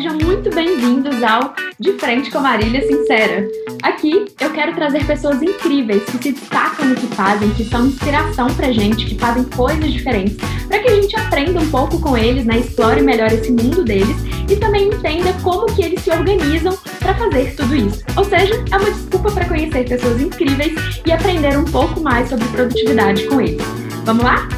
Sejam 0.00 0.16
muito 0.16 0.48
bem-vindos 0.48 1.22
ao 1.22 1.54
De 1.78 1.92
Frente 1.98 2.30
com 2.30 2.40
Marília 2.40 2.80
Sincera. 2.80 3.46
Aqui 3.82 4.24
eu 4.40 4.50
quero 4.50 4.74
trazer 4.74 5.06
pessoas 5.06 5.42
incríveis 5.42 6.02
que 6.04 6.12
se 6.12 6.32
destacam 6.32 6.86
no 6.86 6.94
que 6.94 7.06
fazem, 7.08 7.52
que 7.52 7.64
são 7.66 7.84
inspiração 7.84 8.46
pra 8.54 8.72
gente, 8.72 9.04
que 9.04 9.18
fazem 9.18 9.44
coisas 9.44 9.92
diferentes, 9.92 10.38
para 10.66 10.78
que 10.78 10.88
a 10.88 10.94
gente 10.94 11.14
aprenda 11.16 11.60
um 11.60 11.70
pouco 11.70 12.00
com 12.00 12.16
eles, 12.16 12.46
né? 12.46 12.60
Explore 12.60 13.02
melhor 13.02 13.30
esse 13.30 13.52
mundo 13.52 13.84
deles 13.84 14.16
e 14.50 14.56
também 14.56 14.88
entenda 14.88 15.34
como 15.42 15.66
que 15.66 15.82
eles 15.82 16.00
se 16.00 16.10
organizam 16.10 16.74
para 16.98 17.14
fazer 17.16 17.54
tudo 17.54 17.76
isso. 17.76 18.02
Ou 18.16 18.24
seja, 18.24 18.54
é 18.72 18.76
uma 18.78 18.90
desculpa 18.90 19.30
para 19.32 19.46
conhecer 19.46 19.86
pessoas 19.86 20.18
incríveis 20.18 21.02
e 21.04 21.12
aprender 21.12 21.58
um 21.58 21.64
pouco 21.66 22.00
mais 22.00 22.26
sobre 22.26 22.48
produtividade 22.48 23.26
com 23.26 23.38
eles. 23.38 23.62
Vamos 24.06 24.24
lá? 24.24 24.48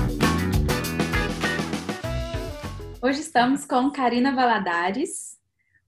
Hoje 3.03 3.19
estamos 3.19 3.65
com 3.65 3.91
Karina 3.91 4.33
Valadares. 4.33 5.32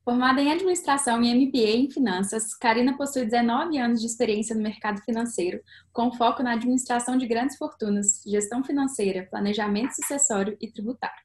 Formada 0.04 0.38
em 0.42 0.52
Administração 0.52 1.22
e 1.24 1.34
MBA 1.34 1.76
em 1.76 1.90
Finanças, 1.90 2.54
Karina 2.54 2.94
possui 2.94 3.24
19 3.24 3.78
anos 3.78 4.00
de 4.02 4.06
experiência 4.06 4.54
no 4.54 4.60
mercado 4.60 5.00
financeiro, 5.00 5.62
com 5.94 6.12
foco 6.12 6.42
na 6.42 6.52
administração 6.52 7.16
de 7.16 7.26
grandes 7.26 7.56
fortunas, 7.56 8.22
gestão 8.26 8.62
financeira, 8.62 9.26
planejamento 9.30 9.92
sucessório 9.92 10.58
e 10.60 10.70
tributário. 10.70 11.24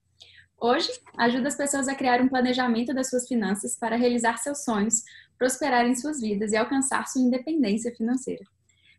Hoje, 0.58 0.90
ajuda 1.18 1.50
as 1.50 1.58
pessoas 1.58 1.90
a 1.90 1.96
criar 1.96 2.22
um 2.22 2.30
planejamento 2.30 2.94
das 2.94 3.10
suas 3.10 3.28
finanças 3.28 3.78
para 3.78 3.98
realizar 3.98 4.38
seus 4.38 4.64
sonhos, 4.64 5.04
prosperar 5.38 5.86
em 5.86 5.96
suas 5.96 6.22
vidas 6.22 6.54
e 6.54 6.56
alcançar 6.56 7.06
sua 7.06 7.22
independência 7.22 7.94
financeira. 7.94 8.46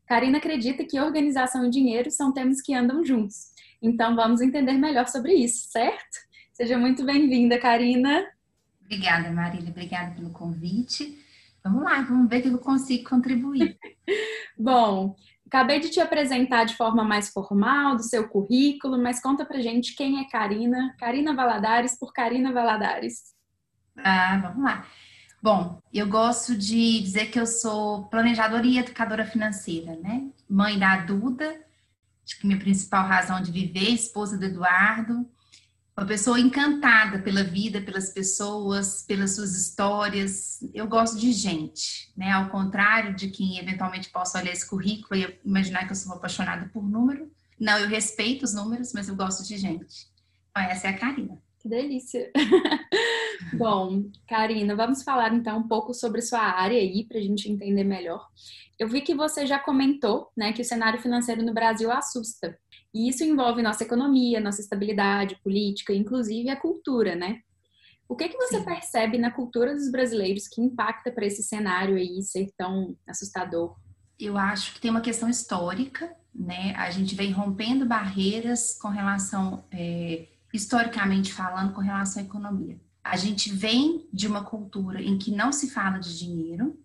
Karina 0.07 0.37
acredita 0.37 0.85
que 0.85 1.01
organização 1.01 1.65
e 1.65 1.71
dinheiro 1.71 2.11
são 2.11 2.35
temas 2.35 2.61
que 2.61 2.75
andam 2.75 3.03
juntos. 3.03 3.47
Então, 3.81 4.15
vamos 4.15 4.43
entender 4.43 4.75
melhor 4.75 5.09
sobre 5.09 5.33
isso, 5.33 5.71
certo? 5.71 6.19
Seja 6.53 6.77
muito 6.77 7.03
bem-vinda, 7.03 7.59
Karina. 7.59 8.27
Obrigada, 8.91 9.31
Marília. 9.31 9.71
Obrigada 9.71 10.15
pelo 10.17 10.31
convite. 10.31 11.17
Vamos 11.63 11.85
lá, 11.85 12.01
vamos 12.01 12.29
ver 12.29 12.39
o 12.39 12.43
que 12.43 12.49
eu 12.49 12.59
consigo 12.59 13.09
contribuir. 13.09 13.79
Bom, 14.59 15.15
Acabei 15.47 15.81
de 15.81 15.91
te 15.91 15.99
apresentar 15.99 16.63
de 16.63 16.77
forma 16.77 17.03
mais 17.03 17.31
formal 17.31 17.97
do 17.97 18.05
seu 18.05 18.29
currículo, 18.29 18.97
mas 19.03 19.21
conta 19.21 19.45
pra 19.45 19.61
gente 19.61 19.97
quem 19.97 20.21
é 20.21 20.31
Karina, 20.31 20.95
Karina 20.97 21.35
Valadares 21.35 21.99
por 21.99 22.13
Karina 22.13 22.53
Valadares. 22.53 23.35
Ah, 23.99 24.39
vamos 24.41 24.63
lá. 24.63 24.87
Bom, 25.43 25.83
eu 25.93 26.07
gosto 26.07 26.57
de 26.57 27.01
dizer 27.01 27.33
que 27.33 27.41
eu 27.41 27.47
sou 27.47 28.05
planejadora 28.05 28.65
e 28.65 28.79
educadora 28.79 29.25
financeira, 29.25 29.97
né? 29.97 30.31
Mãe 30.49 30.79
da 30.79 30.99
Duda, 30.99 31.61
acho 32.25 32.39
que 32.39 32.47
minha 32.47 32.61
principal 32.61 33.05
razão 33.05 33.43
de 33.43 33.51
viver, 33.51 33.91
esposa 33.91 34.39
do 34.39 34.45
Eduardo, 34.45 35.29
uma 35.97 36.07
pessoa 36.07 36.41
encantada 36.41 37.19
pela 37.19 37.43
vida, 37.43 37.81
pelas 37.81 38.11
pessoas, 38.11 39.05
pelas 39.07 39.35
suas 39.35 39.55
histórias. 39.55 40.61
Eu 40.73 40.87
gosto 40.87 41.19
de 41.19 41.33
gente, 41.33 42.13
né? 42.17 42.31
Ao 42.33 42.49
contrário 42.49 43.15
de 43.15 43.29
quem 43.29 43.59
eventualmente 43.59 44.11
possa 44.11 44.39
olhar 44.39 44.53
esse 44.53 44.69
currículo 44.69 45.21
e 45.21 45.39
imaginar 45.45 45.85
que 45.85 45.93
eu 45.93 45.97
sou 45.97 46.15
apaixonada 46.15 46.71
por 46.73 46.89
número. 46.89 47.31
Não, 47.59 47.79
eu 47.79 47.89
respeito 47.89 48.45
os 48.45 48.55
números, 48.55 48.93
mas 48.95 49.09
eu 49.09 49.17
gosto 49.17 49.47
de 49.47 49.59
gente. 49.59 50.09
Então, 50.51 50.63
essa 50.63 50.87
é 50.87 50.91
a 50.91 50.99
Karina. 50.99 51.39
Que 51.59 51.69
delícia! 51.69 52.31
Bom, 53.53 54.05
Karina, 54.27 54.75
vamos 54.75 55.03
falar 55.03 55.33
então 55.35 55.59
um 55.59 55.69
pouco 55.69 55.93
sobre 55.93 56.23
sua 56.23 56.41
área 56.41 56.79
aí, 56.79 57.05
para 57.05 57.19
a 57.19 57.23
gente 57.23 57.51
entender 57.51 57.85
melhor. 57.85 58.27
Eu 58.79 58.89
vi 58.89 59.03
que 59.03 59.15
você 59.15 59.47
já 59.47 59.59
comentou 59.59 60.31
né, 60.35 60.55
que 60.55 60.63
o 60.63 60.65
cenário 60.65 61.01
financeiro 61.01 61.43
no 61.45 61.53
Brasil 61.53 61.91
assusta. 61.93 62.59
E 62.93 63.09
isso 63.09 63.23
envolve 63.25 63.63
nossa 63.63 63.85
economia, 63.85 64.41
nossa 64.41 64.61
estabilidade 64.61 65.37
política, 65.43 65.95
inclusive 65.95 66.49
a 66.51 66.61
cultura, 66.61 67.15
né? 67.15 67.41
O 68.09 68.17
que, 68.17 68.29
que 68.29 68.37
você 68.37 68.59
Sim. 68.59 68.65
percebe 68.65 69.19
na 69.19 69.31
cultura 69.31 69.73
dos 69.73 69.89
brasileiros 69.89 70.49
que 70.49 70.61
impacta 70.61 71.13
para 71.13 71.25
esse 71.25 71.45
cenário 71.45 71.95
aí 71.95 72.21
ser 72.23 72.51
tão 72.57 72.97
assustador? 73.07 73.77
Eu 74.19 74.37
acho 74.37 74.75
que 74.75 74.81
tem 74.81 74.91
uma 74.91 75.01
questão 75.01 75.29
histórica, 75.29 76.13
né? 76.35 76.75
A 76.75 76.91
gente 76.91 77.15
vem 77.15 77.31
rompendo 77.31 77.87
barreiras 77.87 78.77
com 78.77 78.89
relação, 78.89 79.65
é, 79.71 80.27
historicamente 80.53 81.33
falando, 81.33 81.73
com 81.73 81.81
relação 81.81 82.21
à 82.21 82.27
economia. 82.27 82.81
A 83.03 83.17
gente 83.17 83.53
vem 83.53 84.09
de 84.13 84.27
uma 84.27 84.43
cultura 84.43 85.01
em 85.01 85.17
que 85.17 85.31
não 85.31 85.53
se 85.53 85.71
fala 85.71 85.99
de 85.99 86.19
dinheiro, 86.19 86.77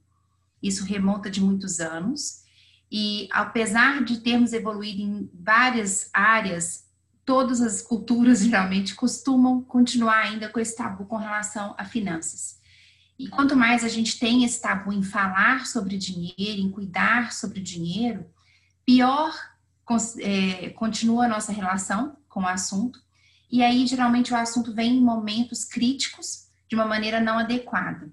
isso 0.61 0.85
remonta 0.85 1.29
de 1.29 1.41
muitos 1.41 1.79
anos, 1.79 2.44
e 2.91 3.27
apesar 3.31 4.03
de 4.03 4.19
termos 4.19 4.53
evoluído 4.53 5.01
em 5.01 5.29
várias 5.33 6.09
áreas, 6.13 6.85
todas 7.25 7.61
as 7.61 7.81
culturas 7.81 8.39
geralmente 8.43 8.95
costumam 8.95 9.61
continuar 9.61 10.19
ainda 10.19 10.49
com 10.49 10.59
esse 10.59 10.75
tabu 10.75 11.05
com 11.05 11.17
relação 11.17 11.75
a 11.77 11.85
finanças. 11.85 12.59
E 13.17 13.29
quanto 13.29 13.55
mais 13.55 13.83
a 13.83 13.87
gente 13.87 14.19
tem 14.19 14.43
esse 14.43 14.61
tabu 14.61 14.91
em 14.91 15.01
falar 15.01 15.65
sobre 15.65 15.97
dinheiro, 15.97 16.61
em 16.61 16.69
cuidar 16.69 17.31
sobre 17.31 17.61
dinheiro, 17.61 18.25
pior 18.85 19.33
é, 20.19 20.69
continua 20.71 21.25
a 21.25 21.29
nossa 21.29 21.51
relação 21.51 22.17
com 22.27 22.41
o 22.41 22.47
assunto. 22.47 22.99
E 23.49 23.63
aí, 23.63 23.87
geralmente, 23.87 24.33
o 24.33 24.35
assunto 24.35 24.73
vem 24.73 24.97
em 24.97 25.01
momentos 25.01 25.63
críticos, 25.63 26.47
de 26.67 26.75
uma 26.75 26.85
maneira 26.85 27.21
não 27.21 27.37
adequada. 27.37 28.11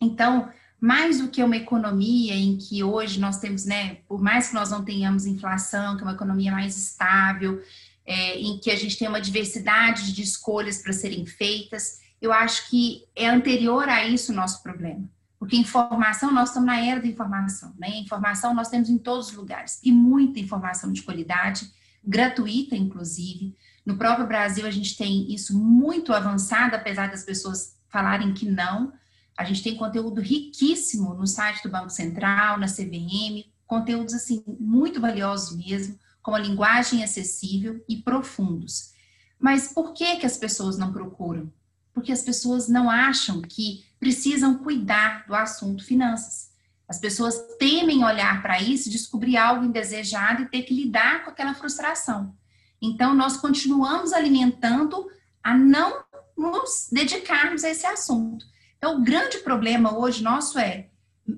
Então, 0.00 0.50
mais 0.86 1.18
do 1.18 1.28
que 1.28 1.42
uma 1.42 1.56
economia 1.56 2.32
em 2.32 2.56
que 2.56 2.84
hoje 2.84 3.18
nós 3.18 3.40
temos, 3.40 3.64
né, 3.64 3.96
por 4.06 4.22
mais 4.22 4.48
que 4.48 4.54
nós 4.54 4.70
não 4.70 4.84
tenhamos 4.84 5.26
inflação, 5.26 5.96
que 5.96 6.02
é 6.02 6.06
uma 6.06 6.14
economia 6.14 6.52
mais 6.52 6.76
estável, 6.76 7.60
é, 8.06 8.38
em 8.38 8.56
que 8.58 8.70
a 8.70 8.76
gente 8.76 8.96
tem 8.96 9.08
uma 9.08 9.20
diversidade 9.20 10.12
de 10.12 10.22
escolhas 10.22 10.78
para 10.78 10.92
serem 10.92 11.26
feitas, 11.26 12.00
eu 12.22 12.32
acho 12.32 12.70
que 12.70 13.02
é 13.16 13.28
anterior 13.28 13.88
a 13.88 14.06
isso 14.06 14.30
o 14.30 14.34
nosso 14.34 14.62
problema. 14.62 15.04
Porque 15.40 15.56
informação, 15.56 16.30
nós 16.32 16.50
estamos 16.50 16.68
na 16.68 16.80
era 16.80 17.00
da 17.00 17.08
informação, 17.08 17.74
né? 17.76 17.98
Informação 17.98 18.54
nós 18.54 18.68
temos 18.68 18.88
em 18.88 18.96
todos 18.96 19.30
os 19.30 19.34
lugares, 19.34 19.80
e 19.82 19.90
muita 19.90 20.38
informação 20.38 20.92
de 20.92 21.02
qualidade, 21.02 21.68
gratuita, 22.02 22.76
inclusive. 22.76 23.54
No 23.84 23.98
próprio 23.98 24.26
Brasil, 24.26 24.64
a 24.64 24.70
gente 24.70 24.96
tem 24.96 25.34
isso 25.34 25.58
muito 25.58 26.12
avançado, 26.12 26.76
apesar 26.76 27.10
das 27.10 27.24
pessoas 27.24 27.76
falarem 27.88 28.32
que 28.32 28.48
não. 28.48 28.92
A 29.36 29.44
gente 29.44 29.62
tem 29.62 29.76
conteúdo 29.76 30.20
riquíssimo 30.20 31.12
no 31.14 31.26
site 31.26 31.62
do 31.62 31.68
Banco 31.68 31.90
Central, 31.90 32.58
na 32.58 32.66
CVM, 32.66 33.44
conteúdos 33.66 34.14
assim 34.14 34.42
muito 34.58 35.00
valiosos 35.00 35.56
mesmo, 35.56 35.98
com 36.22 36.30
uma 36.30 36.38
linguagem 36.38 37.04
acessível 37.04 37.84
e 37.88 37.96
profundos. 37.96 38.92
Mas 39.38 39.72
por 39.72 39.92
que 39.92 40.16
que 40.16 40.26
as 40.26 40.36
pessoas 40.36 40.78
não 40.78 40.92
procuram? 40.92 41.52
Porque 41.92 42.12
as 42.12 42.22
pessoas 42.22 42.68
não 42.68 42.88
acham 42.88 43.42
que 43.42 43.84
precisam 44.00 44.58
cuidar 44.58 45.26
do 45.26 45.34
assunto 45.34 45.84
finanças. 45.84 46.50
As 46.88 46.98
pessoas 46.98 47.36
temem 47.58 48.04
olhar 48.04 48.42
para 48.42 48.60
isso, 48.60 48.90
descobrir 48.90 49.36
algo 49.36 49.64
indesejado 49.64 50.42
e 50.42 50.48
ter 50.48 50.62
que 50.62 50.74
lidar 50.74 51.24
com 51.24 51.30
aquela 51.30 51.54
frustração. 51.54 52.34
Então, 52.80 53.14
nós 53.14 53.36
continuamos 53.36 54.12
alimentando 54.12 55.06
a 55.42 55.56
não 55.56 56.04
nos 56.36 56.88
dedicarmos 56.92 57.64
a 57.64 57.70
esse 57.70 57.86
assunto. 57.86 58.44
Então, 58.78 58.98
o 58.98 59.02
grande 59.02 59.38
problema 59.38 59.98
hoje 59.98 60.22
nosso 60.22 60.58
é 60.58 60.88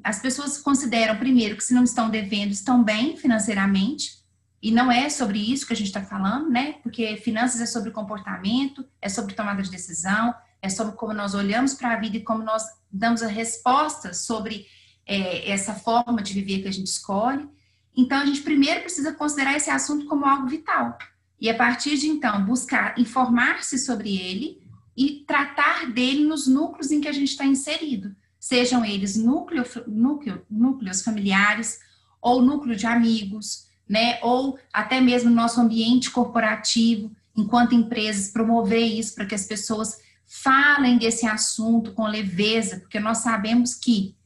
as 0.04 0.21
pessoas 0.21 0.59
consideram, 0.59 1.16
primeiro, 1.16 1.56
que 1.56 1.65
se 1.65 1.72
não 1.72 1.84
estão 1.84 2.10
devendo, 2.10 2.53
estão 2.53 2.82
bem 2.84 3.16
financeiramente, 3.16 4.19
e 4.60 4.71
não 4.71 4.91
é 4.91 5.09
sobre 5.09 5.38
isso 5.38 5.66
que 5.66 5.72
a 5.72 5.76
gente 5.76 5.87
está 5.87 6.03
falando, 6.03 6.50
né? 6.50 6.75
Porque 6.82 7.16
finanças 7.16 7.60
é 7.60 7.66
sobre 7.66 7.93
comportamento, 7.93 8.84
é 9.00 9.09
sobre 9.09 9.34
tomada 9.34 9.62
de 9.62 9.71
decisão, 9.71 10.34
é 10.60 10.69
sobre 10.69 10.97
como 10.97 11.15
nós 11.15 11.34
olhamos 11.34 11.75
para 11.75 11.93
a 11.93 11.97
vida 11.97 12.16
e 12.16 12.25
como 12.25 12.43
nós 12.43 12.65
damos 12.91 13.22
a 13.22 13.28
resposta 13.28 14.12
sobre 14.12 14.66
é, 15.06 15.49
essa 15.50 15.75
forma 15.75 16.20
de 16.20 16.34
viver 16.34 16.62
que 16.62 16.69
a 16.69 16.72
gente 16.72 16.88
escolhe. 16.88 17.49
Então, 17.97 18.19
a 18.19 18.26
gente 18.26 18.43
primeiro 18.43 18.81
precisa 18.81 19.12
considerar 19.12 19.56
esse 19.56 19.70
assunto 19.70 20.06
como 20.06 20.26
algo 20.26 20.49
vital. 20.49 20.99
E 21.41 21.49
a 21.49 21.55
partir 21.55 21.97
de 21.97 22.09
então, 22.09 22.44
buscar 22.44 22.99
informar-se 22.99 23.78
sobre 23.78 24.16
ele 24.16 24.60
e 24.98 25.25
tratar 25.25 25.92
dele 25.92 26.25
nos 26.25 26.48
núcleos 26.48 26.91
em 26.91 27.00
que 27.00 27.06
a 27.06 27.12
gente 27.12 27.28
está 27.28 27.44
inserido, 27.44 28.17
sejam 28.40 28.84
eles 28.84 29.17
núcleo, 29.17 29.64
núcleo, 29.87 30.44
núcleos 30.50 31.02
familiares 31.02 31.78
ou 32.20 32.43
núcleo 32.43 32.75
de 32.75 32.84
amigos, 32.84 33.69
né, 33.88 34.19
ou 34.22 34.58
até 34.72 35.00
mesmo 35.00 35.31
nosso 35.31 35.61
ambiente 35.61 36.11
corporativo, 36.11 37.12
enquanto 37.37 37.76
empresas, 37.76 38.32
promover 38.32 38.84
isso 38.84 39.14
para 39.14 39.25
que 39.25 39.37
as 39.37 39.46
pessoas 39.46 39.99
falem 40.26 40.99
desse 40.99 41.26
assunto 41.26 41.93
com 41.93 42.05
leveza, 42.05 42.81
porque 42.81 42.99
nós 42.99 43.19
sabemos 43.19 43.76
que 43.76 44.17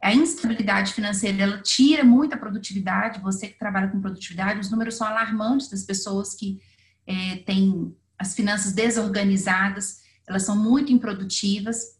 a 0.00 0.14
instabilidade 0.14 0.94
financeira 0.94 1.42
ela 1.42 1.58
tira 1.60 2.04
muita 2.04 2.36
produtividade. 2.36 3.20
Você 3.20 3.48
que 3.48 3.58
trabalha 3.58 3.88
com 3.88 4.00
produtividade, 4.00 4.60
os 4.60 4.70
números 4.70 4.94
são 4.94 5.06
alarmantes 5.06 5.68
das 5.68 5.82
pessoas 5.82 6.34
que 6.34 6.58
é, 7.04 7.36
têm 7.38 7.94
as 8.16 8.34
finanças 8.34 8.72
desorganizadas 8.72 9.99
elas 10.30 10.44
são 10.44 10.56
muito 10.56 10.92
improdutivas. 10.92 11.98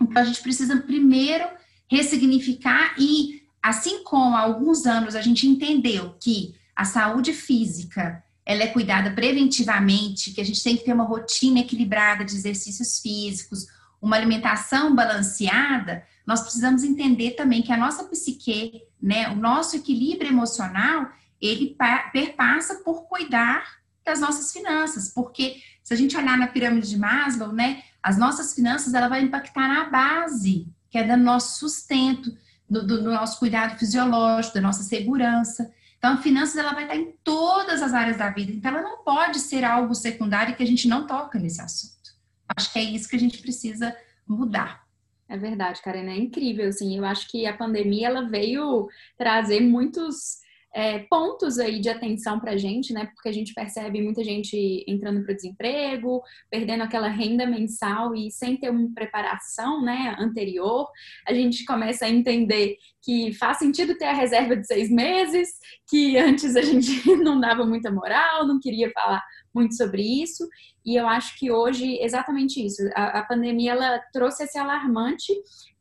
Então, 0.00 0.22
a 0.22 0.24
gente 0.24 0.42
precisa 0.42 0.76
primeiro 0.76 1.46
ressignificar 1.90 2.94
e, 2.98 3.42
assim 3.62 4.02
como 4.04 4.36
há 4.36 4.40
alguns 4.40 4.86
anos 4.86 5.14
a 5.14 5.20
gente 5.20 5.46
entendeu 5.46 6.14
que 6.20 6.54
a 6.74 6.84
saúde 6.84 7.32
física 7.32 8.22
ela 8.46 8.62
é 8.62 8.66
cuidada 8.66 9.10
preventivamente, 9.10 10.32
que 10.32 10.40
a 10.40 10.44
gente 10.44 10.62
tem 10.62 10.76
que 10.76 10.84
ter 10.84 10.92
uma 10.92 11.04
rotina 11.04 11.60
equilibrada 11.60 12.24
de 12.24 12.34
exercícios 12.34 13.00
físicos, 13.00 13.66
uma 14.02 14.16
alimentação 14.16 14.94
balanceada, 14.94 16.04
nós 16.26 16.42
precisamos 16.42 16.84
entender 16.84 17.32
também 17.32 17.62
que 17.62 17.72
a 17.72 17.76
nossa 17.76 18.04
psique, 18.04 18.82
né, 19.00 19.30
o 19.30 19.36
nosso 19.36 19.76
equilíbrio 19.76 20.30
emocional, 20.30 21.08
ele 21.40 21.76
perpassa 22.12 22.76
por 22.76 23.08
cuidar 23.08 23.64
das 24.04 24.20
nossas 24.20 24.52
finanças, 24.52 25.08
porque 25.08 25.56
se 25.84 25.92
a 25.92 25.96
gente 25.96 26.16
olhar 26.16 26.38
na 26.38 26.46
pirâmide 26.46 26.88
de 26.88 26.98
Maslow, 26.98 27.52
né, 27.52 27.82
as 28.02 28.16
nossas 28.16 28.54
finanças 28.54 28.94
ela 28.94 29.06
vai 29.06 29.20
impactar 29.22 29.68
na 29.68 29.84
base, 29.84 30.66
que 30.90 30.96
é 30.96 31.04
do 31.04 31.16
nosso 31.16 31.58
sustento, 31.58 32.34
do, 32.68 32.86
do, 32.86 33.02
nosso 33.02 33.38
cuidado 33.38 33.78
fisiológico, 33.78 34.54
da 34.54 34.62
nossa 34.62 34.82
segurança. 34.82 35.70
Então, 35.98 36.14
a 36.14 36.16
finanças 36.16 36.56
ela 36.56 36.72
vai 36.72 36.84
estar 36.84 36.96
em 36.96 37.12
todas 37.22 37.82
as 37.82 37.92
áreas 37.92 38.16
da 38.16 38.30
vida. 38.30 38.50
Então, 38.50 38.70
ela 38.70 38.82
não 38.82 39.04
pode 39.04 39.38
ser 39.38 39.62
algo 39.62 39.94
secundário 39.94 40.56
que 40.56 40.62
a 40.62 40.66
gente 40.66 40.88
não 40.88 41.06
toca 41.06 41.38
nesse 41.38 41.60
assunto. 41.60 42.14
Acho 42.56 42.72
que 42.72 42.78
é 42.78 42.82
isso 42.82 43.08
que 43.08 43.16
a 43.16 43.20
gente 43.20 43.38
precisa 43.38 43.94
mudar. 44.26 44.84
É 45.28 45.36
verdade, 45.36 45.82
Karen, 45.82 46.10
é 46.10 46.16
incrível, 46.16 46.68
assim, 46.68 46.96
eu 46.98 47.04
acho 47.04 47.28
que 47.30 47.46
a 47.46 47.56
pandemia, 47.56 48.08
ela 48.08 48.28
veio 48.28 48.88
trazer 49.16 49.60
muitos 49.60 50.43
é, 50.74 50.98
pontos 51.08 51.58
aí 51.60 51.78
de 51.78 51.88
atenção 51.88 52.40
para 52.40 52.52
a 52.52 52.56
gente, 52.56 52.92
né? 52.92 53.06
Porque 53.14 53.28
a 53.28 53.32
gente 53.32 53.54
percebe 53.54 54.02
muita 54.02 54.24
gente 54.24 54.84
entrando 54.88 55.22
para 55.22 55.32
o 55.32 55.36
desemprego, 55.36 56.20
perdendo 56.50 56.82
aquela 56.82 57.06
renda 57.06 57.46
mensal 57.46 58.14
e 58.14 58.30
sem 58.32 58.56
ter 58.56 58.70
uma 58.70 58.92
preparação, 58.92 59.80
né, 59.80 60.16
anterior. 60.18 60.88
A 61.28 61.32
gente 61.32 61.64
começa 61.64 62.06
a 62.06 62.10
entender 62.10 62.76
que 63.00 63.32
faz 63.34 63.58
sentido 63.58 63.96
ter 63.96 64.06
a 64.06 64.12
reserva 64.12 64.56
de 64.56 64.66
seis 64.66 64.90
meses, 64.90 65.48
que 65.88 66.18
antes 66.18 66.56
a 66.56 66.62
gente 66.62 66.90
não 67.22 67.40
dava 67.40 67.64
muita 67.64 67.92
moral, 67.92 68.44
não 68.44 68.58
queria 68.58 68.90
falar 68.90 69.22
muito 69.54 69.76
sobre 69.76 70.02
isso. 70.02 70.48
E 70.84 70.96
eu 70.96 71.06
acho 71.06 71.38
que 71.38 71.52
hoje, 71.52 71.98
exatamente 72.00 72.64
isso, 72.64 72.82
a, 72.96 73.20
a 73.20 73.22
pandemia 73.22 73.72
ela 73.72 74.00
trouxe 74.12 74.42
esse 74.42 74.58
alarmante 74.58 75.32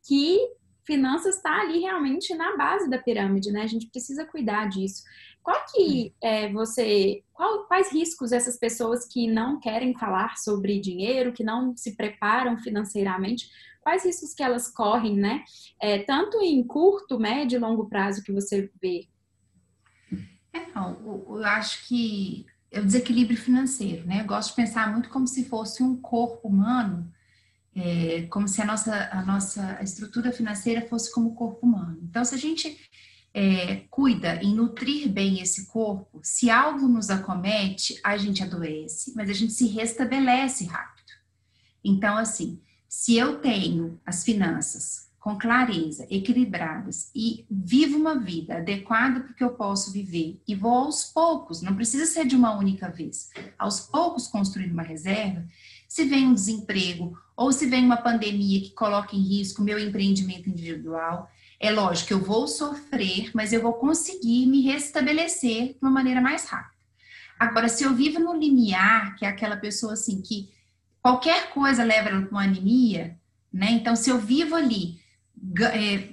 que 0.07 0.38
finanças 0.85 1.35
está 1.35 1.62
ali 1.62 1.80
realmente 1.80 2.35
na 2.35 2.56
base 2.57 2.89
da 2.89 2.97
pirâmide, 2.97 3.51
né? 3.51 3.62
A 3.62 3.68
gente 3.68 3.89
precisa 3.89 4.25
cuidar 4.25 4.68
disso. 4.68 5.03
Qual 5.41 5.57
que 5.74 6.13
é 6.21 6.51
você, 6.51 7.24
qual, 7.33 7.65
quais 7.65 7.91
riscos 7.91 8.31
essas 8.31 8.57
pessoas 8.57 9.06
que 9.07 9.27
não 9.27 9.59
querem 9.59 9.94
falar 9.94 10.38
sobre 10.38 10.80
dinheiro, 10.80 11.33
que 11.33 11.44
não 11.44 11.75
se 11.75 11.95
preparam 11.95 12.57
financeiramente, 12.57 13.50
quais 13.81 14.06
riscos 14.06 14.33
que 14.33 14.44
elas 14.44 14.69
correm, 14.69 15.18
né? 15.18 15.44
É, 15.81 16.00
tanto 16.00 16.41
em 16.41 16.65
curto, 16.65 17.19
médio 17.19 17.57
e 17.57 17.59
longo 17.59 17.89
prazo 17.89 18.24
que 18.24 18.31
você 18.31 18.71
vê? 18.81 19.07
É, 20.53 20.68
não, 20.74 21.25
eu 21.27 21.44
acho 21.45 21.88
que 21.88 22.45
é 22.71 22.80
o 22.80 22.85
desequilíbrio 22.85 23.38
financeiro, 23.38 24.06
né? 24.07 24.21
Eu 24.21 24.25
gosto 24.25 24.50
de 24.50 24.56
pensar 24.56 24.91
muito 24.91 25.09
como 25.09 25.27
se 25.27 25.45
fosse 25.45 25.83
um 25.83 25.95
corpo 25.95 26.47
humano 26.47 27.12
é, 27.75 28.24
como 28.30 28.48
se 28.48 28.62
a 28.62 28.66
nossa, 28.66 29.10
a 29.12 29.24
nossa 29.24 29.80
estrutura 29.81 30.31
financeira 30.31 30.88
fosse 30.88 31.12
como 31.12 31.30
o 31.30 31.36
corpo 31.36 31.66
humano. 31.66 32.00
Então, 32.04 32.24
se 32.24 32.36
a 32.36 32.38
gente 32.38 32.78
é, 33.34 33.78
cuida 33.90 34.36
em 34.44 34.54
nutrir 34.54 35.10
bem 35.10 35.42
esse 35.42 35.66
corpo, 35.68 36.20
se 36.22 36.50
algo 36.50 36.88
nos 36.88 37.10
acomete, 37.10 38.00
a 38.04 38.16
gente 38.18 38.44
adoece, 38.44 39.14
mas 39.16 39.30
a 39.30 39.34
gente 39.34 39.54
se 39.54 39.68
restabelece 39.68 40.66
rápido. 40.66 41.12
Então, 41.84 42.18
assim, 42.18 42.62
se 42.88 43.16
eu 43.16 43.40
tenho 43.40 44.00
as 44.06 44.24
finanças 44.24 45.12
com 45.19 45.38
clareza, 45.38 46.06
equilibradas 46.10 47.10
e 47.16 47.46
vivo 47.50 47.98
uma 47.98 48.19
vida 48.19 48.58
adequada 48.58 49.22
para 49.22 49.34
que 49.34 49.44
eu 49.44 49.52
posso 49.52 49.92
viver 49.92 50.42
e 50.46 50.54
vou 50.54 50.74
aos 50.74 51.06
poucos, 51.06 51.62
não 51.62 51.76
precisa 51.76 52.06
ser 52.06 52.28
de 52.28 52.36
uma 52.36 52.58
única 52.58 52.90
vez, 52.90 53.30
aos 53.58 53.80
poucos 53.80 54.28
construir 54.28 54.69
uma 54.69 54.84
reserva, 54.84 55.48
se 55.94 56.06
vem 56.06 56.25
um 56.25 56.34
desemprego 56.34 57.16
ou 57.38 57.51
se 57.51 57.68
vem 57.68 57.86
uma 57.86 57.98
pandemia 57.98 58.60
que 58.62 58.72
coloca 58.72 59.16
em 59.16 59.22
risco 59.22 59.62
meu 59.62 59.78
empreendimento 59.78 60.50
individual, 60.50 61.30
é 61.60 61.69
lógico 61.69 62.13
eu 62.13 62.19
vou 62.19 62.48
sofrer, 62.48 63.30
mas 63.31 63.54
eu 63.54 63.62
vou 63.62 63.74
conseguir 63.74 64.48
me 64.48 64.63
restabelecer 64.63 65.74
de 65.74 65.78
uma 65.80 65.92
maneira 65.92 66.19
mais 66.19 66.45
rápida. 66.45 66.74
Agora, 67.38 67.69
se 67.69 67.84
eu 67.84 67.94
vivo 67.94 68.19
no 68.19 68.34
limiar, 68.34 69.16
que 69.18 69.24
é 69.24 69.30
aquela 69.30 69.56
pessoa 69.56 69.94
assim 69.94 70.19
que 70.19 70.50
qualquer 71.00 71.51
coisa 71.51 71.84
leva 71.84 72.10
ela 72.10 72.28
uma 72.28 72.42
anemia, 72.42 73.16
né? 73.54 73.69
Então, 73.69 73.95
se 73.95 74.10
eu 74.10 74.18
vivo 74.18 74.56
ali, 74.56 75.00
é, 75.62 76.10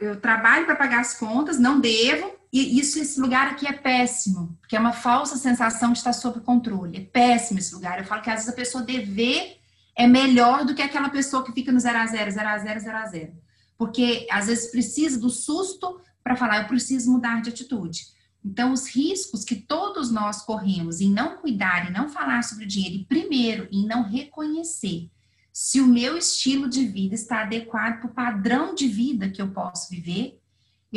eu 0.00 0.20
trabalho 0.20 0.66
para 0.66 0.74
pagar 0.74 0.98
as 0.98 1.16
contas, 1.16 1.60
não 1.60 1.78
devo, 1.78 2.34
e 2.52 2.78
isso, 2.78 2.98
esse 2.98 3.18
lugar 3.18 3.48
aqui 3.48 3.66
é 3.66 3.72
péssimo, 3.72 4.58
porque 4.60 4.76
é 4.76 4.80
uma 4.80 4.92
falsa 4.92 5.36
sensação 5.36 5.92
de 5.92 5.98
estar 5.98 6.12
sob 6.12 6.40
controle. 6.40 6.98
É 6.98 7.00
péssimo 7.00 7.58
esse 7.58 7.74
lugar. 7.74 7.98
Eu 7.98 8.04
falo 8.04 8.20
que 8.20 8.28
às 8.28 8.40
vezes 8.40 8.50
a 8.50 8.56
pessoa 8.56 8.84
dever 8.84 9.58
é 9.96 10.06
melhor 10.06 10.64
do 10.64 10.74
que 10.74 10.82
aquela 10.82 11.08
pessoa 11.08 11.42
que 11.44 11.52
fica 11.52 11.72
no 11.72 11.80
0 11.80 11.98
a 11.98 12.06
0, 12.06 12.30
0 12.30 12.48
a 12.48 12.58
0, 12.58 12.80
0 12.80 12.96
a 12.96 13.06
0. 13.06 13.32
Porque 13.78 14.26
às 14.30 14.48
vezes 14.48 14.70
precisa 14.70 15.18
do 15.18 15.30
susto 15.30 15.98
para 16.22 16.36
falar, 16.36 16.62
eu 16.62 16.68
preciso 16.68 17.10
mudar 17.10 17.40
de 17.40 17.48
atitude. 17.48 18.08
Então, 18.44 18.72
os 18.72 18.86
riscos 18.86 19.44
que 19.44 19.54
todos 19.54 20.10
nós 20.10 20.42
corremos 20.42 21.00
em 21.00 21.10
não 21.10 21.38
cuidar 21.38 21.88
e 21.88 21.92
não 21.92 22.08
falar 22.08 22.42
sobre 22.42 22.66
dinheiro, 22.66 22.96
e 22.96 23.04
primeiro, 23.06 23.66
em 23.72 23.86
não 23.86 24.02
reconhecer 24.02 25.10
se 25.52 25.80
o 25.80 25.86
meu 25.86 26.18
estilo 26.18 26.68
de 26.68 26.86
vida 26.86 27.14
está 27.14 27.42
adequado 27.42 28.00
para 28.00 28.10
o 28.10 28.14
padrão 28.14 28.74
de 28.74 28.88
vida 28.88 29.30
que 29.30 29.40
eu 29.40 29.50
posso 29.50 29.88
viver, 29.88 30.41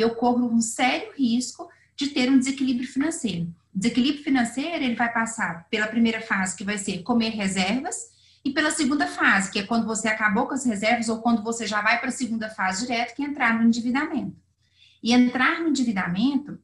eu 0.02 0.14
corro 0.14 0.46
um 0.46 0.60
sério 0.60 1.12
risco 1.16 1.68
de 1.94 2.08
ter 2.08 2.30
um 2.30 2.38
desequilíbrio 2.38 2.88
financeiro. 2.88 3.52
Desequilíbrio 3.74 4.22
financeiro, 4.22 4.84
ele 4.84 4.94
vai 4.94 5.12
passar 5.12 5.66
pela 5.70 5.86
primeira 5.86 6.20
fase, 6.20 6.56
que 6.56 6.64
vai 6.64 6.78
ser 6.78 7.02
comer 7.02 7.30
reservas, 7.30 8.14
e 8.44 8.52
pela 8.52 8.70
segunda 8.70 9.06
fase, 9.06 9.50
que 9.50 9.58
é 9.58 9.66
quando 9.66 9.86
você 9.86 10.06
acabou 10.06 10.46
com 10.46 10.54
as 10.54 10.64
reservas 10.64 11.08
ou 11.08 11.18
quando 11.18 11.42
você 11.42 11.66
já 11.66 11.82
vai 11.82 11.98
para 11.98 12.10
a 12.10 12.12
segunda 12.12 12.48
fase 12.48 12.86
direto, 12.86 13.14
que 13.14 13.22
é 13.22 13.26
entrar 13.26 13.58
no 13.58 13.66
endividamento. 13.66 14.36
E 15.02 15.12
entrar 15.12 15.60
no 15.60 15.68
endividamento, 15.68 16.58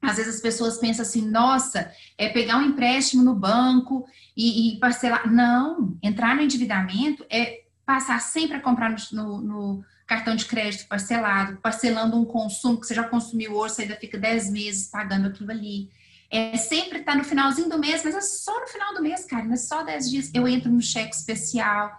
às 0.00 0.18
vezes 0.18 0.36
as 0.36 0.40
pessoas 0.40 0.78
pensam 0.78 1.02
assim, 1.02 1.28
nossa, 1.28 1.90
é 2.16 2.28
pegar 2.28 2.58
um 2.58 2.66
empréstimo 2.66 3.24
no 3.24 3.34
banco 3.34 4.06
e, 4.36 4.76
e 4.76 4.78
parcelar. 4.78 5.30
Não, 5.30 5.98
entrar 6.00 6.36
no 6.36 6.42
endividamento 6.42 7.26
é 7.28 7.64
passar 7.84 8.20
sempre 8.20 8.56
a 8.56 8.60
comprar 8.60 8.94
no, 9.12 9.40
no, 9.40 9.84
cartão 10.06 10.36
de 10.36 10.44
crédito 10.44 10.86
parcelado, 10.86 11.56
parcelando 11.56 12.16
um 12.16 12.24
consumo 12.24 12.80
que 12.80 12.86
você 12.86 12.94
já 12.94 13.04
consumiu 13.04 13.54
hoje, 13.54 13.74
você 13.74 13.82
ainda 13.82 13.96
fica 13.96 14.16
10 14.16 14.50
meses 14.50 14.88
pagando 14.88 15.28
aquilo 15.28 15.50
ali. 15.50 15.90
É 16.30 16.56
sempre 16.56 17.00
tá 17.00 17.14
no 17.14 17.24
finalzinho 17.24 17.68
do 17.68 17.78
mês, 17.78 18.02
mas 18.04 18.14
é 18.14 18.20
só 18.20 18.60
no 18.60 18.66
final 18.66 18.94
do 18.94 19.02
mês, 19.02 19.24
cara, 19.24 19.52
é 19.52 19.56
só 19.56 19.82
10 19.82 20.10
dias. 20.10 20.30
Eu 20.32 20.46
entro 20.46 20.70
no 20.70 20.80
cheque 20.80 21.14
especial. 21.14 21.90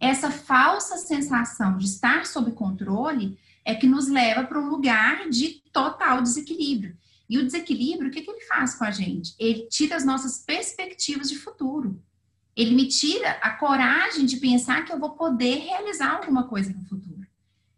Essa 0.00 0.30
falsa 0.30 0.96
sensação 0.96 1.76
de 1.78 1.86
estar 1.86 2.26
sob 2.26 2.52
controle 2.52 3.38
é 3.64 3.74
que 3.74 3.86
nos 3.86 4.08
leva 4.08 4.44
para 4.44 4.60
um 4.60 4.68
lugar 4.68 5.28
de 5.28 5.62
total 5.72 6.22
desequilíbrio. 6.22 6.96
E 7.28 7.38
o 7.38 7.44
desequilíbrio, 7.44 8.08
o 8.08 8.12
que, 8.12 8.22
que 8.22 8.30
ele 8.30 8.42
faz 8.42 8.74
com 8.74 8.84
a 8.84 8.90
gente? 8.92 9.34
Ele 9.38 9.66
tira 9.68 9.96
as 9.96 10.04
nossas 10.04 10.38
perspectivas 10.38 11.28
de 11.28 11.36
futuro. 11.36 12.00
Ele 12.54 12.74
me 12.74 12.86
tira 12.86 13.32
a 13.42 13.50
coragem 13.50 14.24
de 14.24 14.36
pensar 14.36 14.84
que 14.84 14.92
eu 14.92 14.98
vou 14.98 15.10
poder 15.10 15.58
realizar 15.58 16.12
alguma 16.12 16.46
coisa 16.46 16.72
no 16.72 16.84
futuro. 16.84 17.26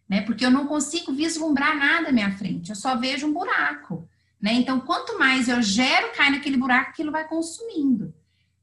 Né? 0.08 0.22
Porque 0.22 0.44
eu 0.44 0.50
não 0.50 0.66
consigo 0.66 1.12
vislumbrar 1.12 1.76
nada 1.76 2.08
à 2.08 2.12
minha 2.12 2.32
frente, 2.32 2.70
eu 2.70 2.76
só 2.76 2.96
vejo 2.96 3.26
um 3.26 3.32
buraco. 3.32 4.08
Né? 4.40 4.54
Então, 4.54 4.80
quanto 4.80 5.18
mais 5.18 5.48
eu 5.48 5.60
gero, 5.60 6.12
cai 6.16 6.30
naquele 6.30 6.56
buraco, 6.56 6.90
aquilo 6.90 7.12
vai 7.12 7.26
consumindo. 7.26 8.14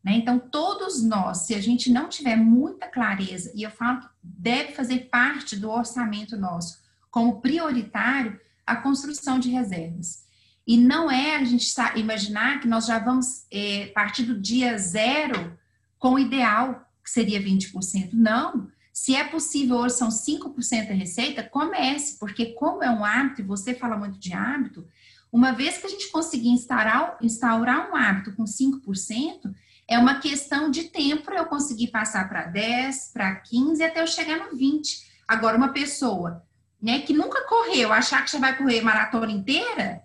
Né? 0.04 0.14
Então, 0.14 0.40
todos 0.40 1.04
nós, 1.04 1.40
se 1.40 1.54
a 1.54 1.62
gente 1.62 1.92
não 1.92 2.08
tiver 2.08 2.36
muita 2.36 2.88
clareza, 2.88 3.52
e 3.56 3.64
eu 3.64 3.72
falo 3.72 4.02
que 4.02 4.08
deve 4.24 4.74
fazer 4.74 5.10
parte 5.10 5.56
do 5.56 5.70
orçamento 5.70 6.38
nosso, 6.38 6.80
como 7.12 7.42
prioritário, 7.42 8.40
a 8.66 8.76
construção 8.76 9.40
de 9.40 9.50
reservas. 9.50 10.26
E 10.68 10.78
não 10.78 11.12
é 11.12 11.36
a 11.36 11.44
gente 11.44 11.68
imaginar 11.96 12.60
que 12.60 12.68
nós 12.68 12.88
já 12.88 12.98
vamos 12.98 13.46
é, 13.52 13.88
partir 13.94 14.24
do 14.24 14.40
dia 14.40 14.78
zero 14.78 15.58
com 16.00 16.16
o 16.16 16.20
ideal, 16.20 16.90
que 17.04 17.10
seria 17.10 17.40
20%. 17.40 18.10
Não. 18.14 18.68
Se 18.96 19.14
é 19.14 19.26
possível, 19.26 19.76
hoje 19.76 19.96
são 19.96 20.08
5% 20.08 20.88
da 20.88 20.94
receita, 20.94 21.44
comece, 21.44 22.18
porque 22.18 22.54
como 22.54 22.82
é 22.82 22.90
um 22.90 23.04
hábito, 23.04 23.42
e 23.42 23.44
você 23.44 23.74
fala 23.74 23.98
muito 23.98 24.18
de 24.18 24.32
hábito, 24.32 24.88
uma 25.30 25.52
vez 25.52 25.78
que 25.78 25.86
a 25.86 25.90
gente 25.90 26.10
conseguir 26.10 26.48
instaurar, 26.48 27.18
instaurar 27.22 27.92
um 27.92 27.96
hábito 27.98 28.34
com 28.34 28.46
5%, 28.46 29.54
é 29.86 30.00
uma 30.00 30.22
questão 30.22 30.72
de 30.72 30.86
tempo 30.86 31.24
para 31.24 31.40
eu 31.40 31.46
conseguir 31.46 31.88
passar 31.88 32.30
para 32.30 32.46
10, 32.46 33.12
para 33.14 33.36
15 33.36 33.84
até 33.84 34.02
eu 34.02 34.08
chegar 34.08 34.38
no 34.38 34.56
20. 34.56 35.06
Agora, 35.28 35.58
uma 35.58 35.74
pessoa 35.74 36.42
né, 36.82 37.02
que 37.02 37.12
nunca 37.12 37.44
correu, 37.50 37.92
achar 37.92 38.24
que 38.24 38.32
já 38.32 38.40
vai 38.40 38.58
correr 38.58 38.82
maratona 38.82 39.30
inteira, 39.30 40.04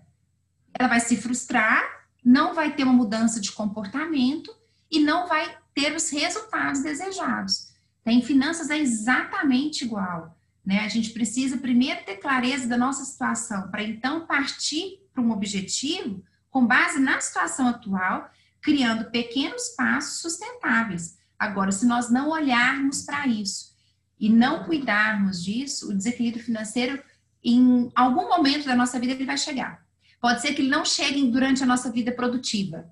ela 0.77 0.89
vai 0.89 0.99
se 0.99 1.15
frustrar, 1.15 1.81
não 2.25 2.53
vai 2.53 2.75
ter 2.75 2.83
uma 2.83 2.91
mudança 2.91 3.39
de 3.39 3.53
comportamento 3.53 4.53
e 4.91 4.99
não 4.99 5.29
vai 5.29 5.57
ter 5.73 5.95
os 5.95 6.09
resultados 6.09 6.83
desejados. 6.83 7.70
Em 8.05 8.21
finanças 8.21 8.69
é 8.69 8.77
exatamente 8.77 9.85
igual. 9.85 10.37
Né? 10.65 10.79
A 10.79 10.87
gente 10.87 11.11
precisa 11.11 11.57
primeiro 11.57 12.03
ter 12.05 12.17
clareza 12.17 12.67
da 12.67 12.77
nossa 12.77 13.03
situação, 13.03 13.69
para 13.69 13.83
então 13.83 14.25
partir 14.25 14.99
para 15.13 15.23
um 15.23 15.31
objetivo 15.31 16.23
com 16.49 16.65
base 16.65 16.99
na 16.99 17.19
situação 17.19 17.67
atual, 17.67 18.29
criando 18.61 19.09
pequenos 19.09 19.69
passos 19.69 20.21
sustentáveis. 20.21 21.17
Agora, 21.39 21.71
se 21.71 21.85
nós 21.85 22.11
não 22.11 22.29
olharmos 22.29 23.03
para 23.03 23.25
isso 23.27 23.71
e 24.19 24.29
não 24.29 24.63
cuidarmos 24.63 25.43
disso, 25.43 25.89
o 25.89 25.95
desequilíbrio 25.95 26.43
financeiro, 26.43 27.01
em 27.43 27.91
algum 27.95 28.27
momento 28.27 28.65
da 28.65 28.75
nossa 28.75 28.99
vida, 28.99 29.13
ele 29.13 29.25
vai 29.25 29.37
chegar. 29.37 29.83
Pode 30.19 30.41
ser 30.41 30.53
que 30.53 30.61
ele 30.61 30.69
não 30.69 30.85
chegue 30.85 31.25
durante 31.31 31.63
a 31.63 31.65
nossa 31.65 31.91
vida 31.91 32.11
produtiva. 32.11 32.87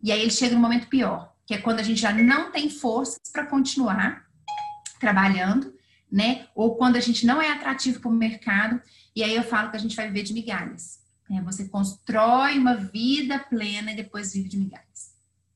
E 0.00 0.12
aí 0.12 0.20
ele 0.20 0.30
chega 0.30 0.54
no 0.54 0.60
momento 0.60 0.86
pior, 0.86 1.34
que 1.46 1.54
é 1.54 1.58
quando 1.58 1.78
a 1.78 1.82
gente 1.82 2.00
já 2.00 2.12
não 2.12 2.50
tem 2.50 2.68
forças 2.68 3.20
para 3.32 3.46
continuar 3.46 4.26
trabalhando, 4.98 5.74
né? 6.10 6.48
Ou 6.54 6.76
quando 6.76 6.96
a 6.96 7.00
gente 7.00 7.24
não 7.24 7.40
é 7.40 7.50
atrativo 7.50 8.00
para 8.00 8.10
o 8.10 8.14
mercado, 8.14 8.82
e 9.14 9.22
aí 9.22 9.34
eu 9.34 9.44
falo 9.44 9.70
que 9.70 9.76
a 9.76 9.80
gente 9.80 9.94
vai 9.94 10.08
viver 10.08 10.24
de 10.24 10.34
migalhas. 10.34 11.00
Né? 11.30 11.40
Você 11.42 11.68
constrói 11.68 12.58
uma 12.58 12.74
vida 12.74 13.38
plena 13.38 13.92
e 13.92 13.96
depois 13.96 14.32
vive 14.32 14.48
de 14.48 14.58
migalhas. 14.58 15.14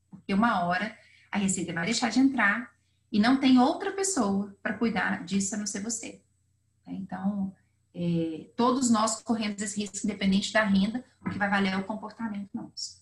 Porque 0.09 0.33
uma 0.33 0.63
hora 0.63 0.97
a 1.31 1.37
receita 1.37 1.73
vai 1.73 1.85
deixar 1.85 2.09
de 2.09 2.19
entrar 2.19 2.71
e 3.11 3.19
não 3.19 3.37
tem 3.37 3.59
outra 3.59 3.91
pessoa 3.91 4.55
para 4.63 4.77
cuidar 4.77 5.23
disso 5.25 5.55
a 5.55 5.57
não 5.57 5.67
ser 5.67 5.81
você. 5.81 6.21
Né? 6.87 6.93
Então, 6.93 7.53
é, 7.93 8.49
todos 8.55 8.89
nós 8.89 9.21
corremos 9.21 9.61
esse 9.61 9.79
risco, 9.79 10.05
independente 10.05 10.53
da 10.53 10.63
renda, 10.63 11.03
o 11.25 11.29
que 11.29 11.37
vai 11.37 11.49
valer 11.49 11.73
é 11.73 11.77
o 11.77 11.83
comportamento 11.83 12.49
nosso. 12.53 13.00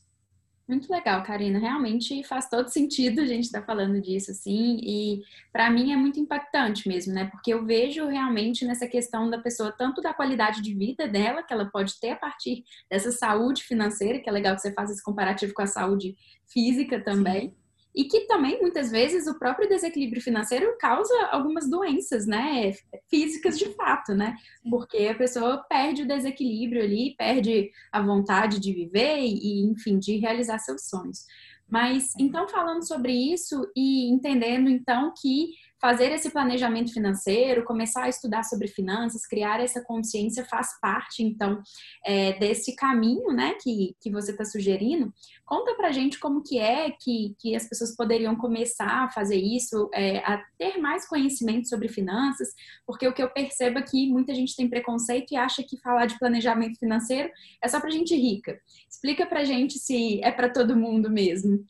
Muito 0.69 0.87
legal, 0.91 1.23
Karina. 1.23 1.57
Realmente 1.57 2.23
faz 2.23 2.47
todo 2.47 2.67
sentido 2.67 3.21
a 3.21 3.25
gente 3.25 3.45
estar 3.45 3.61
tá 3.61 3.65
falando 3.65 3.99
disso, 3.99 4.29
assim, 4.29 4.79
e 4.83 5.23
para 5.51 5.67
mim 5.71 5.91
é 5.91 5.97
muito 5.97 6.19
impactante 6.19 6.87
mesmo, 6.87 7.11
né? 7.11 7.25
Porque 7.25 7.51
eu 7.51 7.65
vejo 7.65 8.05
realmente 8.05 8.63
nessa 8.65 8.87
questão 8.87 9.27
da 9.31 9.39
pessoa, 9.39 9.71
tanto 9.71 9.99
da 9.99 10.13
qualidade 10.13 10.61
de 10.61 10.75
vida 10.75 11.07
dela, 11.07 11.41
que 11.41 11.51
ela 11.51 11.65
pode 11.65 11.99
ter 11.99 12.11
a 12.11 12.15
partir 12.15 12.63
dessa 12.87 13.11
saúde 13.11 13.63
financeira, 13.63 14.19
que 14.19 14.29
é 14.29 14.31
legal 14.31 14.55
que 14.55 14.61
você 14.61 14.71
faça 14.71 14.93
esse 14.93 15.01
comparativo 15.03 15.55
com 15.55 15.63
a 15.63 15.67
saúde 15.67 16.15
física 16.45 17.03
também. 17.03 17.49
Sim 17.49 17.58
e 17.95 18.05
que 18.05 18.21
também 18.21 18.61
muitas 18.61 18.91
vezes 18.91 19.27
o 19.27 19.37
próprio 19.37 19.67
desequilíbrio 19.67 20.21
financeiro 20.21 20.77
causa 20.79 21.13
algumas 21.31 21.69
doenças, 21.69 22.25
né, 22.27 22.73
físicas 23.09 23.57
de 23.57 23.73
fato, 23.73 24.13
né? 24.13 24.35
Porque 24.69 25.07
a 25.07 25.15
pessoa 25.15 25.63
perde 25.69 26.03
o 26.03 26.07
desequilíbrio 26.07 26.83
ali, 26.83 27.15
perde 27.17 27.71
a 27.91 28.01
vontade 28.01 28.59
de 28.59 28.73
viver 28.73 29.19
e, 29.19 29.65
enfim, 29.65 29.97
de 29.97 30.17
realizar 30.17 30.59
seus 30.59 30.87
sonhos. 30.87 31.25
Mas 31.67 32.13
então 32.19 32.47
falando 32.47 32.85
sobre 32.87 33.11
isso 33.11 33.69
e 33.75 34.09
entendendo 34.09 34.69
então 34.69 35.13
que 35.19 35.49
fazer 35.81 36.11
esse 36.11 36.29
planejamento 36.29 36.93
financeiro, 36.93 37.63
começar 37.63 38.03
a 38.03 38.09
estudar 38.09 38.43
sobre 38.43 38.67
finanças, 38.67 39.25
criar 39.25 39.61
essa 39.61 39.81
consciência 39.81 40.45
faz 40.45 40.79
parte, 40.79 41.23
então, 41.23 41.61
é, 42.05 42.33
desse 42.33 42.75
caminho, 42.75 43.31
né, 43.31 43.55
que, 43.61 43.95
que 44.01 44.11
você 44.11 44.31
está 44.31 44.43
sugerindo. 44.43 45.13
Conta 45.45 45.73
pra 45.75 45.91
gente 45.91 46.19
como 46.19 46.43
que 46.43 46.59
é 46.59 46.91
que, 46.91 47.35
que 47.39 47.55
as 47.55 47.67
pessoas 47.67 47.95
poderiam 47.95 48.35
começar 48.35 49.05
a 49.05 49.09
fazer 49.09 49.37
isso, 49.37 49.89
é, 49.93 50.17
a 50.19 50.43
ter 50.57 50.77
mais 50.77 51.07
conhecimento 51.07 51.69
sobre 51.69 51.87
finanças, 51.87 52.49
porque 52.85 53.07
o 53.07 53.13
que 53.13 53.23
eu 53.23 53.29
percebo 53.29 53.79
é 53.79 53.81
que 53.81 54.07
muita 54.11 54.35
gente 54.35 54.55
tem 54.55 54.69
preconceito 54.69 55.31
e 55.31 55.37
acha 55.37 55.63
que 55.63 55.77
falar 55.77 56.05
de 56.05 56.19
planejamento 56.19 56.77
financeiro 56.77 57.29
é 57.63 57.67
só 57.67 57.79
pra 57.79 57.89
gente 57.89 58.15
rica. 58.15 58.59
Explica 58.89 59.25
pra 59.25 59.45
gente 59.45 59.79
se 59.79 60.21
é 60.23 60.31
para 60.31 60.49
todo 60.49 60.75
mundo 60.75 61.09
mesmo 61.09 61.65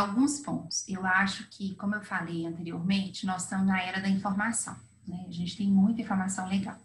alguns 0.00 0.40
pontos. 0.40 0.84
Eu 0.88 1.06
acho 1.06 1.48
que, 1.50 1.74
como 1.74 1.94
eu 1.94 2.02
falei 2.02 2.46
anteriormente, 2.46 3.26
nós 3.26 3.44
estamos 3.44 3.66
na 3.66 3.80
era 3.82 4.00
da 4.00 4.08
informação. 4.08 4.76
Né? 5.06 5.24
A 5.28 5.32
gente 5.32 5.56
tem 5.56 5.68
muita 5.68 6.00
informação 6.00 6.48
legal. 6.48 6.76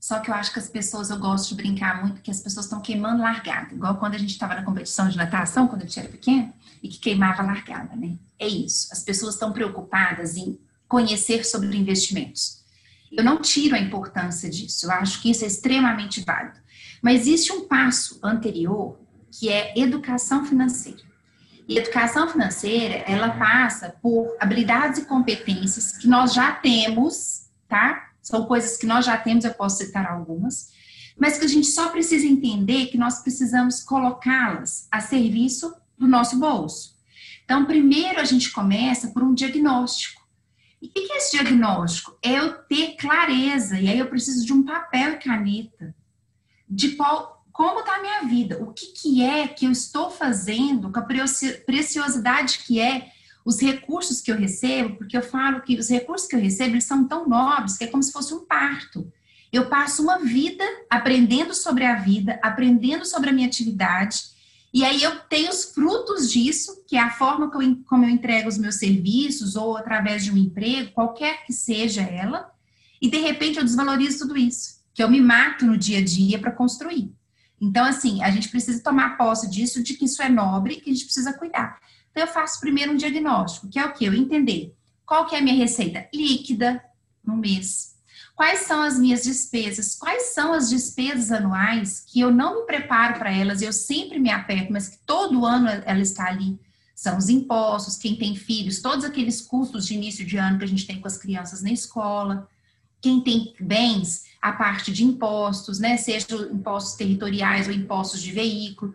Só 0.00 0.18
que 0.18 0.30
eu 0.30 0.34
acho 0.34 0.52
que 0.52 0.58
as 0.58 0.68
pessoas, 0.68 1.10
eu 1.10 1.18
gosto 1.18 1.50
de 1.50 1.56
brincar 1.56 2.02
muito, 2.02 2.22
que 2.22 2.30
as 2.30 2.40
pessoas 2.40 2.64
estão 2.64 2.80
queimando 2.80 3.22
largada. 3.22 3.74
Igual 3.74 3.96
quando 3.96 4.14
a 4.14 4.18
gente 4.18 4.30
estava 4.30 4.54
na 4.54 4.62
competição 4.62 5.08
de 5.08 5.16
natação, 5.16 5.68
quando 5.68 5.82
a 5.82 5.84
gente 5.84 5.98
era 5.98 6.08
pequeno, 6.08 6.52
e 6.82 6.88
que 6.88 6.98
queimava 6.98 7.42
largada, 7.42 7.94
né? 7.94 8.16
É 8.38 8.48
isso. 8.48 8.88
As 8.90 9.02
pessoas 9.02 9.34
estão 9.34 9.52
preocupadas 9.52 10.36
em 10.36 10.58
conhecer 10.88 11.44
sobre 11.44 11.76
investimentos. 11.76 12.64
Eu 13.12 13.22
não 13.22 13.42
tiro 13.42 13.74
a 13.74 13.78
importância 13.78 14.48
disso. 14.48 14.86
Eu 14.86 14.92
acho 14.92 15.20
que 15.20 15.30
isso 15.30 15.44
é 15.44 15.48
extremamente 15.48 16.22
válido. 16.22 16.58
Mas 17.02 17.22
existe 17.22 17.52
um 17.52 17.66
passo 17.66 18.18
anterior, 18.22 18.98
que 19.30 19.50
é 19.50 19.78
educação 19.78 20.46
financeira. 20.46 21.09
E 21.70 21.78
educação 21.78 22.26
financeira, 22.26 23.04
ela 23.06 23.30
passa 23.30 23.94
por 24.02 24.36
habilidades 24.40 24.98
e 24.98 25.04
competências 25.04 25.96
que 25.96 26.08
nós 26.08 26.34
já 26.34 26.50
temos, 26.50 27.48
tá? 27.68 28.10
São 28.20 28.44
coisas 28.44 28.76
que 28.76 28.86
nós 28.86 29.06
já 29.06 29.16
temos, 29.16 29.44
eu 29.44 29.54
posso 29.54 29.76
citar 29.76 30.04
algumas, 30.04 30.72
mas 31.16 31.38
que 31.38 31.44
a 31.44 31.48
gente 31.48 31.68
só 31.68 31.88
precisa 31.90 32.26
entender 32.26 32.86
que 32.86 32.98
nós 32.98 33.22
precisamos 33.22 33.84
colocá-las 33.84 34.88
a 34.90 34.98
serviço 34.98 35.72
do 35.96 36.08
nosso 36.08 36.40
bolso. 36.40 36.96
Então, 37.44 37.64
primeiro 37.64 38.18
a 38.18 38.24
gente 38.24 38.50
começa 38.50 39.06
por 39.12 39.22
um 39.22 39.32
diagnóstico. 39.32 40.20
E 40.82 40.88
o 40.88 40.90
que 40.90 41.12
é 41.12 41.18
esse 41.18 41.36
diagnóstico? 41.36 42.18
É 42.20 42.32
eu 42.32 42.54
ter 42.64 42.96
clareza, 42.96 43.78
e 43.78 43.88
aí 43.88 44.00
eu 44.00 44.08
preciso 44.08 44.44
de 44.44 44.52
um 44.52 44.64
papel 44.64 45.12
e 45.12 45.18
caneta, 45.18 45.94
de 46.68 46.96
qual 46.96 47.39
como 47.60 47.80
está 47.80 47.96
a 47.96 48.00
minha 48.00 48.22
vida, 48.22 48.56
o 48.62 48.72
que, 48.72 48.86
que 48.86 49.22
é 49.22 49.46
que 49.46 49.66
eu 49.66 49.70
estou 49.70 50.10
fazendo 50.10 50.90
com 50.90 50.98
a 50.98 51.06
preciosidade 51.66 52.60
que 52.60 52.80
é 52.80 53.10
os 53.44 53.60
recursos 53.60 54.22
que 54.22 54.32
eu 54.32 54.36
recebo, 54.38 54.96
porque 54.96 55.14
eu 55.14 55.20
falo 55.20 55.60
que 55.60 55.78
os 55.78 55.90
recursos 55.90 56.26
que 56.26 56.34
eu 56.34 56.40
recebo 56.40 56.70
eles 56.70 56.84
são 56.84 57.06
tão 57.06 57.28
nobres 57.28 57.76
que 57.76 57.84
é 57.84 57.86
como 57.86 58.02
se 58.02 58.12
fosse 58.12 58.32
um 58.32 58.46
parto. 58.46 59.12
Eu 59.52 59.68
passo 59.68 60.02
uma 60.02 60.20
vida 60.20 60.64
aprendendo 60.88 61.52
sobre 61.52 61.84
a 61.84 61.96
vida, 61.96 62.40
aprendendo 62.42 63.04
sobre 63.04 63.28
a 63.28 63.32
minha 63.34 63.46
atividade, 63.46 64.22
e 64.72 64.82
aí 64.82 65.02
eu 65.02 65.18
tenho 65.28 65.50
os 65.50 65.66
frutos 65.66 66.32
disso, 66.32 66.82
que 66.88 66.96
é 66.96 67.00
a 67.00 67.10
forma 67.10 67.50
eu, 67.52 67.76
como 67.86 68.06
eu 68.06 68.08
entrego 68.08 68.48
os 68.48 68.56
meus 68.56 68.76
serviços, 68.76 69.54
ou 69.54 69.76
através 69.76 70.24
de 70.24 70.32
um 70.32 70.36
emprego, 70.38 70.92
qualquer 70.92 71.44
que 71.44 71.52
seja 71.52 72.00
ela, 72.00 72.50
e 73.02 73.10
de 73.10 73.18
repente 73.18 73.58
eu 73.58 73.64
desvalorizo 73.64 74.20
tudo 74.20 74.38
isso, 74.38 74.80
que 74.94 75.02
eu 75.02 75.10
me 75.10 75.20
mato 75.20 75.66
no 75.66 75.76
dia 75.76 75.98
a 75.98 76.02
dia 76.02 76.38
para 76.38 76.52
construir. 76.52 77.19
Então, 77.60 77.84
assim, 77.84 78.22
a 78.22 78.30
gente 78.30 78.48
precisa 78.48 78.82
tomar 78.82 79.18
posse 79.18 79.48
disso, 79.50 79.82
de 79.82 79.94
que 79.94 80.06
isso 80.06 80.22
é 80.22 80.28
nobre 80.28 80.76
que 80.76 80.90
a 80.90 80.92
gente 80.92 81.04
precisa 81.04 81.32
cuidar. 81.32 81.78
Então, 82.10 82.22
eu 82.22 82.28
faço 82.28 82.60
primeiro 82.60 82.92
um 82.92 82.96
diagnóstico, 82.96 83.68
que 83.68 83.78
é 83.78 83.84
o 83.84 83.92
quê? 83.92 84.08
Eu 84.08 84.14
entender 84.14 84.74
qual 85.04 85.26
que 85.26 85.34
é 85.34 85.38
a 85.38 85.42
minha 85.42 85.56
receita 85.56 86.08
líquida 86.14 86.82
no 87.22 87.36
mês. 87.36 87.96
Quais 88.34 88.60
são 88.60 88.80
as 88.80 88.98
minhas 88.98 89.24
despesas? 89.24 89.94
Quais 89.96 90.32
são 90.34 90.54
as 90.54 90.70
despesas 90.70 91.30
anuais 91.30 92.02
que 92.06 92.20
eu 92.20 92.30
não 92.30 92.60
me 92.60 92.66
preparo 92.66 93.18
para 93.18 93.30
elas, 93.30 93.60
eu 93.60 93.72
sempre 93.72 94.18
me 94.18 94.30
aperto, 94.30 94.72
mas 94.72 94.88
que 94.88 94.98
todo 95.04 95.44
ano 95.44 95.68
ela 95.68 96.00
está 96.00 96.28
ali? 96.28 96.58
São 96.94 97.18
os 97.18 97.28
impostos, 97.28 97.96
quem 97.96 98.16
tem 98.16 98.34
filhos, 98.34 98.80
todos 98.80 99.04
aqueles 99.04 99.42
custos 99.42 99.86
de 99.86 99.94
início 99.94 100.24
de 100.24 100.38
ano 100.38 100.58
que 100.58 100.64
a 100.64 100.68
gente 100.68 100.86
tem 100.86 101.00
com 101.00 101.06
as 101.06 101.18
crianças 101.18 101.62
na 101.62 101.70
escola. 101.70 102.48
Quem 103.00 103.20
tem 103.20 103.54
bens, 103.60 104.24
a 104.40 104.52
parte 104.52 104.92
de 104.92 105.04
impostos, 105.04 105.78
né, 105.78 105.96
seja 105.96 106.26
impostos 106.50 106.94
territoriais 106.94 107.68
ou 107.68 107.74
impostos 107.74 108.22
de 108.22 108.32
veículo, 108.32 108.94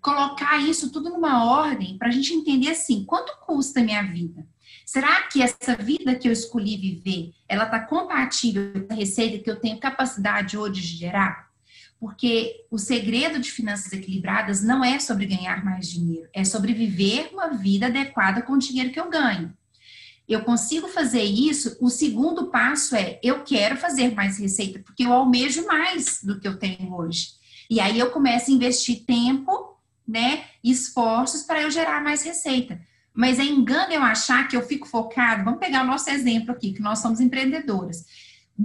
colocar 0.00 0.58
isso 0.58 0.90
tudo 0.90 1.10
numa 1.10 1.44
ordem 1.44 1.96
para 1.96 2.08
a 2.08 2.10
gente 2.10 2.34
entender 2.34 2.70
assim, 2.70 3.04
quanto 3.04 3.32
custa 3.46 3.80
a 3.80 3.84
minha 3.84 4.02
vida? 4.02 4.46
Será 4.84 5.22
que 5.22 5.40
essa 5.40 5.76
vida 5.76 6.14
que 6.14 6.28
eu 6.28 6.32
escolhi 6.32 6.76
viver, 6.76 7.32
ela 7.48 7.64
está 7.64 7.80
compatível 7.80 8.86
com 8.86 8.92
a 8.92 8.96
receita 8.96 9.42
que 9.42 9.50
eu 9.50 9.58
tenho 9.58 9.78
capacidade 9.78 10.58
hoje 10.58 10.82
de 10.82 10.96
gerar? 10.98 11.50
Porque 11.98 12.66
o 12.70 12.78
segredo 12.78 13.38
de 13.38 13.50
finanças 13.50 13.92
equilibradas 13.92 14.62
não 14.62 14.84
é 14.84 14.98
sobre 14.98 15.24
ganhar 15.24 15.64
mais 15.64 15.88
dinheiro, 15.88 16.28
é 16.34 16.44
sobre 16.44 16.74
viver 16.74 17.30
uma 17.32 17.50
vida 17.50 17.86
adequada 17.86 18.42
com 18.42 18.54
o 18.54 18.58
dinheiro 18.58 18.90
que 18.90 19.00
eu 19.00 19.08
ganho 19.08 19.54
eu 20.28 20.42
consigo 20.42 20.88
fazer 20.88 21.22
isso, 21.22 21.76
o 21.80 21.90
segundo 21.90 22.46
passo 22.46 22.94
é 22.94 23.18
eu 23.22 23.42
quero 23.42 23.76
fazer 23.76 24.14
mais 24.14 24.38
receita, 24.38 24.78
porque 24.80 25.04
eu 25.04 25.12
almejo 25.12 25.66
mais 25.66 26.20
do 26.22 26.38
que 26.38 26.46
eu 26.46 26.58
tenho 26.58 26.94
hoje. 26.94 27.30
E 27.68 27.80
aí 27.80 27.98
eu 27.98 28.10
começo 28.10 28.50
a 28.50 28.54
investir 28.54 29.04
tempo, 29.04 29.76
né, 30.06 30.44
esforços 30.62 31.42
para 31.42 31.62
eu 31.62 31.70
gerar 31.70 32.02
mais 32.02 32.22
receita. 32.22 32.80
Mas 33.14 33.38
é 33.38 33.44
engano 33.44 33.92
eu 33.92 34.02
achar 34.02 34.48
que 34.48 34.56
eu 34.56 34.62
fico 34.62 34.86
focado. 34.86 35.44
Vamos 35.44 35.60
pegar 35.60 35.82
o 35.82 35.86
nosso 35.86 36.08
exemplo 36.08 36.52
aqui, 36.52 36.72
que 36.72 36.80
nós 36.80 37.00
somos 37.00 37.20
empreendedoras. 37.20 38.04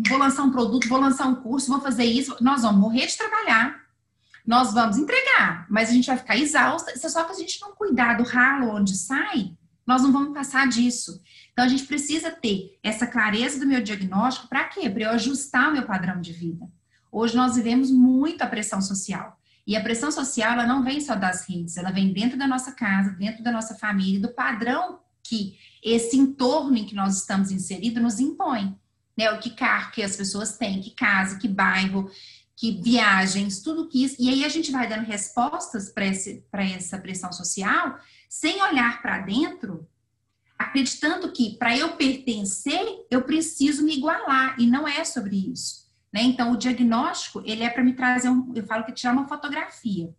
Vou 0.07 0.17
lançar 0.17 0.43
um 0.43 0.51
produto, 0.51 0.87
vou 0.87 0.99
lançar 0.99 1.27
um 1.27 1.35
curso, 1.35 1.69
vou 1.69 1.81
fazer 1.81 2.05
isso. 2.05 2.35
Nós 2.39 2.61
vamos 2.61 2.79
morrer 2.79 3.07
de 3.07 3.17
trabalhar. 3.17 3.87
Nós 4.45 4.73
vamos 4.73 4.97
entregar, 4.97 5.67
mas 5.69 5.89
a 5.89 5.93
gente 5.93 6.07
vai 6.07 6.17
ficar 6.17 6.37
exausta. 6.37 6.91
É 6.91 6.97
só 6.97 7.25
que 7.25 7.33
a 7.33 7.35
gente 7.35 7.59
não 7.59 7.73
cuidar 7.73 8.13
do 8.13 8.23
ralo 8.23 8.75
onde 8.75 8.95
sai, 8.95 9.51
nós 9.85 10.01
não 10.01 10.11
vamos 10.11 10.33
passar 10.33 10.67
disso. 10.67 11.21
Então, 11.57 11.65
a 11.65 11.69
gente 11.69 11.85
precisa 11.87 12.29
ter 12.29 12.77
essa 12.83 13.07
clareza 13.07 13.59
do 13.59 13.65
meu 13.65 13.81
diagnóstico 13.81 14.47
para 14.47 14.65
quê? 14.65 14.87
Para 14.87 15.01
eu 15.01 15.09
ajustar 15.09 15.69
o 15.69 15.73
meu 15.73 15.87
padrão 15.87 16.21
de 16.21 16.31
vida. 16.31 16.69
Hoje 17.11 17.35
nós 17.35 17.55
vivemos 17.55 17.89
muito 17.89 18.43
a 18.43 18.47
pressão 18.47 18.79
social. 18.79 19.41
E 19.65 19.75
a 19.75 19.81
pressão 19.81 20.11
social, 20.11 20.53
ela 20.53 20.67
não 20.67 20.83
vem 20.83 21.01
só 21.01 21.15
das 21.15 21.49
redes, 21.49 21.75
ela 21.75 21.89
vem 21.89 22.13
dentro 22.13 22.37
da 22.37 22.47
nossa 22.47 22.73
casa, 22.73 23.09
dentro 23.09 23.43
da 23.43 23.51
nossa 23.51 23.73
família, 23.73 24.21
do 24.21 24.35
padrão 24.35 24.99
que 25.23 25.57
esse 25.83 26.15
entorno 26.15 26.77
em 26.77 26.85
que 26.85 26.93
nós 26.93 27.17
estamos 27.17 27.49
inseridos 27.49 28.03
nos 28.03 28.19
impõe. 28.19 28.77
Né? 29.17 29.31
O 29.31 29.39
que 29.39 29.49
carro 29.49 29.89
que 29.89 30.03
as 30.03 30.15
pessoas 30.15 30.59
têm, 30.59 30.79
que 30.79 30.91
casa, 30.91 31.39
que 31.39 31.47
bairro, 31.47 32.07
que 32.55 32.79
viagens, 32.83 33.63
tudo 33.63 33.89
que 33.89 34.03
isso. 34.03 34.15
E 34.19 34.29
aí 34.29 34.45
a 34.45 34.49
gente 34.49 34.71
vai 34.71 34.87
dando 34.87 35.07
respostas 35.07 35.91
para 35.91 36.63
essa 36.63 36.99
pressão 36.99 37.31
social 37.31 37.97
sem 38.29 38.61
olhar 38.61 39.01
para 39.01 39.17
dentro 39.21 39.87
acreditando 40.57 41.31
que 41.31 41.57
para 41.57 41.77
eu 41.77 41.95
pertencer, 41.95 43.05
eu 43.11 43.21
preciso 43.21 43.83
me 43.83 43.95
igualar, 43.95 44.55
e 44.59 44.65
não 44.65 44.87
é 44.87 45.03
sobre 45.03 45.51
isso. 45.51 45.87
Né? 46.11 46.23
Então, 46.23 46.51
o 46.51 46.57
diagnóstico, 46.57 47.41
ele 47.45 47.63
é 47.63 47.69
para 47.69 47.83
me 47.83 47.93
trazer, 47.93 48.29
um, 48.29 48.51
eu 48.55 48.65
falo 48.65 48.85
que 48.85 48.91
tirar 48.91 49.13
uma 49.13 49.27
fotografia. 49.27 50.13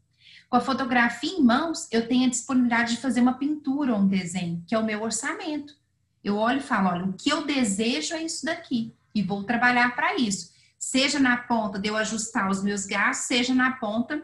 Com 0.49 0.57
a 0.57 0.61
fotografia 0.61 1.39
em 1.39 1.43
mãos, 1.43 1.89
eu 1.91 2.09
tenho 2.09 2.27
a 2.27 2.31
disponibilidade 2.31 2.95
de 2.95 3.01
fazer 3.01 3.21
uma 3.21 3.35
pintura 3.35 3.93
ou 3.93 4.01
um 4.01 4.07
desenho, 4.07 4.63
que 4.67 4.75
é 4.75 4.79
o 4.79 4.85
meu 4.85 5.03
orçamento. 5.03 5.75
Eu 6.23 6.37
olho 6.37 6.59
e 6.59 6.63
falo, 6.63 6.89
olha, 6.89 7.05
o 7.05 7.13
que 7.13 7.31
eu 7.31 7.45
desejo 7.45 8.15
é 8.15 8.23
isso 8.23 8.45
daqui, 8.45 8.95
e 9.15 9.23
vou 9.23 9.45
trabalhar 9.45 9.95
para 9.95 10.17
isso. 10.17 10.53
Seja 10.79 11.19
na 11.19 11.37
ponta 11.37 11.79
de 11.79 11.89
eu 11.89 11.97
ajustar 11.97 12.49
os 12.49 12.63
meus 12.63 12.87
gastos, 12.87 13.27
seja 13.27 13.55
na 13.55 13.73
ponta 13.73 14.23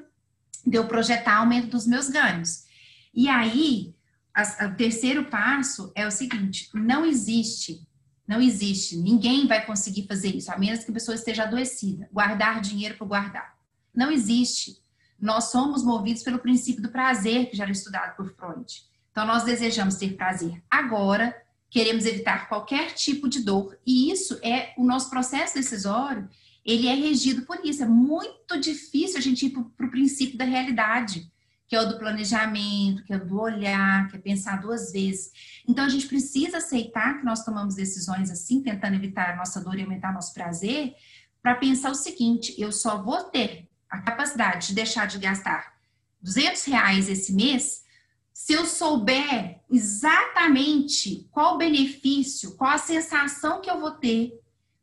de 0.66 0.78
eu 0.78 0.86
projetar 0.86 1.38
aumento 1.38 1.68
dos 1.68 1.86
meus 1.86 2.08
ganhos. 2.08 2.64
E 3.12 3.28
aí, 3.28 3.93
o 4.36 4.76
terceiro 4.76 5.24
passo 5.26 5.92
é 5.94 6.06
o 6.06 6.10
seguinte: 6.10 6.68
não 6.74 7.04
existe, 7.04 7.86
não 8.26 8.40
existe, 8.40 8.96
ninguém 8.96 9.46
vai 9.46 9.64
conseguir 9.64 10.06
fazer 10.06 10.34
isso, 10.34 10.50
a 10.50 10.58
menos 10.58 10.84
que 10.84 10.90
a 10.90 10.94
pessoa 10.94 11.14
esteja 11.14 11.44
adoecida, 11.44 12.08
guardar 12.12 12.60
dinheiro 12.60 12.96
para 12.96 13.06
guardar. 13.06 13.54
Não 13.94 14.10
existe. 14.10 14.82
Nós 15.20 15.44
somos 15.44 15.84
movidos 15.84 16.22
pelo 16.22 16.38
princípio 16.38 16.82
do 16.82 16.90
prazer, 16.90 17.48
que 17.48 17.56
já 17.56 17.62
era 17.62 17.72
estudado 17.72 18.16
por 18.16 18.34
Freud. 18.34 18.66
Então, 19.10 19.24
nós 19.24 19.44
desejamos 19.44 19.94
ter 19.94 20.16
prazer 20.16 20.60
agora, 20.68 21.34
queremos 21.70 22.04
evitar 22.04 22.48
qualquer 22.48 22.92
tipo 22.92 23.28
de 23.28 23.40
dor, 23.40 23.78
e 23.86 24.10
isso 24.10 24.38
é 24.42 24.74
o 24.76 24.84
nosso 24.84 25.08
processo 25.08 25.54
decisório, 25.54 26.28
ele 26.64 26.88
é 26.88 26.94
regido 26.94 27.42
por 27.42 27.64
isso. 27.64 27.82
É 27.82 27.86
muito 27.86 28.58
difícil 28.58 29.18
a 29.18 29.20
gente 29.20 29.46
ir 29.46 29.50
para 29.50 29.86
o 29.86 29.90
princípio 29.90 30.36
da 30.36 30.44
realidade 30.44 31.30
que 31.66 31.74
é 31.74 31.80
o 31.80 31.86
do 31.86 31.98
planejamento, 31.98 33.04
que 33.04 33.12
é 33.12 33.16
o 33.16 33.26
do 33.26 33.40
olhar, 33.40 34.08
que 34.08 34.16
é 34.16 34.18
pensar 34.18 34.60
duas 34.60 34.92
vezes. 34.92 35.32
Então 35.66 35.84
a 35.84 35.88
gente 35.88 36.06
precisa 36.06 36.58
aceitar 36.58 37.18
que 37.18 37.24
nós 37.24 37.44
tomamos 37.44 37.74
decisões 37.74 38.30
assim, 38.30 38.62
tentando 38.62 38.94
evitar 38.94 39.30
a 39.30 39.36
nossa 39.36 39.60
dor 39.60 39.78
e 39.78 39.82
aumentar 39.82 40.12
nosso 40.12 40.34
prazer, 40.34 40.94
para 41.42 41.54
pensar 41.54 41.90
o 41.90 41.94
seguinte: 41.94 42.54
eu 42.58 42.70
só 42.70 43.02
vou 43.02 43.24
ter 43.24 43.68
a 43.88 44.00
capacidade 44.00 44.68
de 44.68 44.74
deixar 44.74 45.06
de 45.06 45.18
gastar 45.18 45.74
200 46.22 46.64
reais 46.64 47.08
esse 47.08 47.32
mês 47.32 47.84
se 48.32 48.52
eu 48.52 48.66
souber 48.66 49.60
exatamente 49.70 51.28
qual 51.30 51.54
o 51.54 51.58
benefício, 51.58 52.56
qual 52.56 52.72
a 52.72 52.78
sensação 52.78 53.60
que 53.60 53.70
eu 53.70 53.80
vou 53.80 53.92
ter 53.92 54.40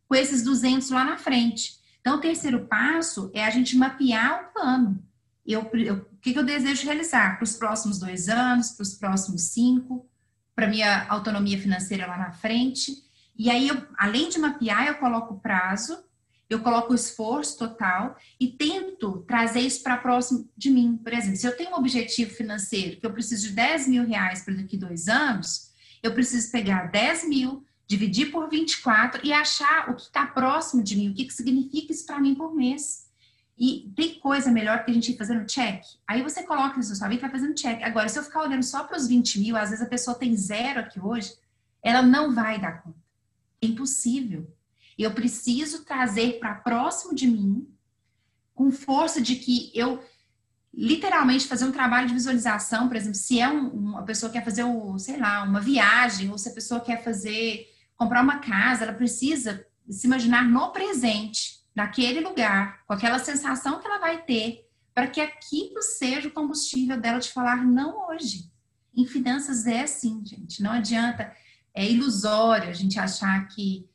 com 0.07 0.15
esses 0.15 0.41
200 0.43 0.89
lá 0.89 1.03
na 1.03 1.17
frente. 1.17 1.79
Então, 2.00 2.15
o 2.15 2.21
terceiro 2.21 2.65
passo 2.65 3.29
é 3.33 3.43
a 3.43 3.50
gente 3.50 3.77
mapear 3.77 4.45
o 4.45 4.53
plano 4.53 5.03
eu, 5.45 5.69
eu, 5.74 5.95
o 5.95 6.17
que, 6.21 6.33
que 6.33 6.39
eu 6.39 6.45
desejo 6.45 6.86
realizar 6.86 7.38
para 7.38 7.43
os 7.43 7.53
próximos 7.53 8.00
dois 8.00 8.29
anos, 8.29 8.71
para 8.71 8.83
os 8.83 8.93
próximos 8.93 9.41
cinco, 9.43 10.07
para 10.55 10.67
minha 10.67 11.07
autonomia 11.07 11.57
financeira 11.57 12.05
lá 12.05 12.17
na 12.17 12.31
frente. 12.31 12.91
E 13.38 13.50
aí, 13.50 13.67
eu, 13.67 13.81
além 13.98 14.29
de 14.29 14.38
mapear, 14.38 14.88
eu 14.88 14.95
coloco 14.95 15.33
o 15.33 15.39
prazo, 15.39 15.98
eu 16.50 16.60
coloco 16.60 16.91
o 16.91 16.95
esforço 16.95 17.57
total 17.57 18.17
e 18.39 18.48
tento 18.48 19.24
trazer 19.25 19.62
isso 19.62 19.81
para 19.81 19.98
próximo 19.98 20.50
de 20.55 20.69
mim. 20.69 20.98
Por 20.98 21.13
exemplo, 21.13 21.38
se 21.38 21.48
eu 21.48 21.55
tenho 21.55 21.71
um 21.71 21.75
objetivo 21.75 22.31
financeiro 22.31 23.00
que 23.00 23.05
eu 23.05 23.13
preciso 23.13 23.48
de 23.48 23.53
10 23.53 23.88
mil 23.88 24.05
reais 24.05 24.43
para 24.43 24.55
daqui 24.55 24.75
dois 24.75 25.07
anos, 25.07 25.71
eu 26.03 26.13
preciso 26.13 26.51
pegar 26.51 26.91
10 26.91 27.29
mil, 27.29 27.63
dividir 27.88 28.31
por 28.31 28.50
24 28.50 29.21
e 29.24 29.31
achar 29.31 29.89
o 29.89 29.95
que 29.95 30.01
está 30.01 30.27
próximo 30.27 30.83
de 30.83 30.98
mim, 30.98 31.10
o 31.10 31.13
que, 31.13 31.25
que 31.25 31.33
significa 31.33 31.93
isso 31.93 32.05
para 32.05 32.19
mim 32.19 32.36
por 32.36 32.53
mês. 32.53 33.00
E 33.62 33.94
tem 33.96 34.20
coisa 34.20 34.50
melhor 34.50 34.84
que 34.84 34.89
a 34.89 34.94
gente 34.94 35.12
ir 35.12 35.18
fazendo 35.18 35.46
check. 35.46 35.84
Aí 36.08 36.24
você 36.24 36.41
coloca 36.41 36.80
isso 36.80 36.89
na 36.89 36.96
sua 36.96 37.08
vida 37.08 37.20
e 37.20 37.22
vai 37.22 37.30
fazendo 37.30 37.53
check. 37.53 37.84
Agora, 37.84 38.10
se 38.10 38.18
eu 38.18 38.24
ficar 38.24 38.41
olhando 38.41 38.63
só 38.63 38.86
para 38.86 38.98
os 38.98 39.08
20 39.08 39.39
mil, 39.39 39.56
às 39.56 39.70
vezes 39.70 39.86
a 39.86 39.88
pessoa 39.88 40.18
tem 40.18 40.36
zero 40.36 40.80
aqui 40.80 41.00
hoje, 41.00 41.32
ela 41.84 42.01
não 42.01 42.34
vai 42.34 42.60
dar 42.60 42.82
conta. 42.82 42.98
É 43.62 43.68
impossível. 43.68 44.51
Eu 44.98 45.13
preciso 45.13 45.86
trazer 45.86 46.39
para 46.39 46.56
próximo 46.56 47.13
de 47.13 47.27
mim, 47.27 47.68
com 48.56 48.71
força 48.71 49.21
de 49.21 49.36
que 49.36 49.71
eu 49.76 50.04
literalmente 50.74 51.47
fazer 51.47 51.65
um 51.65 51.71
trabalho 51.71 52.08
de 52.08 52.15
visualização, 52.15 52.88
por 52.88 52.97
exemplo, 52.97 53.13
se 53.13 53.39
é 53.39 53.47
um, 53.47 53.67
uma 53.67 54.04
pessoa 54.04 54.32
que 54.32 54.39
quer 54.39 54.43
fazer, 54.43 54.63
o, 54.63 54.97
sei 54.97 55.17
lá, 55.17 55.43
uma 55.43 55.62
viagem, 55.62 56.32
ou 56.32 56.38
se 56.39 56.50
a 56.50 56.54
pessoa 56.54 56.82
quer 56.82 57.04
fazer, 57.04 57.67
comprar 57.95 58.24
uma 58.24 58.39
casa, 58.39 58.86
ela 58.86 58.93
precisa 58.93 59.63
se 59.88 60.08
imaginar 60.08 60.43
no 60.50 60.71
presente 60.71 61.61
naquele 61.75 62.19
lugar, 62.19 62.84
com 62.86 62.93
aquela 62.93 63.19
sensação 63.19 63.79
que 63.79 63.88
ela 63.88 63.99
vai 63.99 64.23
ter, 64.23 64.67
para 64.93 65.07
que 65.07 65.21
aquilo 65.21 65.81
seja 65.81 66.27
o 66.27 66.31
combustível 66.31 66.99
dela 66.99 67.19
de 67.19 67.31
falar 67.31 67.65
não 67.65 68.10
hoje. 68.10 68.51
Em 68.95 69.05
finanças 69.05 69.65
é 69.65 69.81
assim, 69.81 70.21
gente. 70.25 70.62
Não 70.62 70.71
adianta, 70.71 71.34
é 71.73 71.89
ilusório 71.89 72.69
a 72.69 72.73
gente 72.73 72.99
achar 72.99 73.47
que, 73.47 73.89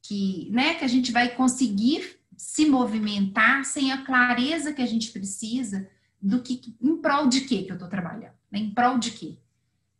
que, 0.00 0.48
né, 0.50 0.74
que 0.74 0.84
a 0.84 0.88
gente 0.88 1.12
vai 1.12 1.28
conseguir 1.34 2.18
se 2.36 2.66
movimentar 2.66 3.64
sem 3.64 3.92
a 3.92 4.04
clareza 4.04 4.72
que 4.72 4.82
a 4.82 4.86
gente 4.86 5.12
precisa 5.12 5.88
do 6.20 6.42
que, 6.42 6.74
em 6.80 6.96
prol 6.96 7.28
de 7.28 7.42
quê 7.42 7.62
que 7.62 7.70
eu 7.70 7.76
estou 7.76 7.88
trabalhando, 7.88 8.34
né? 8.50 8.58
em 8.58 8.70
prol 8.70 8.98
de 8.98 9.10
quê. 9.10 9.38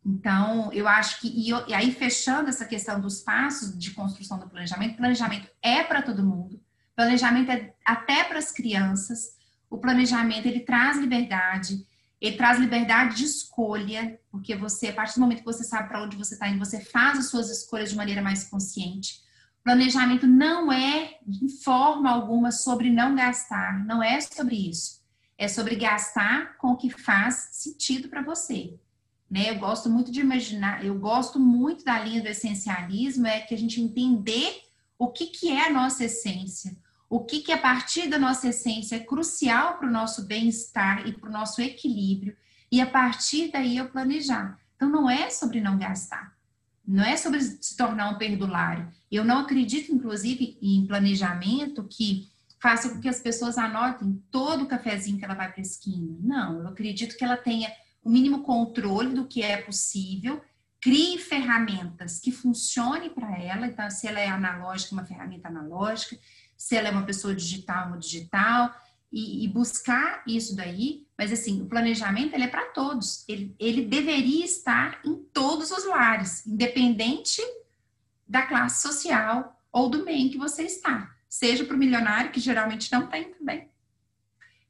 Então, 0.05 0.73
eu 0.73 0.89
acho 0.89 1.21
que, 1.21 1.29
e, 1.29 1.51
e 1.51 1.75
aí 1.75 1.93
fechando 1.93 2.49
essa 2.49 2.65
questão 2.65 3.01
dos 3.01 3.21
passos 3.21 3.79
de 3.79 3.93
construção 3.93 4.39
do 4.39 4.49
planejamento, 4.49 4.97
planejamento 4.97 5.49
é 5.63 5.85
para 5.85 6.03
todo 6.03 6.25
mundo, 6.25 6.61
Planejamento 7.03 7.51
é 7.51 7.75
até 7.85 8.23
para 8.23 8.39
as 8.39 8.53
crianças. 8.53 9.37
O 9.69 9.77
planejamento 9.77 10.47
ele 10.47 10.61
traz 10.61 10.97
liberdade, 10.97 11.85
ele 12.21 12.37
traz 12.37 12.61
liberdade 12.61 13.17
de 13.17 13.25
escolha, 13.25 14.21
porque 14.31 14.55
você, 14.55 14.87
a 14.87 14.93
partir 14.93 15.17
do 15.17 15.23
momento 15.23 15.41
que 15.41 15.45
você 15.45 15.65
sabe 15.65 15.89
para 15.89 16.01
onde 16.01 16.17
você 16.17 16.35
está 16.35 16.49
indo, 16.49 16.65
você 16.65 16.81
faz 16.81 17.19
as 17.19 17.29
suas 17.29 17.51
escolhas 17.51 17.91
de 17.91 17.97
maneira 17.97 18.23
mais 18.23 18.45
consciente. 18.45 19.21
Planejamento 19.65 20.29
não 20.29 20.73
é, 20.73 21.19
de 21.27 21.49
forma 21.65 22.09
alguma, 22.09 22.53
sobre 22.53 22.89
não 22.89 23.17
gastar, 23.17 23.85
não 23.85 24.01
é 24.01 24.21
sobre 24.21 24.71
isso. 24.71 25.03
É 25.37 25.49
sobre 25.49 25.75
gastar 25.75 26.57
com 26.57 26.69
o 26.69 26.77
que 26.77 26.89
faz 26.89 27.49
sentido 27.51 28.09
para 28.09 28.23
você. 28.23 28.79
Né? 29.29 29.51
Eu 29.51 29.59
gosto 29.59 29.91
muito 29.91 30.13
de 30.13 30.21
imaginar, 30.21 30.85
eu 30.85 30.97
gosto 31.01 31.41
muito 31.41 31.85
da 31.85 31.99
linha 31.99 32.23
do 32.23 32.29
essencialismo, 32.29 33.27
é 33.27 33.41
que 33.41 33.55
a 33.55 33.59
gente 33.59 33.81
entender 33.81 34.63
o 34.97 35.09
que, 35.09 35.27
que 35.27 35.51
é 35.51 35.67
a 35.67 35.73
nossa 35.73 36.05
essência, 36.05 36.81
o 37.13 37.21
que, 37.21 37.41
que 37.41 37.53
a 37.53 37.59
partir 37.59 38.09
da 38.09 38.19
nossa 38.19 38.49
essência 38.49 38.97
é 38.97 39.01
crucial 39.01 39.77
para 39.77 39.87
o 39.87 39.93
nosso 39.93 40.25
bem-estar 40.25 41.07
e 41.07 41.13
para 41.13 41.29
o 41.29 41.33
nosso 41.33 41.61
equilíbrio, 41.61 42.35
e 42.71 42.81
a 42.81 42.87
partir 42.87 43.53
daí 43.53 43.77
eu 43.77 43.91
planejar. 43.91 44.59
Então, 44.75 44.89
não 44.89 45.11
é 45.11 45.29
sobre 45.29 45.61
não 45.61 45.77
gastar, 45.77 46.35
não 46.89 47.05
é 47.05 47.15
sobre 47.19 47.43
se 47.43 47.77
tornar 47.77 48.09
um 48.09 48.17
perdulário. 48.17 48.91
Eu 49.11 49.27
não 49.27 49.41
acredito, 49.41 49.93
inclusive, 49.93 50.57
em 50.63 50.87
planejamento 50.87 51.85
que 51.85 52.31
faça 52.59 52.89
com 52.89 52.99
que 52.99 53.11
as 53.11 53.21
pessoas 53.21 53.59
anotem 53.59 54.25
todo 54.31 54.65
o 54.65 54.67
cafezinho 54.67 55.19
que 55.19 55.25
ela 55.27 55.35
vai 55.35 55.53
para 55.53 55.61
a 55.61 55.67
esquina. 55.67 56.17
Não, 56.19 56.61
eu 56.61 56.69
acredito 56.69 57.15
que 57.19 57.23
ela 57.23 57.37
tenha 57.37 57.71
o 58.03 58.09
mínimo 58.09 58.43
controle 58.43 59.15
do 59.15 59.27
que 59.27 59.43
é 59.43 59.59
possível 59.59 60.41
crie 60.83 61.17
ferramentas 61.17 62.19
que 62.19 62.33
funcionem 62.33 63.09
para 63.09 63.39
ela. 63.39 63.69
Então, 63.69 63.89
se 63.89 64.09
ela 64.09 64.19
é 64.19 64.27
analógica, 64.27 64.93
uma 64.93 65.05
ferramenta 65.05 65.47
analógica, 65.47 66.19
se 66.63 66.77
ela 66.77 66.87
é 66.87 66.91
uma 66.93 67.05
pessoa 67.05 67.35
digital, 67.35 67.89
uma 67.89 67.99
digital, 67.99 68.73
e, 69.11 69.45
e 69.45 69.49
buscar 69.49 70.23
isso 70.29 70.55
daí. 70.55 71.05
Mas, 71.19 71.33
assim, 71.33 71.61
o 71.61 71.67
planejamento 71.67 72.35
ele 72.35 72.45
é 72.45 72.49
para 72.49 72.67
todos. 72.67 73.25
Ele, 73.29 73.53
ele 73.59 73.85
deveria 73.85 74.45
estar 74.45 75.01
em 75.05 75.17
todos 75.33 75.73
os 75.73 75.85
lares, 75.85 76.47
independente 76.47 77.43
da 78.29 78.43
classe 78.43 78.81
social 78.81 79.61
ou 79.73 79.91
do 79.91 80.05
meio 80.05 80.27
em 80.27 80.31
que 80.31 80.39
você 80.39 80.63
está. 80.63 81.13
Seja 81.29 81.65
para 81.65 81.75
o 81.75 81.79
milionário, 81.79 82.31
que 82.31 82.39
geralmente 82.39 82.93
não 82.93 83.09
tem 83.09 83.33
também, 83.33 83.69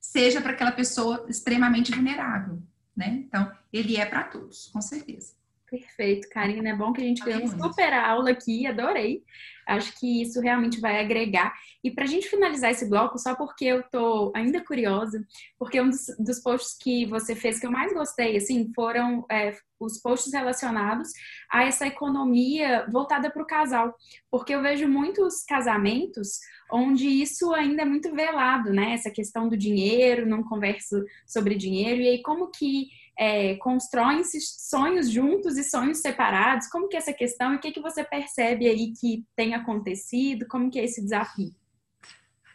seja 0.01 0.41
para 0.41 0.53
aquela 0.53 0.73
pessoa 0.73 1.27
extremamente 1.29 1.93
vulnerável, 1.93 2.63
né? 2.97 3.23
Então, 3.27 3.53
ele 3.71 3.99
é 3.99 4.07
para 4.07 4.25
todos, 4.25 4.69
com 4.69 4.81
certeza. 4.81 5.35
Perfeito, 5.71 6.29
Karina. 6.31 6.71
É 6.71 6.77
bom 6.77 6.93
que 6.93 7.03
a 7.03 7.05
gente 7.05 7.23
ganhou 7.23 7.43
uma 7.43 7.69
super 7.69 7.93
aula 7.93 8.31
aqui, 8.31 8.67
adorei. 8.67 9.25
Acho 9.67 9.99
que 9.99 10.23
isso 10.23 10.41
realmente 10.41 10.81
vai 10.81 11.01
agregar. 11.01 11.55
E 11.83 11.91
para 11.91 12.05
a 12.05 12.07
gente 12.07 12.29
finalizar 12.29 12.71
esse 12.71 12.89
bloco, 12.89 13.19
só 13.19 13.35
porque 13.35 13.65
eu 13.65 13.83
tô 13.83 14.33
ainda 14.35 14.65
curiosa, 14.65 15.25
porque 15.59 15.81
um 15.81 15.91
dos, 15.91 16.07
dos 16.19 16.39
posts 16.41 16.77
que 16.79 17.07
você 17.07 17.35
fez 17.35 17.59
que 17.59 17.67
eu 17.67 17.71
mais 17.71 17.93
gostei, 17.93 18.37
assim, 18.37 18.71
foram 18.75 19.25
é, 19.31 19.57
os 19.81 19.99
posts 20.01 20.33
relacionados 20.33 21.09
a 21.51 21.65
essa 21.65 21.87
economia 21.87 22.87
voltada 22.91 23.31
para 23.31 23.43
o 23.43 23.47
casal. 23.47 23.95
Porque 24.31 24.55
eu 24.55 24.63
vejo 24.63 24.89
muitos 24.89 25.45
casamentos 25.45 26.39
onde 26.71 27.07
isso 27.07 27.53
ainda 27.53 27.83
é 27.83 27.85
muito 27.85 28.15
velado, 28.15 28.73
né? 28.73 28.95
Essa 28.95 29.11
questão 29.11 29.49
do 29.49 29.57
dinheiro, 29.57 30.27
não 30.27 30.43
converso 30.43 31.05
sobre 31.27 31.55
dinheiro, 31.55 32.01
e 32.01 32.09
aí 32.09 32.23
como 32.23 32.51
que 32.51 32.89
é, 33.19 33.57
constroem 33.57 34.23
sonhos 34.25 35.11
juntos 35.11 35.57
e 35.57 35.65
sonhos 35.65 35.99
separados? 35.99 36.67
Como 36.69 36.89
que 36.89 36.97
é 36.97 36.99
essa 36.99 37.13
questão 37.13 37.53
e 37.53 37.57
o 37.57 37.61
que, 37.61 37.73
que 37.73 37.81
você 37.81 38.03
percebe 38.05 38.67
aí 38.67 38.93
que 38.93 39.25
tem 39.37 39.55
acontecido? 39.55 40.47
Como 40.47 40.71
que 40.71 40.79
é 40.79 40.85
esse 40.85 41.03
desafio? 41.03 41.55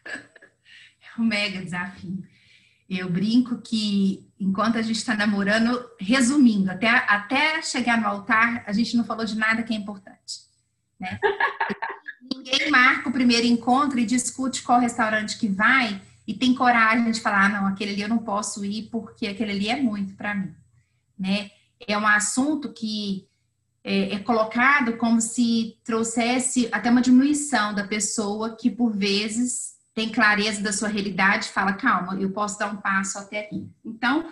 É 1.17 1.21
um 1.21 1.25
mega 1.25 1.63
desafio. 1.63 2.23
Eu 2.87 3.09
brinco 3.09 3.59
que 3.59 4.29
enquanto 4.39 4.77
a 4.77 4.83
gente 4.83 4.97
está 4.97 5.15
namorando, 5.15 5.83
resumindo, 5.99 6.69
até, 6.69 6.87
até 6.87 7.61
chegar 7.61 7.99
no 7.99 8.07
altar, 8.07 8.63
a 8.67 8.71
gente 8.71 8.95
não 8.95 9.03
falou 9.03 9.25
de 9.25 9.35
nada 9.35 9.63
que 9.63 9.73
é 9.73 9.75
importante. 9.75 10.45
Né? 10.99 11.19
Ninguém 12.33 12.69
marca 12.69 13.09
o 13.09 13.11
primeiro 13.11 13.47
encontro 13.47 13.99
e 13.99 14.05
discute 14.05 14.61
qual 14.61 14.79
restaurante 14.79 15.39
que 15.39 15.47
vai 15.47 15.99
e 16.27 16.33
tem 16.33 16.53
coragem 16.53 17.09
de 17.09 17.21
falar, 17.21 17.45
ah, 17.45 17.49
não, 17.49 17.67
aquele 17.67 17.93
ali 17.93 18.01
eu 18.01 18.09
não 18.09 18.17
posso 18.17 18.65
ir 18.65 18.89
porque 18.91 19.27
aquele 19.27 19.51
ali 19.51 19.69
é 19.69 19.81
muito 19.81 20.13
para 20.13 20.35
mim. 20.35 20.53
Né? 21.17 21.49
É 21.87 21.97
um 21.97 22.05
assunto 22.05 22.73
que 22.73 23.25
é, 23.83 24.15
é, 24.15 24.19
colocado 24.19 24.97
como 24.97 25.21
se 25.21 25.77
trouxesse 25.85 26.67
até 26.73 26.91
uma 26.91 27.01
diminuição 27.01 27.73
da 27.73 27.87
pessoa 27.87 28.57
que, 28.57 28.69
por 28.69 28.91
vezes, 28.91 29.77
tem 29.95 30.09
clareza 30.09 30.61
da 30.61 30.73
sua 30.73 30.89
realidade, 30.89 31.47
fala, 31.47 31.71
calma, 31.71 32.19
eu 32.19 32.31
posso 32.31 32.59
dar 32.59 32.73
um 32.73 32.77
passo 32.77 33.17
até 33.17 33.39
aqui. 33.39 33.65
Então, 33.85 34.29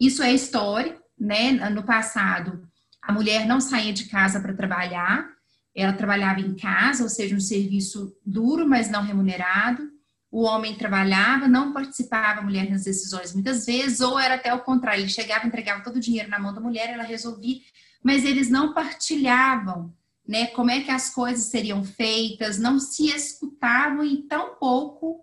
isso 0.00 0.22
é 0.22 0.32
história, 0.32 0.98
né? 1.18 1.52
No 1.68 1.82
passado, 1.82 2.66
a 3.02 3.12
mulher 3.12 3.46
não 3.46 3.60
saía 3.60 3.92
de 3.92 4.06
casa 4.06 4.40
para 4.40 4.54
trabalhar, 4.54 5.28
ela 5.74 5.92
trabalhava 5.92 6.40
em 6.40 6.56
casa, 6.56 7.02
ou 7.02 7.08
seja, 7.10 7.36
um 7.36 7.40
serviço 7.40 8.16
duro, 8.24 8.66
mas 8.66 8.88
não 8.88 9.02
remunerado. 9.02 9.93
O 10.34 10.42
homem 10.42 10.74
trabalhava, 10.74 11.46
não 11.46 11.72
participava 11.72 12.40
a 12.40 12.42
mulher 12.42 12.68
nas 12.68 12.84
decisões 12.84 13.32
muitas 13.32 13.64
vezes, 13.66 14.00
ou 14.00 14.18
era 14.18 14.34
até 14.34 14.52
o 14.52 14.60
contrário, 14.60 15.02
ele 15.02 15.08
chegava, 15.08 15.46
entregava 15.46 15.84
todo 15.84 15.96
o 15.96 16.00
dinheiro 16.00 16.28
na 16.28 16.38
mão 16.38 16.52
da 16.52 16.60
mulher, 16.60 16.90
ela 16.90 17.04
resolvia, 17.04 17.60
mas 18.02 18.24
eles 18.24 18.50
não 18.50 18.74
partilhavam 18.74 19.94
né? 20.26 20.46
Como 20.46 20.70
é 20.70 20.80
que 20.80 20.90
as 20.90 21.10
coisas 21.10 21.44
seriam 21.44 21.84
feitas, 21.84 22.58
não 22.58 22.78
se 22.78 23.08
escutavam 23.08 24.02
e 24.02 24.22
tão 24.22 24.54
pouco 24.56 25.22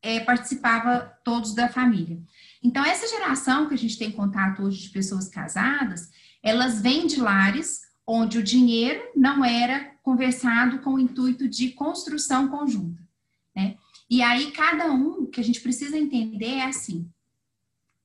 é, 0.00 0.20
participava 0.20 1.12
todos 1.22 1.54
da 1.54 1.68
família. 1.68 2.20
Então, 2.62 2.84
essa 2.84 3.06
geração 3.06 3.68
que 3.68 3.74
a 3.74 3.78
gente 3.78 3.98
tem 3.98 4.10
contato 4.10 4.62
hoje 4.62 4.82
de 4.82 4.88
pessoas 4.88 5.28
casadas, 5.28 6.10
elas 6.42 6.80
vêm 6.80 7.06
de 7.06 7.20
lares 7.20 7.82
onde 8.06 8.38
o 8.38 8.42
dinheiro 8.42 9.02
não 9.14 9.44
era 9.44 9.92
conversado 10.02 10.80
com 10.80 10.94
o 10.94 10.98
intuito 10.98 11.48
de 11.48 11.70
construção 11.70 12.48
conjunta, 12.48 13.00
né? 13.54 13.76
E 14.12 14.20
aí, 14.20 14.50
cada 14.50 14.92
um, 14.92 15.24
que 15.24 15.40
a 15.40 15.42
gente 15.42 15.62
precisa 15.62 15.96
entender 15.96 16.56
é 16.56 16.66
assim, 16.66 17.10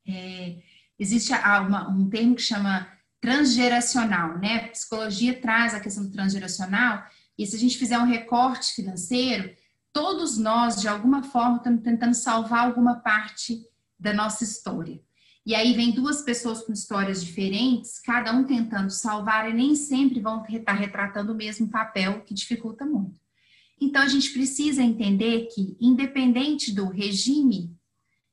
é, 0.07 0.55
existe 0.97 1.33
uma, 1.33 1.89
um 1.89 2.09
termo 2.09 2.33
que 2.33 2.41
chama 2.41 2.87
transgeracional, 3.19 4.37
né? 4.37 4.55
A 4.55 4.67
psicologia 4.69 5.37
traz 5.41 5.73
a 5.73 5.81
questão 5.81 6.05
do 6.05 6.11
transgeracional, 6.13 7.03
e 7.37 7.45
se 7.45 7.57
a 7.57 7.59
gente 7.59 7.77
fizer 7.77 7.99
um 7.99 8.05
recorte 8.05 8.73
financeiro, 8.73 9.53
todos 9.91 10.37
nós, 10.37 10.79
de 10.79 10.87
alguma 10.87 11.23
forma, 11.23 11.57
estamos 11.57 11.83
tentando 11.83 12.13
salvar 12.13 12.67
alguma 12.67 13.01
parte 13.01 13.61
da 13.99 14.13
nossa 14.13 14.45
história. 14.45 15.01
E 15.45 15.53
aí 15.53 15.73
vem 15.73 15.91
duas 15.91 16.21
pessoas 16.21 16.61
com 16.61 16.71
histórias 16.71 17.21
diferentes, 17.21 17.99
cada 17.99 18.31
um 18.31 18.45
tentando 18.45 18.91
salvar, 18.91 19.49
e 19.49 19.53
nem 19.53 19.75
sempre 19.75 20.21
vão 20.21 20.41
estar 20.47 20.71
retratando 20.71 21.33
o 21.33 21.35
mesmo 21.35 21.67
papel, 21.67 22.21
que 22.21 22.33
dificulta 22.33 22.85
muito. 22.85 23.26
Então, 23.79 24.01
a 24.01 24.07
gente 24.07 24.31
precisa 24.31 24.81
entender 24.81 25.47
que, 25.53 25.77
independente 25.79 26.73
do 26.73 26.87
regime 26.89 27.75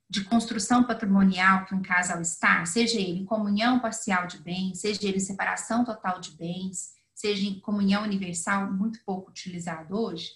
de 0.09 0.23
construção 0.23 0.83
patrimonial 0.83 1.65
que 1.65 1.75
um 1.75 1.81
casal 1.81 2.21
está, 2.21 2.65
seja 2.65 2.99
ele 2.99 3.25
comunhão 3.25 3.79
parcial 3.79 4.27
de 4.27 4.37
bens, 4.37 4.79
seja 4.79 4.99
ele 5.07 5.19
separação 5.19 5.83
total 5.83 6.19
de 6.19 6.31
bens, 6.31 6.93
seja 7.13 7.45
em 7.47 7.59
comunhão 7.59 8.03
universal, 8.03 8.71
muito 8.71 8.99
pouco 9.05 9.31
utilizado 9.31 9.97
hoje, 9.97 10.31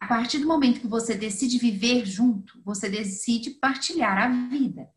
a 0.00 0.06
partir 0.06 0.38
do 0.38 0.46
momento 0.46 0.80
que 0.80 0.86
você 0.86 1.14
decide 1.14 1.58
viver 1.58 2.06
junto, 2.06 2.60
você 2.64 2.88
decide 2.88 3.50
partilhar 3.50 4.16
a 4.16 4.28
vida. 4.48 4.88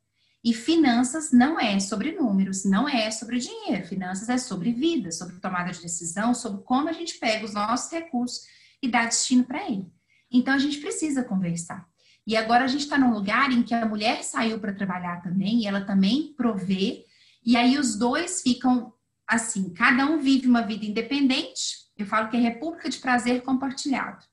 E 0.43 0.53
finanças 0.53 1.31
não 1.31 1.59
é 1.59 1.79
sobre 1.79 2.11
números, 2.13 2.65
não 2.65 2.87
é 2.87 3.11
sobre 3.11 3.39
dinheiro. 3.39 3.87
Finanças 3.87 4.29
é 4.29 4.37
sobre 4.37 4.71
vida, 4.71 5.11
sobre 5.11 5.39
tomada 5.39 5.71
de 5.71 5.81
decisão, 5.81 6.33
sobre 6.33 6.63
como 6.63 6.89
a 6.89 6.93
gente 6.93 7.19
pega 7.19 7.45
os 7.45 7.53
nossos 7.53 7.91
recursos 7.91 8.41
e 8.81 8.87
dá 8.87 9.05
destino 9.05 9.43
para 9.43 9.69
ele. 9.69 9.91
Então 10.31 10.53
a 10.53 10.57
gente 10.57 10.79
precisa 10.79 11.23
conversar. 11.23 11.87
E 12.25 12.35
agora 12.35 12.63
a 12.63 12.67
gente 12.67 12.81
está 12.81 12.97
num 12.97 13.13
lugar 13.13 13.51
em 13.51 13.63
que 13.63 13.73
a 13.73 13.85
mulher 13.85 14.23
saiu 14.23 14.59
para 14.59 14.73
trabalhar 14.73 15.21
também, 15.21 15.61
e 15.61 15.67
ela 15.67 15.81
também 15.81 16.33
provê, 16.37 17.05
e 17.43 17.57
aí 17.57 17.77
os 17.77 17.97
dois 17.97 18.41
ficam 18.41 18.93
assim, 19.27 19.73
cada 19.73 20.05
um 20.05 20.19
vive 20.19 20.47
uma 20.47 20.61
vida 20.61 20.85
independente, 20.85 21.81
eu 21.97 22.05
falo 22.05 22.29
que 22.29 22.37
é 22.37 22.39
república 22.39 22.89
de 22.89 22.99
prazer 22.99 23.41
compartilhado. 23.43 24.25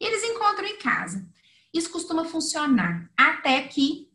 E 0.00 0.06
eles 0.06 0.22
encontram 0.22 0.66
em 0.66 0.78
casa. 0.78 1.28
Isso 1.74 1.90
costuma 1.90 2.24
funcionar 2.24 3.10
até 3.16 3.62
que 3.62 4.08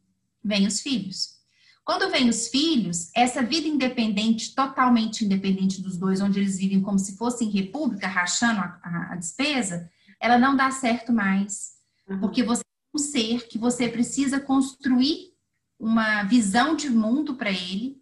vem 0.43 0.65
os 0.65 0.79
filhos. 0.79 1.40
Quando 1.83 2.11
vem 2.11 2.29
os 2.29 2.47
filhos, 2.47 3.09
essa 3.15 3.41
vida 3.41 3.67
independente, 3.67 4.53
totalmente 4.53 5.25
independente 5.25 5.81
dos 5.81 5.97
dois, 5.97 6.21
onde 6.21 6.39
eles 6.39 6.57
vivem 6.57 6.81
como 6.81 6.99
se 6.99 7.17
fossem 7.17 7.49
república, 7.49 8.07
rachando 8.07 8.61
a, 8.61 8.79
a, 8.83 9.13
a 9.13 9.15
despesa, 9.15 9.89
ela 10.19 10.37
não 10.37 10.55
dá 10.55 10.69
certo 10.71 11.11
mais. 11.11 11.71
Uhum. 12.07 12.19
Porque 12.19 12.43
você 12.43 12.61
um 12.93 12.97
ser 12.97 13.47
que 13.47 13.57
você 13.57 13.87
precisa 13.87 14.39
construir 14.39 15.33
uma 15.79 16.23
visão 16.23 16.75
de 16.75 16.89
mundo 16.89 17.35
para 17.35 17.49
ele 17.49 18.01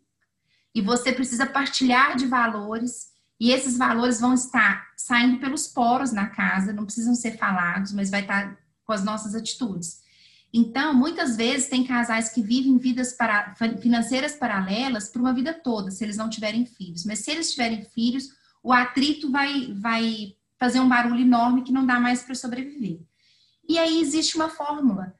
e 0.74 0.82
você 0.82 1.12
precisa 1.14 1.46
partilhar 1.46 2.16
de 2.18 2.26
valores 2.26 3.12
e 3.40 3.52
esses 3.52 3.78
valores 3.78 4.20
vão 4.20 4.34
estar 4.34 4.90
saindo 4.98 5.40
pelos 5.40 5.68
poros 5.68 6.12
na 6.12 6.28
casa, 6.28 6.74
não 6.74 6.86
precisam 6.86 7.16
ser 7.16 7.38
falados, 7.38 7.94
mas 7.94 8.10
vai 8.10 8.22
estar 8.22 8.58
com 8.84 8.92
as 8.92 9.04
nossas 9.04 9.34
atitudes. 9.34 10.02
Então, 10.54 10.94
muitas 10.94 11.38
vezes 11.38 11.70
tem 11.70 11.84
casais 11.84 12.30
que 12.30 12.42
vivem 12.42 12.78
vidas 12.78 13.14
para, 13.14 13.54
financeiras 13.80 14.34
paralelas 14.34 15.10
por 15.10 15.22
uma 15.22 15.34
vida 15.34 15.54
toda, 15.54 15.92
se 15.92 16.04
eles 16.04 16.18
não 16.18 16.30
tiverem 16.30 16.66
filhos. 16.66 17.06
Mas 17.06 17.20
se 17.20 17.32
eles 17.32 17.52
tiverem 17.52 17.84
filhos, 17.84 18.30
o 18.64 18.74
atrito 18.74 19.32
vai, 19.32 19.72
vai 19.74 20.36
fazer 20.58 20.80
um 20.80 20.90
barulho 20.90 21.22
enorme 21.22 21.64
que 21.64 21.72
não 21.72 21.86
dá 21.86 22.00
mais 22.00 22.24
para 22.24 22.36
sobreviver. 22.36 23.00
E 23.68 23.78
aí 23.78 24.02
existe 24.02 24.36
uma 24.36 24.50
fórmula, 24.50 25.14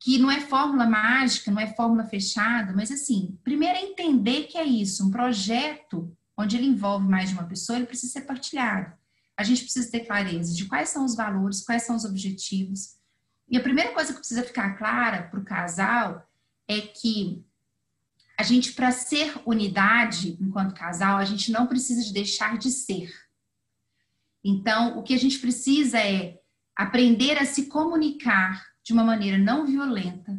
que 0.00 0.18
não 0.18 0.30
é 0.30 0.40
fórmula 0.40 0.86
mágica, 0.86 1.50
não 1.50 1.60
é 1.60 1.68
fórmula 1.68 2.04
fechada, 2.04 2.72
mas 2.74 2.90
assim, 2.90 3.38
primeiro 3.44 3.78
é 3.78 3.82
entender 3.82 4.44
que 4.44 4.58
é 4.58 4.64
isso, 4.64 5.06
um 5.06 5.10
projeto 5.10 6.12
onde 6.36 6.56
ele 6.56 6.66
envolve 6.66 7.08
mais 7.08 7.28
de 7.28 7.34
uma 7.34 7.44
pessoa, 7.44 7.78
ele 7.78 7.86
precisa 7.86 8.14
ser 8.14 8.22
partilhado. 8.22 8.92
A 9.36 9.42
gente 9.42 9.62
precisa 9.62 9.90
ter 9.90 10.00
clareza 10.00 10.54
de 10.54 10.66
quais 10.66 10.88
são 10.88 11.04
os 11.04 11.14
valores, 11.14 11.64
quais 11.64 11.84
são 11.84 11.96
os 11.96 12.04
objetivos. 12.04 12.96
E 13.48 13.56
a 13.56 13.62
primeira 13.62 13.92
coisa 13.92 14.12
que 14.12 14.18
precisa 14.18 14.42
ficar 14.42 14.76
clara 14.76 15.24
para 15.24 15.40
o 15.40 15.44
casal 15.44 16.28
é 16.66 16.80
que 16.80 17.44
a 18.38 18.42
gente, 18.42 18.72
para 18.72 18.90
ser 18.90 19.40
unidade 19.46 20.36
enquanto 20.40 20.74
casal, 20.74 21.18
a 21.18 21.24
gente 21.24 21.52
não 21.52 21.66
precisa 21.66 22.02
de 22.02 22.12
deixar 22.12 22.58
de 22.58 22.70
ser. 22.70 23.12
Então, 24.42 24.98
o 24.98 25.02
que 25.02 25.14
a 25.14 25.18
gente 25.18 25.38
precisa 25.38 25.98
é 25.98 26.40
aprender 26.74 27.38
a 27.38 27.46
se 27.46 27.66
comunicar 27.66 28.66
de 28.82 28.92
uma 28.92 29.04
maneira 29.04 29.38
não 29.38 29.64
violenta 29.64 30.38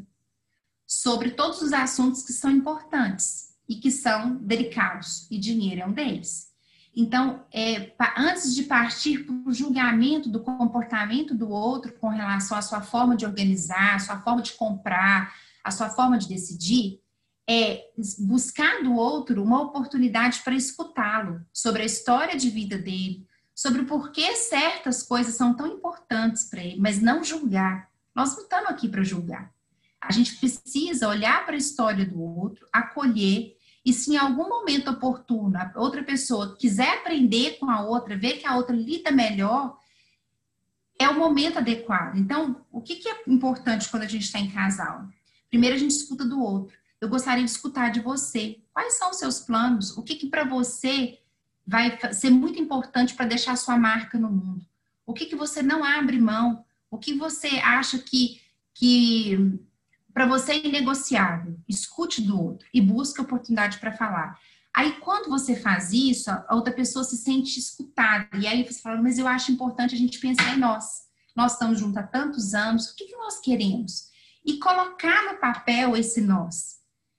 sobre 0.85 1.31
todos 1.31 1.61
os 1.61 1.73
assuntos 1.73 2.23
que 2.23 2.33
são 2.33 2.51
importantes 2.51 3.55
e 3.67 3.75
que 3.75 3.89
são 3.89 4.35
delicados, 4.35 5.29
e 5.31 5.39
dinheiro 5.39 5.81
é 5.81 5.85
um 5.85 5.93
deles. 5.93 6.54
Então, 6.95 7.43
é, 7.53 7.93
antes 8.17 8.55
de 8.55 8.63
partir 8.63 9.25
para 9.25 9.49
o 9.49 9.53
julgamento 9.53 10.29
do 10.29 10.39
comportamento 10.39 11.35
do 11.35 11.49
outro 11.49 11.93
com 11.99 12.07
relação 12.07 12.57
à 12.57 12.61
sua 12.61 12.81
forma 12.81 13.17
de 13.17 13.25
organizar, 13.25 13.95
à 13.95 13.99
sua 13.99 14.21
forma 14.21 14.41
de 14.41 14.53
comprar, 14.53 15.33
à 15.61 15.71
sua 15.71 15.89
forma 15.89 16.17
de 16.17 16.29
decidir, 16.29 17.01
é 17.47 17.91
buscar 18.19 18.81
do 18.81 18.95
outro 18.95 19.43
uma 19.43 19.61
oportunidade 19.61 20.39
para 20.39 20.55
escutá-lo 20.55 21.45
sobre 21.51 21.81
a 21.81 21.85
história 21.85 22.35
de 22.37 22.49
vida 22.49 22.77
dele, 22.77 23.27
sobre 23.53 23.81
o 23.81 23.85
porquê 23.85 24.35
certas 24.35 25.03
coisas 25.03 25.35
são 25.35 25.53
tão 25.53 25.67
importantes 25.67 26.45
para 26.45 26.63
ele, 26.63 26.79
mas 26.79 27.01
não 27.01 27.23
julgar. 27.23 27.89
Nós 28.15 28.33
não 28.35 28.43
estamos 28.43 28.69
aqui 28.69 28.87
para 28.87 29.03
julgar. 29.03 29.53
A 30.01 30.11
gente 30.11 30.35
precisa 30.37 31.07
olhar 31.07 31.45
para 31.45 31.55
a 31.55 31.57
história 31.57 32.05
do 32.05 32.21
outro, 32.21 32.67
acolher, 32.71 33.54
e 33.85 33.93
se 33.93 34.13
em 34.13 34.17
algum 34.17 34.49
momento 34.49 34.89
oportuno 34.89 35.55
a 35.55 35.71
outra 35.75 36.03
pessoa 36.03 36.57
quiser 36.57 36.97
aprender 36.97 37.59
com 37.59 37.69
a 37.69 37.81
outra, 37.81 38.17
ver 38.17 38.39
que 38.39 38.47
a 38.47 38.57
outra 38.57 38.75
lida 38.75 39.11
melhor, 39.11 39.77
é 40.97 41.07
o 41.07 41.19
momento 41.19 41.59
adequado. 41.59 42.17
Então, 42.17 42.65
o 42.71 42.81
que, 42.81 42.95
que 42.95 43.07
é 43.07 43.23
importante 43.27 43.89
quando 43.89 44.03
a 44.03 44.07
gente 44.07 44.23
está 44.23 44.39
em 44.39 44.49
casal? 44.49 45.07
Primeiro, 45.49 45.75
a 45.75 45.79
gente 45.79 45.91
escuta 45.91 46.25
do 46.25 46.41
outro. 46.41 46.75
Eu 46.99 47.09
gostaria 47.09 47.43
de 47.43 47.51
escutar 47.51 47.91
de 47.91 47.99
você. 47.99 48.59
Quais 48.73 48.97
são 48.97 49.11
os 49.11 49.17
seus 49.17 49.41
planos? 49.41 49.95
O 49.97 50.01
que, 50.01 50.15
que 50.15 50.29
para 50.29 50.45
você 50.45 51.19
vai 51.67 51.99
ser 52.13 52.29
muito 52.29 52.59
importante 52.59 53.13
para 53.13 53.25
deixar 53.25 53.55
sua 53.55 53.77
marca 53.77 54.17
no 54.17 54.31
mundo? 54.31 54.65
O 55.05 55.13
que, 55.13 55.25
que 55.25 55.35
você 55.35 55.61
não 55.61 55.83
abre 55.83 56.19
mão? 56.19 56.65
O 56.89 56.97
que 56.97 57.13
você 57.13 57.59
acha 57.59 57.99
que, 57.99 58.41
que 58.73 59.59
para 60.15 60.25
você 60.25 60.53
é 60.53 60.65
inegociável? 60.65 61.59
Escute 61.69 62.23
do 62.23 62.41
outro 62.41 62.67
e 62.73 62.81
busque 62.81 63.21
oportunidade 63.21 63.77
para 63.77 63.91
falar. 63.91 64.39
Aí, 64.75 64.93
quando 64.93 65.29
você 65.29 65.55
faz 65.55 65.93
isso, 65.93 66.31
a 66.31 66.55
outra 66.55 66.73
pessoa 66.73 67.05
se 67.05 67.17
sente 67.17 67.59
escutada. 67.59 68.27
E 68.33 68.47
aí 68.47 68.65
você 68.65 68.81
fala, 68.81 68.99
mas 68.99 69.19
eu 69.19 69.27
acho 69.27 69.51
importante 69.51 69.93
a 69.93 69.97
gente 69.97 70.19
pensar 70.19 70.55
em 70.55 70.59
nós. 70.59 71.03
Nós 71.35 71.53
estamos 71.53 71.79
juntos 71.79 71.97
há 71.97 72.03
tantos 72.03 72.55
anos, 72.55 72.89
o 72.89 72.95
que, 72.95 73.05
que 73.05 73.15
nós 73.15 73.39
queremos? 73.39 74.15
e 74.45 74.59
colocar 74.59 75.23
no 75.23 75.39
papel 75.39 75.97
esse 75.97 76.21
nós. 76.21 76.75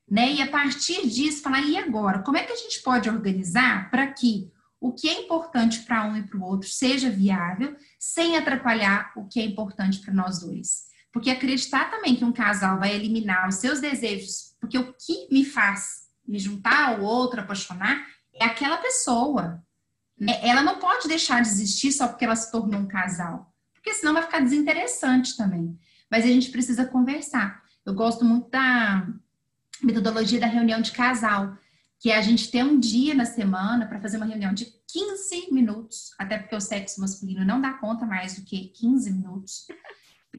Né? 0.09 0.35
E 0.35 0.43
a 0.43 0.49
partir 0.49 1.09
disso, 1.09 1.43
falar, 1.43 1.63
e 1.63 1.77
agora? 1.77 2.21
Como 2.21 2.37
é 2.37 2.45
que 2.45 2.53
a 2.53 2.57
gente 2.57 2.81
pode 2.83 3.11
organizar 3.11 3.91
para 3.91 4.07
que 4.07 4.53
o 4.81 4.93
que 4.93 5.09
é 5.09 5.23
importante 5.23 5.81
para 5.81 6.05
um 6.05 6.17
e 6.17 6.23
para 6.23 6.39
o 6.39 6.45
outro 6.45 6.69
seja 6.69 7.11
viável, 7.11 7.75
sem 7.99 8.37
atrapalhar 8.37 9.13
o 9.17 9.27
que 9.27 9.41
é 9.41 9.45
importante 9.45 9.99
para 9.99 10.15
nós 10.15 10.39
dois? 10.39 10.87
Porque 11.17 11.31
acreditar 11.31 11.91
também 11.91 12.15
que 12.15 12.27
um 12.27 12.31
casal 12.31 12.79
vai 12.79 12.95
eliminar 12.95 13.49
os 13.49 13.55
seus 13.55 13.81
desejos, 13.81 14.55
porque 14.61 14.77
o 14.77 14.93
que 14.93 15.27
me 15.33 15.47
faz 15.47 16.11
me 16.29 16.39
juntar 16.39 16.91
ao 16.91 17.01
outro, 17.01 17.41
apaixonar, 17.41 18.07
é 18.35 18.45
aquela 18.45 18.77
pessoa. 18.77 19.65
É, 20.21 20.51
ela 20.51 20.61
não 20.61 20.79
pode 20.79 21.09
deixar 21.09 21.41
de 21.41 21.49
existir 21.49 21.91
só 21.91 22.07
porque 22.07 22.27
ela 22.27 22.37
se 22.37 22.53
tornou 22.53 22.79
um 22.79 22.87
casal, 22.87 23.51
porque 23.73 23.95
senão 23.95 24.13
vai 24.13 24.25
ficar 24.25 24.41
desinteressante 24.41 25.39
também. 25.39 25.75
Mas 26.11 26.23
a 26.23 26.29
gente 26.29 26.51
precisa 26.51 26.85
conversar. 26.85 27.63
Eu 27.87 27.95
gosto 27.95 28.23
muito 28.23 28.51
da 28.51 29.09
metodologia 29.83 30.39
da 30.39 30.47
reunião 30.47 30.83
de 30.83 30.93
casal, 30.93 31.57
que 31.99 32.11
é 32.11 32.19
a 32.19 32.23
gente 32.23 32.51
ter 32.51 32.63
um 32.63 32.79
dia 32.79 33.15
na 33.15 33.25
semana 33.25 33.87
para 33.87 34.03
fazer 34.03 34.19
uma 34.19 34.27
reunião 34.27 34.53
de 34.53 34.67
15 34.87 35.51
minutos, 35.51 36.11
até 36.19 36.37
porque 36.37 36.57
o 36.57 36.61
sexo 36.61 37.01
masculino 37.01 37.43
não 37.43 37.59
dá 37.59 37.73
conta 37.73 38.05
mais 38.05 38.37
do 38.37 38.43
que 38.43 38.69
15 38.69 39.11
minutos. 39.15 39.67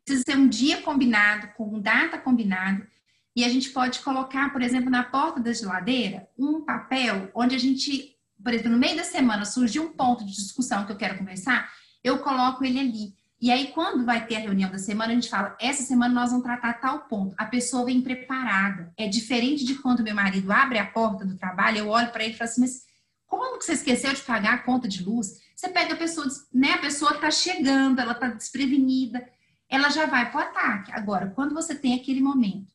Precisa 0.03 0.23
ser 0.25 0.37
um 0.37 0.47
dia 0.47 0.81
combinado, 0.81 1.47
com 1.55 1.79
data 1.79 2.17
combinada, 2.17 2.87
e 3.35 3.43
a 3.43 3.49
gente 3.49 3.69
pode 3.69 3.99
colocar, 3.99 4.51
por 4.51 4.61
exemplo, 4.61 4.89
na 4.89 5.03
porta 5.03 5.39
da 5.39 5.53
geladeira, 5.53 6.27
um 6.37 6.61
papel 6.61 7.29
onde 7.35 7.55
a 7.55 7.59
gente, 7.59 8.15
por 8.43 8.51
exemplo, 8.53 8.71
no 8.71 8.79
meio 8.79 8.97
da 8.97 9.03
semana 9.03 9.45
surgiu 9.45 9.83
um 9.83 9.93
ponto 9.93 10.25
de 10.25 10.33
discussão 10.33 10.85
que 10.85 10.91
eu 10.91 10.97
quero 10.97 11.17
conversar, 11.17 11.71
eu 12.03 12.19
coloco 12.19 12.65
ele 12.65 12.79
ali. 12.79 13.17
E 13.39 13.51
aí, 13.51 13.67
quando 13.67 14.03
vai 14.03 14.25
ter 14.25 14.37
a 14.37 14.39
reunião 14.39 14.71
da 14.71 14.79
semana, 14.79 15.11
a 15.11 15.15
gente 15.15 15.29
fala: 15.29 15.55
essa 15.61 15.83
semana 15.83 16.11
nós 16.11 16.31
vamos 16.31 16.43
tratar 16.43 16.73
tal 16.81 17.01
ponto. 17.01 17.35
A 17.37 17.45
pessoa 17.45 17.85
vem 17.85 18.01
preparada. 18.01 18.91
É 18.97 19.07
diferente 19.07 19.63
de 19.63 19.75
quando 19.75 20.03
meu 20.03 20.15
marido 20.15 20.51
abre 20.51 20.79
a 20.79 20.85
porta 20.85 21.23
do 21.23 21.37
trabalho, 21.37 21.77
eu 21.77 21.89
olho 21.89 22.11
para 22.11 22.23
ele 22.23 22.33
e 22.33 22.37
falo 22.37 22.49
assim: 22.49 22.61
mas 22.61 22.87
como 23.27 23.59
que 23.59 23.65
você 23.65 23.73
esqueceu 23.73 24.13
de 24.13 24.21
pagar 24.21 24.53
a 24.55 24.57
conta 24.59 24.87
de 24.87 25.03
luz? 25.03 25.39
Você 25.55 25.69
pega 25.69 25.93
a 25.93 25.97
pessoa, 25.97 26.25
né? 26.51 26.73
A 26.73 26.77
pessoa 26.79 27.11
está 27.11 27.29
chegando, 27.29 27.99
ela 27.99 28.13
está 28.13 28.27
desprevenida, 28.29 29.27
ela 29.69 29.89
já 29.89 30.05
vai 30.05 30.31
para 30.31 30.39
o 30.39 30.43
ataque. 30.43 30.91
Agora, 30.91 31.31
quando 31.31 31.53
você 31.53 31.75
tem 31.75 31.95
aquele 31.95 32.21
momento, 32.21 32.73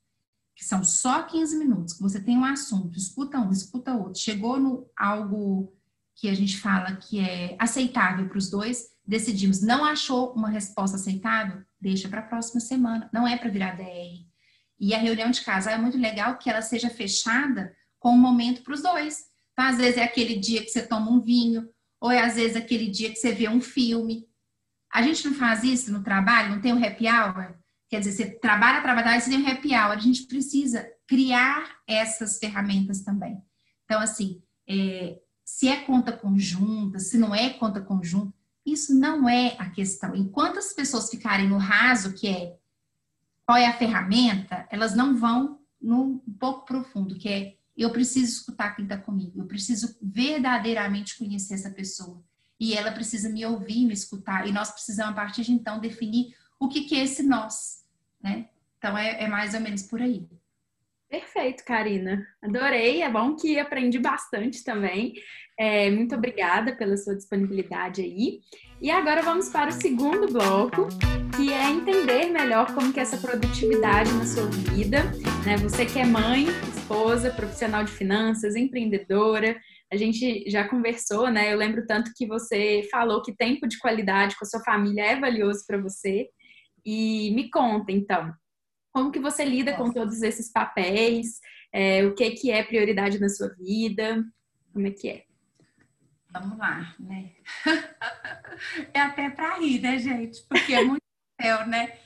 que 0.54 0.64
são 0.64 0.84
só 0.84 1.22
15 1.22 1.56
minutos, 1.56 1.94
que 1.94 2.02
você 2.02 2.20
tem 2.20 2.36
um 2.36 2.44
assunto, 2.44 2.98
escuta 2.98 3.38
um, 3.38 3.50
escuta 3.50 3.94
outro, 3.94 4.20
chegou 4.20 4.58
no 4.60 4.86
algo 4.96 5.72
que 6.14 6.28
a 6.28 6.34
gente 6.34 6.58
fala 6.58 6.96
que 6.96 7.20
é 7.20 7.56
aceitável 7.58 8.28
para 8.28 8.38
os 8.38 8.50
dois, 8.50 8.88
decidimos, 9.04 9.62
não 9.62 9.84
achou 9.84 10.32
uma 10.34 10.48
resposta 10.48 10.96
aceitável, 10.96 11.62
deixa 11.80 12.08
para 12.08 12.20
a 12.20 12.26
próxima 12.26 12.60
semana, 12.60 13.10
não 13.12 13.26
é 13.26 13.36
para 13.36 13.50
virar 13.50 13.76
DR. 13.76 14.26
E 14.78 14.94
a 14.94 14.98
reunião 14.98 15.30
de 15.30 15.40
casal 15.42 15.72
é 15.72 15.78
muito 15.78 15.96
legal 15.96 16.38
que 16.38 16.50
ela 16.50 16.60
seja 16.60 16.90
fechada 16.90 17.74
com 17.98 18.10
um 18.10 18.18
momento 18.18 18.62
para 18.62 18.74
os 18.74 18.82
dois. 18.82 19.18
Então, 19.52 19.64
às 19.64 19.78
vezes 19.78 19.96
é 19.96 20.04
aquele 20.04 20.36
dia 20.38 20.62
que 20.62 20.68
você 20.68 20.86
toma 20.86 21.10
um 21.10 21.20
vinho, 21.20 21.68
ou 22.00 22.10
é 22.10 22.20
às 22.20 22.34
vezes 22.34 22.56
aquele 22.56 22.88
dia 22.88 23.10
que 23.10 23.16
você 23.16 23.32
vê 23.32 23.48
um 23.48 23.60
filme. 23.60 24.26
A 24.92 25.00
gente 25.02 25.26
não 25.26 25.34
faz 25.34 25.64
isso 25.64 25.90
no 25.90 26.02
trabalho, 26.02 26.50
não 26.50 26.60
tem 26.60 26.72
um 26.72 26.84
happy 26.84 27.08
hour? 27.08 27.54
Quer 27.88 28.00
dizer, 28.00 28.12
você 28.12 28.30
trabalha, 28.38 28.82
trabalha, 28.82 29.20
você 29.20 29.30
tem 29.30 29.42
um 29.42 29.50
happy 29.50 29.74
hour. 29.74 29.92
A 29.92 29.98
gente 29.98 30.26
precisa 30.26 30.86
criar 31.06 31.78
essas 31.86 32.38
ferramentas 32.38 33.02
também. 33.02 33.42
Então, 33.84 34.00
assim, 34.00 34.42
é, 34.68 35.18
se 35.44 35.68
é 35.68 35.82
conta 35.82 36.12
conjunta, 36.12 36.98
se 36.98 37.18
não 37.18 37.34
é 37.34 37.50
conta 37.50 37.80
conjunta, 37.80 38.32
isso 38.64 38.94
não 38.94 39.28
é 39.28 39.56
a 39.58 39.68
questão. 39.70 40.14
Enquanto 40.14 40.58
as 40.58 40.72
pessoas 40.72 41.10
ficarem 41.10 41.48
no 41.48 41.58
raso, 41.58 42.14
que 42.14 42.28
é 42.28 42.56
qual 43.44 43.58
é 43.58 43.66
a 43.66 43.76
ferramenta, 43.76 44.66
elas 44.70 44.94
não 44.94 45.16
vão 45.16 45.60
no 45.80 46.22
pouco 46.38 46.64
profundo, 46.64 47.18
que 47.18 47.28
é 47.28 47.56
eu 47.76 47.90
preciso 47.90 48.32
escutar 48.32 48.76
quem 48.76 48.84
está 48.84 48.96
comigo, 48.96 49.40
eu 49.40 49.46
preciso 49.46 49.96
verdadeiramente 50.00 51.18
conhecer 51.18 51.54
essa 51.54 51.70
pessoa. 51.70 52.22
E 52.60 52.74
ela 52.74 52.92
precisa 52.92 53.28
me 53.28 53.44
ouvir, 53.44 53.86
me 53.86 53.92
escutar. 53.92 54.46
E 54.46 54.52
nós 54.52 54.70
precisamos, 54.70 55.12
a 55.12 55.16
partir 55.16 55.42
de 55.42 55.52
então, 55.52 55.80
definir 55.80 56.34
o 56.58 56.68
que, 56.68 56.82
que 56.84 56.96
é 56.96 57.04
esse 57.04 57.22
nós, 57.22 57.84
né? 58.22 58.48
Então, 58.78 58.96
é, 58.96 59.24
é 59.24 59.28
mais 59.28 59.54
ou 59.54 59.60
menos 59.60 59.82
por 59.82 60.00
aí. 60.00 60.28
Perfeito, 61.12 61.62
Karina. 61.64 62.26
Adorei. 62.40 63.02
É 63.02 63.10
bom 63.10 63.36
que 63.36 63.58
aprendi 63.58 63.98
bastante 63.98 64.64
também. 64.64 65.12
É, 65.58 65.90
muito 65.90 66.14
obrigada 66.14 66.74
pela 66.74 66.96
sua 66.96 67.14
disponibilidade 67.14 68.00
aí. 68.00 68.40
E 68.80 68.90
agora 68.90 69.20
vamos 69.22 69.50
para 69.50 69.68
o 69.68 69.72
segundo 69.72 70.32
bloco, 70.32 70.88
que 71.36 71.52
é 71.52 71.68
entender 71.68 72.30
melhor 72.30 72.74
como 72.74 72.92
que 72.92 72.98
é 72.98 73.02
essa 73.02 73.18
produtividade 73.18 74.10
na 74.14 74.24
sua 74.24 74.46
vida. 74.46 75.04
Né? 75.44 75.58
Você 75.58 75.84
que 75.84 75.98
é 75.98 76.06
mãe, 76.06 76.46
esposa, 76.74 77.30
profissional 77.30 77.84
de 77.84 77.92
finanças, 77.92 78.56
empreendedora. 78.56 79.60
A 79.92 79.96
gente 79.96 80.48
já 80.48 80.66
conversou, 80.66 81.30
né? 81.30 81.52
Eu 81.52 81.58
lembro 81.58 81.86
tanto 81.86 82.12
que 82.16 82.26
você 82.26 82.88
falou 82.90 83.20
que 83.20 83.36
tempo 83.36 83.68
de 83.68 83.78
qualidade 83.78 84.36
com 84.38 84.44
a 84.46 84.48
sua 84.48 84.60
família 84.60 85.02
é 85.02 85.20
valioso 85.20 85.64
para 85.66 85.76
você. 85.76 86.30
E 86.82 87.30
me 87.34 87.50
conta, 87.50 87.92
então, 87.92 88.32
como 88.90 89.12
que 89.12 89.20
você 89.20 89.44
lida 89.44 89.72
Nossa. 89.72 89.84
com 89.84 89.92
todos 89.92 90.22
esses 90.22 90.50
papéis? 90.50 91.38
É, 91.70 92.06
o 92.06 92.14
que, 92.14 92.30
que 92.30 92.50
é 92.50 92.62
prioridade 92.62 93.20
na 93.20 93.28
sua 93.28 93.48
vida? 93.54 94.24
Como 94.72 94.86
é 94.86 94.90
que 94.90 95.10
é? 95.10 95.24
Vamos 96.30 96.56
lá, 96.56 96.94
né? 96.98 97.32
é 98.94 99.00
até 99.00 99.28
para 99.28 99.58
rir, 99.58 99.78
né, 99.82 99.98
gente? 99.98 100.42
Porque 100.48 100.72
é 100.72 100.82
muito 100.82 101.02
papel, 101.36 101.66
né? 101.66 101.98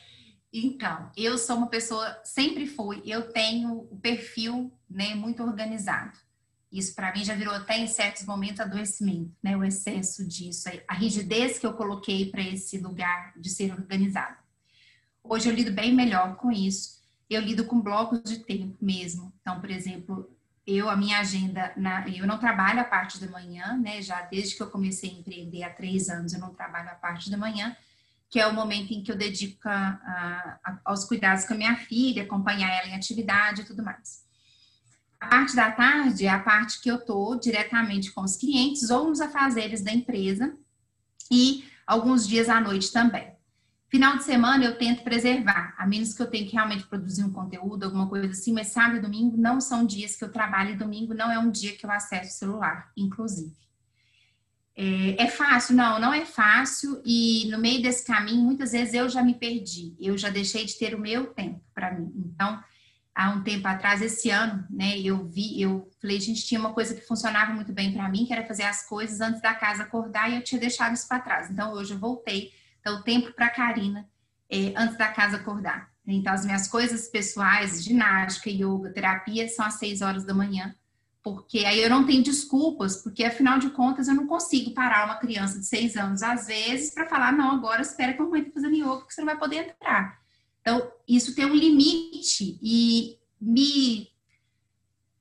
Então, 0.53 1.12
eu 1.16 1.38
sou 1.38 1.57
uma 1.57 1.68
pessoa, 1.68 2.20
sempre 2.25 2.66
fui, 2.66 3.01
eu 3.05 3.31
tenho 3.31 3.87
o 3.92 3.96
perfil 4.01 4.72
né, 4.90 5.14
muito 5.14 5.40
organizado. 5.44 6.26
Isso 6.71 6.95
para 6.95 7.13
mim 7.13 7.25
já 7.25 7.35
virou 7.35 7.55
até 7.55 7.79
em 7.79 7.87
certos 7.87 8.25
momentos 8.25 8.61
adoecimento, 8.61 9.33
né? 9.43 9.57
O 9.57 9.65
excesso 9.65 10.27
disso, 10.27 10.69
a 10.89 10.95
rigidez 10.95 11.59
que 11.59 11.67
eu 11.67 11.75
coloquei 11.75 12.31
para 12.31 12.43
esse 12.43 12.79
lugar 12.79 13.33
de 13.37 13.49
ser 13.49 13.73
organizado. 13.73 14.37
Hoje 15.23 15.49
eu 15.49 15.55
lido 15.55 15.73
bem 15.73 15.95
melhor 15.95 16.37
com 16.37 16.53
isso. 16.53 16.97
Eu 17.29 17.41
lido 17.41 17.65
com 17.65 17.81
blocos 17.81 18.23
de 18.23 18.39
tempo 18.39 18.77
mesmo. 18.81 19.33
Então, 19.41 19.61
por 19.61 19.71
exemplo, 19.71 20.31
eu, 20.67 20.91
a 20.91 20.97
minha 20.97 21.19
agenda, 21.19 21.73
na, 21.77 22.09
eu 22.09 22.27
não 22.27 22.39
trabalho 22.39 22.81
a 22.81 22.85
parte 22.85 23.21
da 23.21 23.31
manhã, 23.31 23.77
né? 23.77 24.03
Já 24.03 24.23
desde 24.23 24.57
que 24.57 24.63
eu 24.63 24.71
comecei 24.71 25.11
a 25.11 25.15
empreender 25.15 25.63
há 25.63 25.71
três 25.71 26.09
anos, 26.09 26.33
eu 26.33 26.41
não 26.41 26.53
trabalho 26.53 26.91
a 26.91 26.95
parte 26.95 27.31
da 27.31 27.37
manhã, 27.37 27.77
que 28.29 28.41
é 28.41 28.47
o 28.47 28.53
momento 28.53 28.93
em 28.93 29.03
que 29.03 29.11
eu 29.11 29.17
dedico 29.17 29.69
a, 29.69 30.59
a, 30.65 30.81
aos 30.85 31.05
cuidados 31.05 31.45
com 31.45 31.55
a 31.55 31.57
minha 31.57 31.77
filha, 31.77 32.25
acompanhar 32.25 32.69
ela 32.71 32.89
em 32.89 32.97
atividade 32.97 33.63
e 33.63 33.65
tudo 33.65 33.83
mais. 33.83 34.26
A 35.27 35.29
parte 35.29 35.57
da 35.57 35.73
tarde 35.73 36.25
é 36.25 36.29
a 36.29 36.39
parte 36.39 36.81
que 36.81 36.89
eu 36.89 36.99
estou 36.99 37.37
diretamente 37.37 38.12
com 38.12 38.21
os 38.21 38.37
clientes 38.37 38.91
ou 38.91 39.09
nos 39.09 39.21
afazeres 39.21 39.83
da 39.83 39.91
empresa 39.91 40.57
e 41.29 41.65
alguns 41.85 42.29
dias 42.29 42.49
à 42.49 42.61
noite 42.61 42.93
também. 42.93 43.33
Final 43.89 44.19
de 44.19 44.23
semana 44.23 44.65
eu 44.65 44.79
tento 44.79 45.03
preservar, 45.03 45.75
a 45.77 45.85
menos 45.85 46.15
que 46.15 46.23
eu 46.23 46.31
tenha 46.31 46.47
que 46.47 46.53
realmente 46.53 46.87
produzir 46.87 47.25
um 47.25 47.33
conteúdo, 47.33 47.83
alguma 47.83 48.09
coisa 48.09 48.29
assim, 48.29 48.53
mas 48.53 48.69
sábado 48.69 48.99
e 48.99 49.01
domingo 49.01 49.37
não 49.37 49.61
são 49.61 49.85
dias 49.85 50.15
que 50.15 50.23
eu 50.23 50.31
trabalho 50.31 50.71
e 50.71 50.77
domingo 50.77 51.12
não 51.12 51.29
é 51.29 51.37
um 51.41 51.51
dia 51.51 51.77
que 51.77 51.85
eu 51.85 51.91
acesso 51.91 52.31
o 52.31 52.39
celular, 52.39 52.93
inclusive. 52.97 53.53
É, 54.77 55.25
é, 55.25 55.27
fácil? 55.27 55.75
Não, 55.75 55.99
não 55.99 56.15
é 56.15 56.25
fácil 56.25 57.03
e 57.05 57.49
no 57.51 57.59
meio 57.59 57.83
desse 57.83 58.07
caminho, 58.07 58.45
muitas 58.45 58.71
vezes 58.71 58.95
eu 58.95 59.09
já 59.09 59.25
me 59.25 59.35
perdi, 59.35 59.97
eu 59.99 60.17
já 60.17 60.31
deixei 60.31 60.65
de 60.65 60.79
ter 60.79 60.95
o 60.95 61.01
meu 61.01 61.27
tempo 61.27 61.61
para 61.75 61.93
mim. 61.93 62.12
Então, 62.33 62.62
há 63.17 63.31
um 63.31 63.43
tempo 63.43 63.67
atrás, 63.67 64.03
esse 64.03 64.29
ano, 64.29 64.63
né, 64.69 64.99
eu 64.99 65.25
vi, 65.25 65.59
eu 65.59 65.91
falei, 66.03 66.21
gente, 66.21 66.45
tinha 66.45 66.61
uma 66.61 66.75
coisa 66.75 66.95
que 66.95 67.01
funcionava 67.01 67.51
muito 67.55 67.73
bem 67.73 67.91
para 67.91 68.07
mim, 68.11 68.27
que 68.27 68.33
era 68.33 68.47
fazer 68.47 68.65
as 68.65 68.87
coisas 68.87 69.23
antes 69.23 69.41
da 69.41 69.55
casa 69.55 69.85
acordar 69.85 70.31
e 70.31 70.37
eu 70.37 70.45
tinha 70.45 70.61
deixado 70.61 70.95
isso 70.95 71.09
para 71.09 71.21
trás. 71.21 71.51
Então, 71.51 71.73
hoje 71.73 71.95
eu 71.95 71.99
voltei 71.99 72.53
então, 72.79 73.03
tempo 73.03 73.33
para 73.33 73.49
Karina 73.49 74.07
é, 74.51 74.75
antes 74.77 74.99
da 74.99 75.09
casa 75.09 75.39
acordar. 75.39 75.91
Então, 76.07 76.33
as 76.33 76.45
minhas 76.45 76.69
coisas 76.69 77.09
pessoais, 77.09 77.83
ginástica, 77.83 78.51
yoga, 78.51 78.93
terapia, 78.93 79.49
são 79.49 79.65
às 79.65 79.75
seis 79.75 80.03
horas 80.03 80.25
da 80.25 80.35
manhã. 80.35 80.75
Porque 81.23 81.65
aí 81.65 81.81
eu 81.81 81.89
não 81.89 82.05
tenho 82.05 82.23
desculpas, 82.23 83.03
porque 83.03 83.25
afinal 83.25 83.59
de 83.59 83.71
contas 83.71 84.09
eu 84.09 84.15
não 84.15 84.27
consigo 84.27 84.73
parar 84.75 85.07
uma 85.07 85.17
criança 85.17 85.59
de 85.59 85.67
seis 85.67 85.97
anos, 85.97 86.23
às 86.23 86.47
vezes, 86.47 86.93
para 86.93 87.07
falar, 87.07 87.33
não, 87.33 87.51
agora 87.51 87.81
espera 87.81 88.13
que 88.13 88.21
a 88.21 88.25
mamãe 88.25 88.43
está 88.43 88.53
fazendo 88.53 88.77
yoga, 88.77 88.97
porque 88.99 89.15
você 89.15 89.23
não 89.23 89.27
vai 89.27 89.39
poder 89.39 89.71
entrar. 89.71 90.26
Então, 90.67 90.91
isso 91.07 91.33
tem 91.33 91.47
um 91.47 91.55
limite 91.55 92.59
e 92.61 93.17
me, 93.41 94.09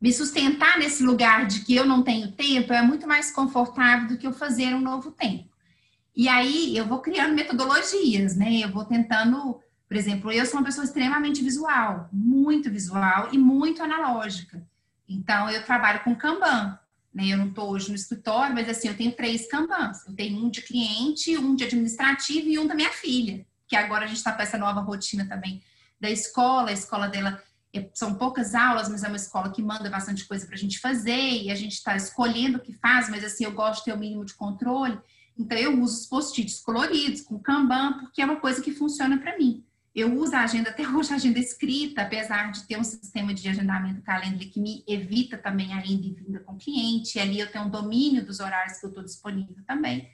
me 0.01 0.11
sustentar 0.11 0.79
nesse 0.79 1.03
lugar 1.03 1.45
de 1.45 1.63
que 1.63 1.75
eu 1.75 1.85
não 1.85 2.01
tenho 2.01 2.31
tempo 2.31 2.73
é 2.73 2.81
muito 2.81 3.07
mais 3.07 3.29
confortável 3.29 4.07
do 4.07 4.17
que 4.17 4.25
eu 4.25 4.33
fazer 4.33 4.73
um 4.73 4.81
novo 4.81 5.11
tempo. 5.11 5.47
E 6.15 6.27
aí 6.27 6.75
eu 6.75 6.87
vou 6.87 6.97
criando 6.97 7.35
metodologias, 7.35 8.35
né? 8.35 8.61
Eu 8.63 8.71
vou 8.71 8.85
tentando, 8.85 9.59
por 9.87 9.95
exemplo, 9.95 10.31
eu 10.31 10.47
sou 10.47 10.59
uma 10.59 10.65
pessoa 10.65 10.83
extremamente 10.83 11.43
visual, 11.43 12.09
muito 12.11 12.71
visual 12.71 13.29
e 13.31 13.37
muito 13.37 13.83
analógica. 13.83 14.65
Então 15.07 15.47
eu 15.51 15.63
trabalho 15.63 16.03
com 16.03 16.15
Kanban, 16.15 16.79
né? 17.13 17.27
Eu 17.27 17.37
não 17.37 17.49
estou 17.49 17.69
hoje 17.69 17.89
no 17.89 17.95
escritório, 17.95 18.55
mas 18.55 18.67
assim, 18.67 18.87
eu 18.87 18.97
tenho 18.97 19.11
três 19.11 19.47
Kanbans. 19.47 20.07
Eu 20.07 20.15
tenho 20.15 20.43
um 20.43 20.49
de 20.49 20.63
cliente, 20.63 21.37
um 21.37 21.55
de 21.55 21.65
administrativo 21.65 22.47
e 22.47 22.57
um 22.57 22.65
da 22.65 22.73
minha 22.73 22.91
filha, 22.91 23.45
que 23.67 23.75
agora 23.75 24.05
a 24.05 24.07
gente 24.07 24.17
está 24.17 24.31
com 24.31 24.41
essa 24.41 24.57
nova 24.57 24.81
rotina 24.81 25.27
também 25.27 25.61
da 25.99 26.09
escola, 26.09 26.69
a 26.69 26.73
escola 26.73 27.07
dela 27.07 27.41
é, 27.73 27.89
são 27.93 28.15
poucas 28.15 28.55
aulas, 28.55 28.89
mas 28.89 29.03
é 29.03 29.07
uma 29.07 29.17
escola 29.17 29.51
que 29.51 29.61
manda 29.61 29.89
bastante 29.89 30.25
coisa 30.25 30.45
para 30.45 30.55
a 30.55 30.59
gente 30.59 30.79
fazer 30.79 31.43
e 31.43 31.51
a 31.51 31.55
gente 31.55 31.73
está 31.73 31.95
escolhendo 31.95 32.57
o 32.57 32.61
que 32.61 32.73
faz, 32.73 33.09
mas 33.09 33.23
assim, 33.23 33.43
eu 33.43 33.51
gosto 33.51 33.79
de 33.79 33.85
ter 33.85 33.93
o 33.93 33.99
mínimo 33.99 34.25
de 34.25 34.33
controle. 34.33 34.97
Então, 35.37 35.57
eu 35.57 35.81
uso 35.81 35.99
os 35.99 36.05
post-its 36.05 36.61
coloridos, 36.61 37.21
com 37.21 37.37
Kanban, 37.37 37.99
porque 37.99 38.21
é 38.21 38.25
uma 38.25 38.37
coisa 38.37 38.61
que 38.61 38.71
funciona 38.71 39.17
para 39.17 39.37
mim. 39.37 39.65
Eu 39.93 40.17
uso 40.17 40.35
a 40.35 40.41
agenda, 40.41 40.69
até 40.71 40.87
hoje, 40.87 41.11
a 41.11 41.15
agenda 41.15 41.39
escrita, 41.39 42.03
apesar 42.03 42.51
de 42.51 42.65
ter 42.65 42.77
um 42.77 42.83
sistema 42.83 43.33
de 43.33 43.47
agendamento 43.47 44.01
calendar 44.01 44.47
que 44.47 44.59
me 44.59 44.83
evita 44.87 45.37
também 45.37 45.73
a 45.73 45.85
ida 45.85 46.07
e 46.07 46.13
vinda 46.13 46.39
com 46.39 46.53
o 46.53 46.57
cliente. 46.57 47.19
Ali 47.19 47.39
eu 47.39 47.51
tenho 47.51 47.65
um 47.65 47.69
domínio 47.69 48.25
dos 48.25 48.39
horários 48.39 48.77
que 48.77 48.85
eu 48.85 48.89
estou 48.89 49.03
disponível 49.03 49.57
também. 49.67 50.09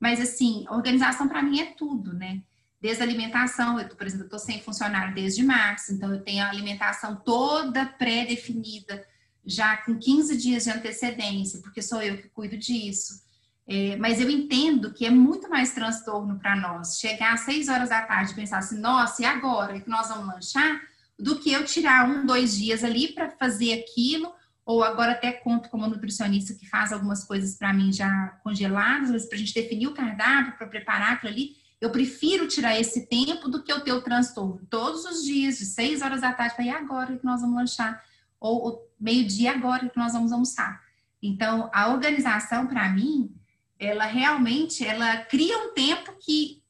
Mas, 0.00 0.20
assim, 0.20 0.64
organização 0.70 1.28
para 1.28 1.42
mim 1.42 1.60
é 1.60 1.66
tudo, 1.72 2.14
né? 2.14 2.42
Desde 2.86 3.02
a 3.02 3.04
alimentação, 3.04 3.80
eu, 3.80 3.88
por 3.88 4.06
exemplo, 4.06 4.26
estou 4.26 4.38
sem 4.38 4.62
funcionário 4.62 5.12
desde 5.12 5.42
março, 5.42 5.92
então 5.92 6.14
eu 6.14 6.22
tenho 6.22 6.44
a 6.44 6.48
alimentação 6.48 7.16
toda 7.16 7.84
pré-definida, 7.84 9.04
já 9.44 9.76
com 9.78 9.98
15 9.98 10.36
dias 10.36 10.62
de 10.62 10.70
antecedência, 10.70 11.60
porque 11.62 11.82
sou 11.82 12.00
eu 12.00 12.16
que 12.16 12.28
cuido 12.28 12.56
disso. 12.56 13.24
É, 13.66 13.96
mas 13.96 14.20
eu 14.20 14.30
entendo 14.30 14.92
que 14.92 15.04
é 15.04 15.10
muito 15.10 15.50
mais 15.50 15.72
transtorno 15.74 16.38
para 16.38 16.54
nós 16.54 17.00
chegar 17.00 17.34
às 17.34 17.40
seis 17.40 17.68
horas 17.68 17.88
da 17.88 18.02
tarde 18.02 18.30
e 18.30 18.36
pensar 18.36 18.58
assim, 18.58 18.78
nossa, 18.78 19.20
e 19.20 19.24
agora 19.24 19.80
que 19.80 19.90
nós 19.90 20.08
vamos 20.08 20.32
lanchar? 20.32 20.80
Do 21.18 21.40
que 21.40 21.50
eu 21.50 21.64
tirar 21.64 22.08
um, 22.08 22.24
dois 22.24 22.56
dias 22.56 22.84
ali 22.84 23.08
para 23.08 23.30
fazer 23.32 23.72
aquilo, 23.82 24.32
ou 24.64 24.84
agora 24.84 25.10
até 25.10 25.32
conto 25.32 25.68
como 25.70 25.88
nutricionista 25.88 26.54
que 26.54 26.68
faz 26.68 26.92
algumas 26.92 27.24
coisas 27.24 27.58
para 27.58 27.72
mim 27.72 27.92
já 27.92 28.38
congeladas, 28.44 29.26
para 29.26 29.34
a 29.34 29.40
gente 29.40 29.54
definir 29.54 29.88
o 29.88 29.94
cardápio, 29.94 30.56
para 30.56 30.68
preparar 30.68 31.14
aquilo 31.14 31.32
ali. 31.32 31.65
Eu 31.80 31.90
prefiro 31.90 32.48
tirar 32.48 32.78
esse 32.78 33.06
tempo 33.06 33.48
do 33.48 33.62
que 33.62 33.70
eu 33.70 33.80
ter 33.80 33.92
o 33.92 34.02
transtorno 34.02 34.66
todos 34.70 35.04
os 35.04 35.22
dias, 35.22 35.58
de 35.58 35.66
seis 35.66 36.00
horas 36.00 36.22
da 36.22 36.32
tarde, 36.32 36.54
para 36.54 36.64
ir 36.64 36.70
agora 36.70 37.16
que 37.16 37.24
nós 37.24 37.40
vamos 37.40 37.56
lanchar, 37.56 38.02
ou, 38.40 38.86
meio-dia 38.98 39.52
agora 39.52 39.88
que 39.88 39.98
nós 39.98 40.12
vamos 40.12 40.32
almoçar. 40.32 40.82
Então, 41.22 41.70
a 41.72 41.88
organização, 41.88 42.66
para 42.66 42.88
mim, 42.88 43.34
ela 43.78 44.06
realmente 44.06 44.86
ela 44.86 45.18
cria 45.18 45.58
um 45.58 45.74
tempo 45.74 46.16
que 46.18 46.62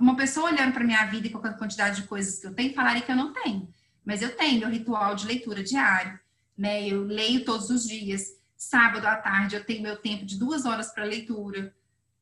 uma 0.00 0.16
pessoa 0.16 0.50
olhando 0.50 0.72
para 0.72 0.84
minha 0.84 1.04
vida 1.06 1.26
e 1.26 1.30
com 1.30 1.38
a 1.38 1.52
quantidade 1.52 2.00
de 2.00 2.08
coisas 2.08 2.38
que 2.40 2.46
eu 2.46 2.54
tenho 2.54 2.74
falaria 2.74 3.02
que 3.02 3.12
eu 3.12 3.16
não 3.16 3.32
tenho. 3.32 3.68
Mas 4.04 4.22
eu 4.22 4.34
tenho 4.36 4.60
meu 4.60 4.70
ritual 4.70 5.14
de 5.14 5.26
leitura 5.26 5.62
diário, 5.62 6.18
né? 6.56 6.88
Eu 6.88 7.02
leio 7.04 7.44
todos 7.44 7.70
os 7.70 7.86
dias. 7.86 8.36
Sábado 8.56 9.06
à 9.06 9.16
tarde 9.16 9.54
eu 9.54 9.64
tenho 9.64 9.82
meu 9.82 9.96
tempo 9.96 10.24
de 10.24 10.38
duas 10.38 10.64
horas 10.64 10.92
para 10.92 11.04
leitura. 11.04 11.74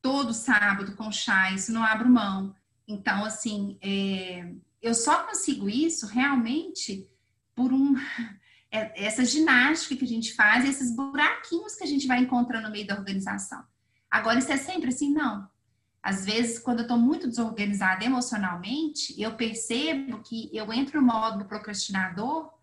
Todo 0.05 0.35
sábado 0.35 0.95
com 0.95 1.11
chá, 1.11 1.51
isso 1.51 1.73
não 1.73 1.83
abro 1.83 2.07
mão. 2.07 2.55
Então, 2.87 3.25
assim, 3.25 3.75
é, 3.81 4.53
eu 4.79 4.93
só 4.93 5.23
consigo 5.23 5.67
isso 5.67 6.05
realmente 6.05 7.09
por 7.55 7.73
um 7.73 7.95
é, 8.69 9.03
essa 9.03 9.25
ginástica 9.25 9.95
que 9.95 10.05
a 10.05 10.07
gente 10.07 10.35
faz, 10.35 10.63
esses 10.63 10.95
buraquinhos 10.95 11.73
que 11.73 11.83
a 11.83 11.87
gente 11.87 12.05
vai 12.05 12.19
encontrando 12.19 12.67
no 12.67 12.71
meio 12.71 12.85
da 12.85 12.93
organização. 12.93 13.63
Agora, 14.07 14.37
isso 14.37 14.51
é 14.51 14.57
sempre 14.57 14.89
assim? 14.89 15.11
Não. 15.11 15.49
Às 16.03 16.23
vezes, 16.23 16.59
quando 16.59 16.81
eu 16.81 16.83
estou 16.83 16.99
muito 16.99 17.27
desorganizada 17.27 18.05
emocionalmente, 18.05 19.19
eu 19.19 19.33
percebo 19.33 20.19
que 20.19 20.51
eu 20.53 20.71
entro 20.71 21.01
no 21.01 21.07
modo 21.07 21.45
procrastinador 21.45 22.53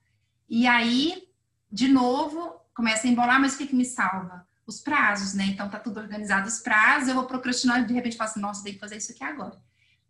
e 0.48 0.64
aí, 0.64 1.26
de 1.72 1.88
novo, 1.88 2.54
começa 2.72 3.08
a 3.08 3.10
embolar, 3.10 3.40
mas 3.40 3.56
o 3.56 3.58
que, 3.58 3.66
que 3.66 3.74
me 3.74 3.84
salva? 3.84 4.46
Os 4.72 4.80
prazos, 4.80 5.34
né? 5.34 5.44
Então, 5.44 5.68
tá 5.68 5.78
tudo 5.78 6.00
organizado, 6.00 6.48
os 6.48 6.60
prazos, 6.60 7.08
eu 7.08 7.14
vou 7.14 7.26
procrastinar 7.26 7.80
e 7.80 7.86
de 7.86 7.92
repente 7.92 8.16
falo 8.16 8.30
assim, 8.30 8.40
nossa, 8.40 8.64
tem 8.64 8.72
que 8.72 8.80
fazer 8.80 8.96
isso 8.96 9.12
aqui 9.12 9.22
agora. 9.22 9.60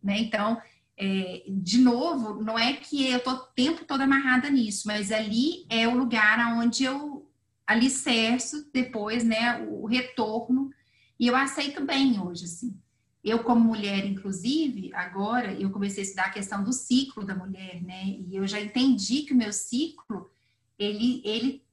Né? 0.01 0.21
Então, 0.21 0.61
é, 0.97 1.43
de 1.49 1.79
novo, 1.79 2.43
não 2.43 2.57
é 2.57 2.75
que 2.75 3.09
eu 3.09 3.21
tô 3.21 3.33
o 3.33 3.39
tempo 3.39 3.85
todo 3.85 4.03
amarrada 4.03 4.49
nisso, 4.49 4.87
mas 4.87 5.11
ali 5.11 5.67
é 5.69 5.89
o 5.89 5.97
lugar 5.97 6.39
onde 6.57 6.85
eu 6.85 7.29
alicerço 7.67 8.71
depois, 8.73 9.25
né, 9.25 9.61
o 9.69 9.87
retorno 9.87 10.71
e 11.19 11.27
eu 11.27 11.37
aceito 11.37 11.85
bem 11.85 12.21
hoje, 12.21 12.45
assim. 12.45 12.77
Eu, 13.23 13.45
como 13.45 13.61
mulher, 13.61 14.05
inclusive, 14.05 14.93
agora 14.95 15.53
eu 15.53 15.71
comecei 15.71 16.03
a 16.03 16.07
estudar 16.07 16.25
a 16.25 16.33
questão 16.33 16.65
do 16.65 16.73
ciclo 16.73 17.25
da 17.25 17.35
mulher, 17.35 17.81
né? 17.81 18.05
E 18.05 18.35
eu 18.35 18.47
já 18.49 18.61
entendi 18.61 19.23
que 19.23 19.33
o 19.33 19.37
meu 19.37 19.53
ciclo, 19.53 20.29
ele, 20.77 21.23
ele 21.25 21.65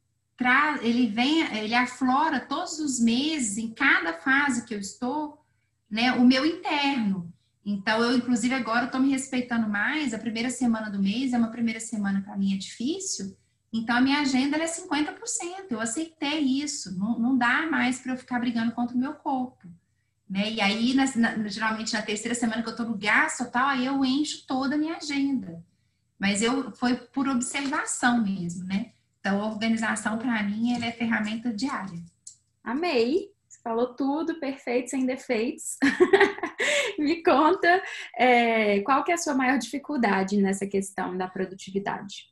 ele 0.81 1.07
vem, 1.07 1.41
ele 1.57 1.75
aflora 1.75 2.39
todos 2.39 2.79
os 2.79 2.99
meses, 2.99 3.57
em 3.57 3.73
cada 3.73 4.13
fase 4.13 4.65
que 4.65 4.73
eu 4.73 4.79
estou, 4.79 5.43
né? 5.89 6.13
O 6.13 6.25
meu 6.25 6.45
interno. 6.45 7.31
Então, 7.65 8.01
eu, 8.01 8.17
inclusive, 8.17 8.53
agora 8.53 8.85
estou 8.85 9.01
me 9.01 9.11
respeitando 9.11 9.67
mais. 9.67 10.13
A 10.13 10.19
primeira 10.19 10.49
semana 10.49 10.89
do 10.89 11.01
mês 11.01 11.33
é 11.33 11.37
uma 11.37 11.51
primeira 11.51 11.79
semana 11.79 12.21
para 12.21 12.37
mim 12.37 12.53
é 12.53 12.57
difícil, 12.57 13.37
então, 13.71 13.95
a 13.95 14.01
minha 14.01 14.19
agenda 14.21 14.57
é 14.57 14.65
50%. 14.65 15.15
Eu 15.69 15.79
aceitei 15.79 16.39
isso. 16.39 16.97
Não, 16.97 17.19
não 17.19 17.37
dá 17.37 17.67
mais 17.67 17.99
para 17.99 18.13
eu 18.13 18.17
ficar 18.17 18.39
brigando 18.39 18.71
contra 18.71 18.95
o 18.95 18.99
meu 18.99 19.13
corpo. 19.13 19.67
Né? 20.27 20.51
E 20.53 20.61
aí, 20.61 20.93
na, 20.93 21.05
na, 21.15 21.47
geralmente, 21.47 21.93
na 21.93 22.01
terceira 22.01 22.35
semana 22.35 22.61
que 22.61 22.67
eu 22.67 22.73
estou 22.73 22.87
no 22.87 22.97
gasto 22.97 23.49
tal, 23.51 23.67
aí 23.67 23.85
eu 23.85 24.03
encho 24.03 24.45
toda 24.47 24.75
a 24.75 24.77
minha 24.77 24.97
agenda. 24.97 25.63
Mas 26.17 26.41
eu 26.41 26.71
foi 26.75 26.95
por 26.95 27.27
observação 27.27 28.21
mesmo, 28.23 28.65
né? 28.65 28.91
Então, 29.19 29.41
a 29.41 29.47
organização, 29.47 30.17
para 30.17 30.41
mim, 30.43 30.73
é 30.81 30.91
ferramenta 30.91 31.53
diária. 31.53 32.01
Amei! 32.63 33.29
Você 33.47 33.59
falou 33.61 33.95
tudo, 33.95 34.39
perfeito, 34.39 34.89
sem 34.89 35.05
defeitos. 35.05 35.77
Me 36.97 37.23
conta 37.23 37.81
é, 38.17 38.79
qual 38.81 39.03
que 39.03 39.11
é 39.11 39.15
a 39.15 39.17
sua 39.17 39.33
maior 39.33 39.57
dificuldade 39.57 40.37
nessa 40.37 40.67
questão 40.67 41.17
da 41.17 41.27
produtividade? 41.27 42.29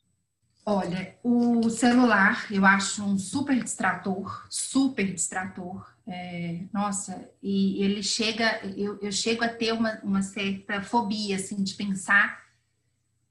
Olha, 0.70 1.18
o 1.24 1.70
celular 1.70 2.46
eu 2.52 2.66
acho 2.66 3.02
um 3.02 3.18
super 3.18 3.58
distrator, 3.64 4.46
super 4.50 5.10
distrator. 5.14 5.96
É, 6.06 6.66
nossa, 6.74 7.30
e 7.42 7.82
ele 7.82 8.04
chega, 8.04 8.60
eu, 8.76 9.00
eu 9.02 9.12
chego 9.12 9.46
a 9.46 9.50
ter 9.50 9.72
uma, 9.72 9.98
uma, 10.04 10.22
certa 10.22 10.82
fobia, 10.82 11.38
assim, 11.38 11.64
de 11.64 11.74
pensar 11.74 12.44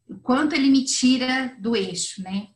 o 0.09 0.16
quanto 0.19 0.55
ele 0.55 0.71
me 0.71 0.85
tira 0.85 1.55
do 1.59 1.77
eixo, 1.77 2.23
né? 2.23 2.49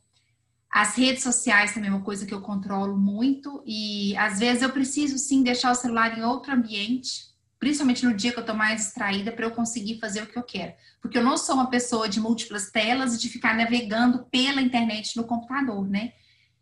As 0.71 0.97
redes 0.97 1.23
sociais 1.23 1.75
também 1.75 1.91
é 1.91 1.93
uma 1.93 2.03
coisa 2.03 2.25
que 2.25 2.33
eu 2.33 2.41
controlo 2.41 2.97
muito 2.97 3.63
e 3.67 4.17
às 4.17 4.39
vezes 4.39 4.63
eu 4.63 4.71
preciso 4.71 5.19
sim 5.19 5.43
deixar 5.43 5.73
o 5.73 5.75
celular 5.75 6.17
em 6.17 6.23
outro 6.23 6.53
ambiente 6.53 7.31
principalmente 7.61 8.07
no 8.07 8.15
dia 8.15 8.33
que 8.33 8.41
eu 8.41 8.45
tô 8.45 8.55
mais 8.55 8.81
distraída, 8.81 9.31
para 9.31 9.45
eu 9.45 9.51
conseguir 9.51 10.01
fazer 10.01 10.23
o 10.23 10.27
que 10.27 10.39
eu 10.39 10.43
quero. 10.43 10.73
Porque 11.01 11.19
eu 11.19 11.23
não 11.23 11.37
sou 11.37 11.55
uma 11.55 11.69
pessoa 11.69 12.09
de 12.09 12.19
múltiplas 12.19 12.71
telas 12.71 13.15
e 13.15 13.19
de 13.19 13.29
ficar 13.29 13.55
navegando 13.55 14.25
pela 14.31 14.63
internet 14.63 15.15
no 15.15 15.25
computador, 15.25 15.87
né? 15.87 16.15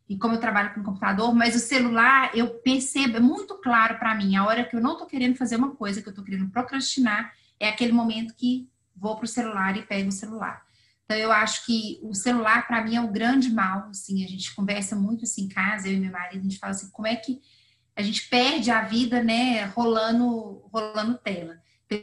E 0.08 0.18
como 0.18 0.34
eu 0.34 0.40
trabalho 0.40 0.74
com 0.74 0.82
computador, 0.82 1.32
mas 1.32 1.54
o 1.54 1.60
celular, 1.60 2.32
eu 2.34 2.48
percebo, 2.48 3.18
é 3.18 3.20
muito 3.20 3.54
claro 3.58 3.96
para 3.98 4.14
mim, 4.14 4.34
a 4.34 4.44
hora 4.44 4.64
que 4.64 4.74
eu 4.74 4.80
não 4.80 4.96
tô 4.96 5.06
querendo 5.06 5.36
fazer 5.36 5.54
uma 5.54 5.70
coisa, 5.70 6.02
que 6.02 6.08
eu 6.08 6.14
tô 6.14 6.24
querendo 6.24 6.50
procrastinar, 6.50 7.32
é 7.60 7.68
aquele 7.68 7.92
momento 7.92 8.34
que 8.34 8.68
vou 8.96 9.16
pro 9.16 9.28
celular 9.28 9.76
e 9.76 9.82
pego 9.82 10.08
o 10.08 10.12
celular. 10.12 10.66
Então, 11.08 11.16
eu 11.16 11.32
acho 11.32 11.64
que 11.64 11.98
o 12.02 12.12
celular, 12.12 12.66
para 12.66 12.84
mim, 12.84 12.96
é 12.96 13.00
o 13.00 13.10
grande 13.10 13.50
mal, 13.50 13.88
assim, 13.88 14.22
a 14.22 14.28
gente 14.28 14.54
conversa 14.54 14.94
muito 14.94 15.24
assim 15.24 15.44
em 15.44 15.48
casa, 15.48 15.88
eu 15.88 15.94
e 15.94 16.00
meu 16.00 16.12
marido, 16.12 16.40
a 16.40 16.42
gente 16.42 16.58
fala 16.58 16.72
assim, 16.72 16.90
como 16.90 17.08
é 17.08 17.16
que 17.16 17.40
a 17.96 18.02
gente 18.02 18.28
perde 18.28 18.70
a 18.70 18.82
vida, 18.82 19.24
né, 19.24 19.64
rolando, 19.64 20.68
rolando 20.70 21.16
tela. 21.16 21.58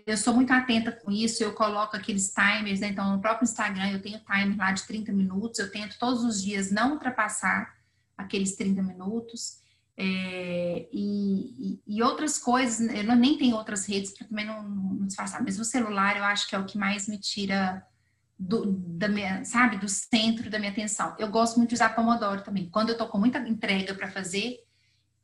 Eu 0.08 0.18
sou 0.18 0.34
muito 0.34 0.52
atenta 0.52 0.92
com 0.92 1.12
isso, 1.12 1.44
eu 1.44 1.54
coloco 1.54 1.96
aqueles 1.96 2.34
timers, 2.34 2.80
né? 2.80 2.88
então 2.88 3.16
no 3.16 3.22
próprio 3.22 3.44
Instagram 3.44 3.92
eu 3.92 4.02
tenho 4.02 4.20
timer 4.22 4.58
lá 4.58 4.72
de 4.72 4.82
30 4.88 5.14
minutos, 5.14 5.60
eu 5.60 5.70
tento 5.70 6.00
todos 6.00 6.24
os 6.24 6.42
dias 6.42 6.72
não 6.72 6.94
ultrapassar 6.94 7.72
aqueles 8.18 8.56
30 8.56 8.82
minutos. 8.82 9.60
É, 9.96 10.90
e, 10.92 11.80
e, 11.86 12.02
outras 12.02 12.40
coisas, 12.40 12.80
eu 12.92 13.16
nem 13.16 13.38
tenho 13.38 13.56
outras 13.56 13.86
redes 13.86 14.12
para 14.18 14.28
também 14.28 14.46
não, 14.46 14.64
não 14.64 15.06
disfarçar, 15.06 15.44
mas 15.44 15.60
o 15.60 15.64
celular 15.64 16.18
eu 16.18 16.24
acho 16.24 16.50
que 16.50 16.56
é 16.56 16.60
o 16.60 16.66
que 16.66 16.78
mais 16.78 17.08
me 17.08 17.20
tira 17.20 17.86
do, 18.38 18.66
da 18.66 19.08
minha, 19.08 19.44
sabe, 19.46 19.78
do 19.78 19.88
centro 19.88 20.50
da 20.50 20.60
minha 20.60 20.72
atenção. 20.72 21.16
Eu 21.18 21.30
gosto 21.30 21.58
muito 21.58 21.70
de 21.70 21.76
usar 21.76 21.96
Pomodoro 21.96 22.42
também. 22.42 22.70
Quando 22.70 22.90
eu 22.90 22.98
tô 22.98 23.08
com 23.08 23.18
muita 23.18 23.40
entrega 23.40 23.94
para 23.94 24.12
fazer, 24.12 24.60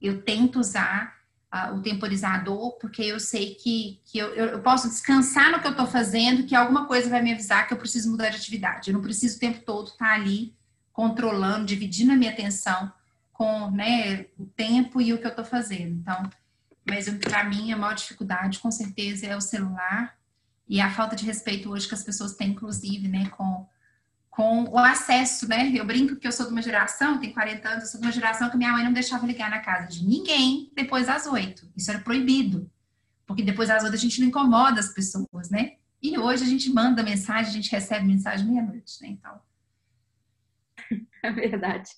eu 0.01 0.21
tento 0.21 0.59
usar 0.59 1.15
uh, 1.53 1.75
o 1.75 1.81
temporizador, 1.81 2.77
porque 2.79 3.03
eu 3.03 3.19
sei 3.19 3.55
que, 3.55 4.01
que 4.05 4.17
eu, 4.17 4.33
eu 4.33 4.61
posso 4.61 4.88
descansar 4.88 5.51
no 5.51 5.59
que 5.59 5.67
eu 5.67 5.71
estou 5.71 5.88
fazendo, 5.88 6.45
que 6.45 6.55
alguma 6.55 6.88
coisa 6.88 7.09
vai 7.09 7.21
me 7.21 7.33
avisar 7.33 7.67
que 7.67 7.73
eu 7.73 7.77
preciso 7.77 8.09
mudar 8.09 8.29
de 8.29 8.38
atividade. 8.38 8.89
Eu 8.89 8.93
não 8.93 9.01
preciso 9.01 9.36
o 9.36 9.39
tempo 9.39 9.59
todo 9.65 9.88
estar 9.88 10.07
tá 10.07 10.13
ali 10.13 10.55
controlando, 10.93 11.65
dividindo 11.65 12.13
a 12.13 12.15
minha 12.15 12.31
atenção 12.31 12.91
com 13.33 13.71
né, 13.71 14.27
o 14.38 14.45
tempo 14.45 15.01
e 15.01 15.13
o 15.13 15.17
que 15.17 15.25
eu 15.25 15.31
estou 15.31 15.45
fazendo. 15.45 15.99
Então, 15.99 16.29
mas 16.88 17.09
para 17.09 17.43
mim 17.43 17.71
a 17.71 17.77
maior 17.77 17.93
dificuldade, 17.93 18.59
com 18.59 18.71
certeza, 18.71 19.25
é 19.25 19.36
o 19.36 19.41
celular 19.41 20.15
e 20.72 20.80
a 20.80 20.89
falta 20.89 21.17
de 21.17 21.26
respeito 21.26 21.69
hoje 21.69 21.86
que 21.86 21.93
as 21.93 22.01
pessoas 22.01 22.34
têm, 22.34 22.51
inclusive, 22.51 23.05
né, 23.09 23.30
com 23.32 23.67
com 24.30 24.63
o 24.63 24.78
acesso, 24.78 25.45
né? 25.45 25.69
Eu 25.76 25.86
brinco 25.86 26.15
que 26.15 26.26
eu 26.26 26.32
sou 26.32 26.45
de 26.45 26.53
uma 26.53 26.61
geração, 26.61 27.19
tenho 27.19 27.34
40 27.34 27.67
anos, 27.67 27.84
eu 27.84 27.89
sou 27.89 27.99
de 27.99 28.07
uma 28.07 28.13
geração 28.13 28.49
que 28.49 28.55
minha 28.55 28.72
mãe 28.72 28.82
não 28.82 28.93
deixava 28.93 29.28
ligar 29.28 29.49
na 29.49 29.59
casa 29.59 29.89
de 29.89 30.07
ninguém 30.07 30.72
depois 30.74 31.07
das 31.07 31.28
oito. 31.28 31.69
Isso 31.76 31.91
era 31.91 31.99
proibido. 31.99 32.72
Porque 33.28 33.43
depois 33.43 33.67
das 33.67 33.84
oito 33.84 33.93
a 33.93 33.97
gente 33.97 34.22
não 34.22 34.30
incomoda 34.30 34.80
as 34.80 34.93
pessoas, 34.93 35.49
né? 35.49 35.74
E 36.01 36.17
hoje 36.17 36.45
a 36.45 36.47
gente 36.47 36.69
manda 36.69 37.03
mensagem, 37.03 37.49
a 37.49 37.53
gente 37.53 37.69
recebe 37.69 38.07
mensagem 38.07 38.47
meia-noite, 38.47 39.01
né? 39.01 39.09
Então. 39.09 39.38
É 41.24 41.32
verdade. 41.32 41.89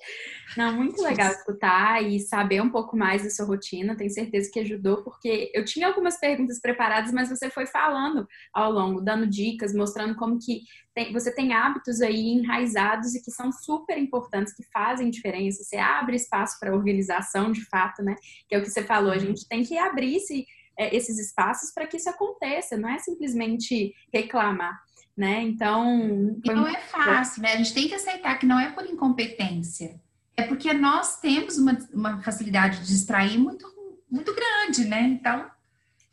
Não, 0.57 0.73
muito 0.73 1.01
legal 1.01 1.31
escutar 1.31 2.03
e 2.03 2.19
saber 2.19 2.61
um 2.61 2.69
pouco 2.69 2.95
mais 2.95 3.23
da 3.23 3.29
sua 3.29 3.45
rotina. 3.45 3.95
Tenho 3.95 4.09
certeza 4.09 4.51
que 4.51 4.59
ajudou, 4.59 5.03
porque 5.03 5.49
eu 5.53 5.63
tinha 5.63 5.87
algumas 5.87 6.19
perguntas 6.19 6.59
preparadas, 6.59 7.11
mas 7.11 7.29
você 7.29 7.49
foi 7.49 7.65
falando 7.65 8.27
ao 8.53 8.71
longo, 8.71 9.01
dando 9.01 9.25
dicas, 9.25 9.73
mostrando 9.73 10.15
como 10.15 10.37
que 10.37 10.63
tem, 10.93 11.11
você 11.11 11.33
tem 11.33 11.53
hábitos 11.53 12.01
aí 12.01 12.33
enraizados 12.33 13.15
e 13.15 13.23
que 13.23 13.31
são 13.31 13.51
super 13.51 13.97
importantes, 13.97 14.53
que 14.53 14.63
fazem 14.71 15.09
diferença. 15.09 15.63
Você 15.63 15.77
abre 15.77 16.15
espaço 16.15 16.59
para 16.59 16.75
organização, 16.75 17.51
de 17.51 17.65
fato, 17.65 18.03
né? 18.03 18.15
Que 18.47 18.55
é 18.55 18.59
o 18.59 18.61
que 18.61 18.69
você 18.69 18.83
falou. 18.83 19.11
A 19.11 19.17
gente 19.17 19.47
tem 19.47 19.63
que 19.63 19.77
abrir 19.77 20.17
esse, 20.17 20.45
é, 20.77 20.95
esses 20.95 21.17
espaços 21.17 21.71
para 21.73 21.87
que 21.87 21.97
isso 21.97 22.09
aconteça. 22.09 22.77
Não 22.77 22.89
é 22.89 22.99
simplesmente 22.99 23.93
reclamar 24.13 24.83
né? 25.15 25.41
Então. 25.41 26.39
E 26.43 26.51
não 26.51 26.67
é 26.67 26.79
fácil, 26.79 27.41
né? 27.41 27.53
A 27.53 27.57
gente 27.57 27.73
tem 27.73 27.87
que 27.87 27.95
aceitar 27.95 28.37
que 28.37 28.45
não 28.45 28.59
é 28.59 28.71
por 28.71 28.85
incompetência. 28.85 29.99
É 30.35 30.43
porque 30.43 30.73
nós 30.73 31.19
temos 31.19 31.57
uma, 31.57 31.77
uma 31.93 32.21
facilidade 32.21 32.79
de 32.79 32.87
distrair 32.87 33.37
muito, 33.37 33.67
muito 34.09 34.33
grande, 34.33 34.85
né? 34.85 35.01
Então, 35.01 35.45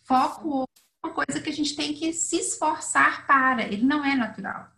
foco 0.04 0.64
é 1.02 1.06
uma 1.06 1.14
coisa 1.14 1.40
que 1.40 1.48
a 1.48 1.52
gente 1.52 1.74
tem 1.74 1.94
que 1.94 2.12
se 2.12 2.36
esforçar 2.36 3.26
para, 3.26 3.62
ele 3.62 3.84
não 3.84 4.04
é 4.04 4.14
natural. 4.14 4.68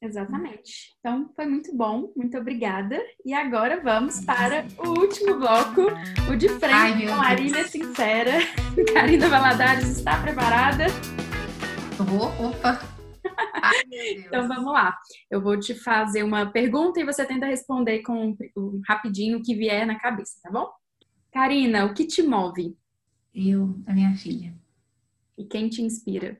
Exatamente. 0.00 0.96
Então, 0.98 1.30
foi 1.36 1.46
muito 1.46 1.76
bom, 1.76 2.12
muito 2.16 2.36
obrigada. 2.36 3.00
E 3.24 3.32
agora 3.32 3.80
vamos 3.80 4.24
para 4.24 4.66
o 4.78 4.88
último 4.98 5.38
bloco, 5.38 5.82
o 6.28 6.36
de 6.36 6.48
frente 6.48 6.74
Ai, 6.74 7.06
com 7.06 7.14
Marília 7.14 7.68
Sincera. 7.68 8.32
Karina 8.92 9.28
Valadares 9.28 9.98
está 9.98 10.20
preparada? 10.20 10.86
Opa! 12.40 12.91
então 13.90 14.48
vamos 14.48 14.72
lá. 14.72 14.96
Eu 15.30 15.40
vou 15.40 15.58
te 15.58 15.74
fazer 15.74 16.22
uma 16.22 16.50
pergunta 16.50 17.00
e 17.00 17.04
você 17.04 17.24
tenta 17.24 17.46
responder 17.46 18.02
com 18.02 18.36
um, 18.56 18.80
rapidinho 18.86 19.38
o 19.38 19.42
que 19.42 19.54
vier 19.54 19.86
na 19.86 19.98
cabeça, 19.98 20.38
tá 20.42 20.50
bom? 20.50 20.70
Karina, 21.32 21.86
o 21.86 21.94
que 21.94 22.06
te 22.06 22.22
move? 22.22 22.76
Eu, 23.34 23.80
a 23.86 23.92
minha 23.92 24.14
filha. 24.16 24.54
E 25.38 25.44
quem 25.44 25.68
te 25.68 25.82
inspira? 25.82 26.38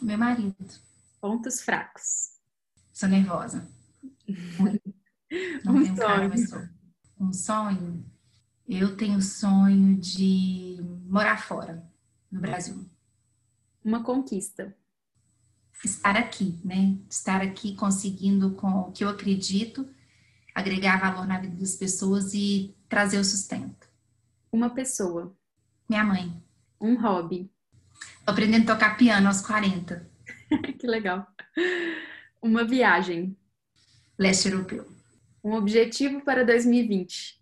Meu 0.00 0.18
marido. 0.18 0.56
Pontos 1.20 1.60
fracos. 1.62 2.32
Sou 2.92 3.08
nervosa. 3.08 3.68
Não 5.64 5.76
um 5.76 5.82
tenho 5.82 5.96
sonho. 5.96 5.96
Cara, 5.96 6.28
mas 6.28 6.48
sou. 6.48 6.62
Um 7.18 7.32
sonho. 7.32 8.04
Eu 8.68 8.96
tenho 8.96 9.20
sonho 9.20 9.98
de 9.98 10.78
morar 11.06 11.42
fora, 11.42 11.84
no 12.30 12.40
Brasil. 12.40 12.86
Uma 13.84 14.02
conquista 14.02 14.76
estar 15.84 16.16
aqui, 16.16 16.58
né? 16.64 16.96
Estar 17.08 17.40
aqui 17.42 17.74
conseguindo 17.74 18.52
com 18.52 18.68
o 18.68 18.92
que 18.92 19.04
eu 19.04 19.08
acredito 19.08 19.88
agregar 20.54 21.00
valor 21.00 21.26
na 21.26 21.38
vida 21.38 21.56
das 21.56 21.74
pessoas 21.74 22.34
e 22.34 22.74
trazer 22.88 23.18
o 23.18 23.24
sustento. 23.24 23.88
Uma 24.50 24.70
pessoa. 24.70 25.34
Minha 25.88 26.04
mãe. 26.04 26.42
Um 26.80 27.00
hobby. 27.00 27.50
Tô 28.24 28.32
aprendendo 28.32 28.70
a 28.70 28.74
tocar 28.74 28.96
piano 28.96 29.28
aos 29.28 29.40
40. 29.40 30.08
que 30.78 30.86
legal. 30.86 31.26
Uma 32.40 32.64
viagem. 32.64 33.36
Leste 34.18 34.48
europeu. 34.48 34.86
Um 35.42 35.54
objetivo 35.54 36.20
para 36.20 36.44
2020. 36.44 37.40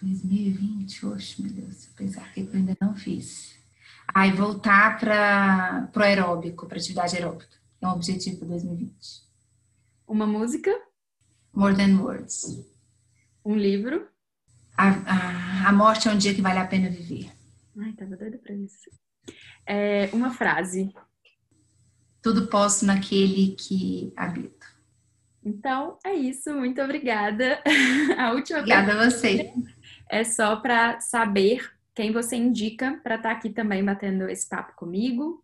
2020, 0.00 1.06
oxe, 1.06 1.42
meu 1.42 1.52
Deus, 1.52 1.86
pensar 1.96 2.32
que 2.32 2.40
eu 2.40 2.50
ainda 2.52 2.76
não 2.80 2.94
fiz. 2.94 3.56
Aí 4.12 4.32
voltar 4.32 4.98
para 4.98 5.90
o 5.94 6.00
aeróbico, 6.00 6.66
para 6.66 6.76
atividade 6.76 7.16
aeróbica. 7.16 7.61
É 7.82 7.86
um 7.86 7.90
objetivo 7.90 8.38
para 8.38 8.48
2020. 8.48 8.94
Uma 10.06 10.24
música? 10.24 10.70
More 11.52 11.76
Than 11.76 12.00
Words. 12.00 12.64
Um 13.44 13.56
livro? 13.56 14.06
A, 14.76 14.88
a, 14.88 15.68
a 15.68 15.72
morte 15.72 16.08
é 16.08 16.12
um 16.12 16.16
dia 16.16 16.32
que 16.32 16.40
vale 16.40 16.60
a 16.60 16.66
pena 16.66 16.88
viver. 16.88 17.32
Ai, 17.76 17.92
tava 17.94 18.16
doida 18.16 18.38
pra 18.38 18.54
isso. 18.54 18.88
É, 19.66 20.08
uma 20.12 20.32
frase. 20.32 20.94
Tudo 22.22 22.46
posso 22.46 22.86
naquele 22.86 23.56
que 23.56 24.12
habito. 24.16 24.64
Então, 25.44 25.98
é 26.04 26.14
isso. 26.14 26.54
Muito 26.54 26.80
obrigada. 26.80 27.60
A 28.16 28.32
última 28.32 28.60
Obrigada 28.60 28.92
a 28.92 29.10
você. 29.10 29.52
É 30.08 30.22
só 30.22 30.54
para 30.54 31.00
saber 31.00 31.68
quem 31.96 32.12
você 32.12 32.36
indica 32.36 33.00
para 33.02 33.16
estar 33.16 33.30
tá 33.30 33.34
aqui 33.34 33.50
também 33.50 33.84
batendo 33.84 34.28
esse 34.28 34.48
papo 34.48 34.76
comigo. 34.76 35.41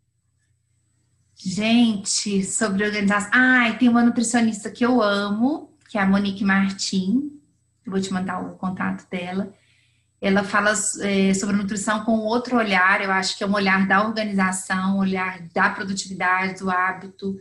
Gente, 1.41 2.43
sobre 2.45 2.85
organização. 2.85 3.31
Ai, 3.33 3.71
ah, 3.71 3.75
tem 3.75 3.89
uma 3.89 4.03
nutricionista 4.03 4.71
que 4.71 4.85
eu 4.85 5.01
amo, 5.01 5.73
que 5.89 5.97
é 5.97 6.01
a 6.01 6.07
Monique 6.07 6.45
Martin. 6.45 7.41
Eu 7.87 7.93
vou 7.93 8.01
te 8.01 8.13
mandar 8.13 8.41
o 8.41 8.57
contato 8.57 9.09
dela. 9.09 9.55
Ela 10.21 10.43
fala 10.43 10.73
é, 11.01 11.33
sobre 11.33 11.55
nutrição 11.55 12.05
com 12.05 12.19
outro 12.19 12.57
olhar, 12.57 13.01
eu 13.01 13.13
acho 13.13 13.39
que 13.39 13.45
é 13.45 13.47
um 13.47 13.55
olhar 13.55 13.87
da 13.87 14.05
organização, 14.05 14.97
um 14.97 14.99
olhar 14.99 15.41
da 15.55 15.71
produtividade, 15.71 16.59
do 16.59 16.69
hábito 16.69 17.41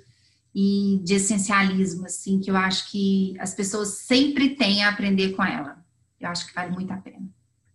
e 0.53 1.01
de 1.03 1.15
essencialismo, 1.15 2.05
assim, 2.05 2.39
que 2.39 2.51
eu 2.51 2.55
acho 2.55 2.91
que 2.91 3.35
as 3.39 3.55
pessoas 3.55 3.89
sempre 3.89 4.49
têm 4.49 4.83
a 4.83 4.89
aprender 4.89 5.29
com 5.29 5.43
ela. 5.43 5.83
Eu 6.19 6.29
acho 6.29 6.45
que 6.45 6.53
vale 6.53 6.71
muito 6.71 6.93
a 6.93 6.97
pena. 6.97 7.27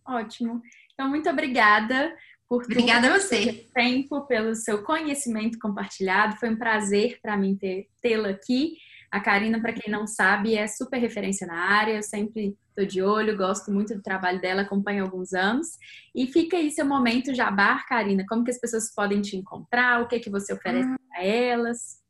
Ótimo. 0.06 0.62
Então, 0.94 1.08
muito 1.08 1.28
obrigada 1.28 2.12
por 2.52 2.64
Obrigada 2.64 3.08
a 3.08 3.18
você. 3.18 3.66
tempo, 3.74 4.26
pelo 4.26 4.54
seu 4.54 4.82
conhecimento 4.82 5.58
compartilhado. 5.58 6.36
Foi 6.36 6.50
um 6.50 6.56
prazer 6.56 7.18
para 7.22 7.34
mim 7.34 7.58
tê-la 8.02 8.28
aqui. 8.28 8.74
A 9.10 9.20
Karina, 9.20 9.58
para 9.58 9.72
quem 9.72 9.90
não 9.90 10.06
sabe, 10.06 10.54
é 10.54 10.66
super 10.66 10.98
referência 10.98 11.46
na 11.46 11.54
área. 11.54 11.94
Eu 11.94 12.02
sempre 12.02 12.54
estou 12.68 12.84
de 12.84 13.00
olho, 13.00 13.38
gosto 13.38 13.72
muito 13.72 13.94
do 13.94 14.02
trabalho 14.02 14.38
dela, 14.38 14.62
acompanho 14.62 15.02
há 15.02 15.06
alguns 15.06 15.32
anos. 15.32 15.78
E 16.14 16.26
fica 16.26 16.58
aí 16.58 16.70
seu 16.70 16.84
momento 16.84 17.34
jabar, 17.34 17.86
Karina. 17.86 18.22
Como 18.28 18.44
que 18.44 18.50
as 18.50 18.60
pessoas 18.60 18.92
podem 18.94 19.22
te 19.22 19.34
encontrar? 19.34 20.02
O 20.02 20.06
que 20.06 20.20
que 20.20 20.28
você 20.28 20.52
oferece 20.52 20.90
ah. 20.90 20.98
para 21.08 21.24
elas? 21.24 22.02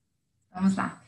Vamos 0.52 0.74
lá. 0.74 1.00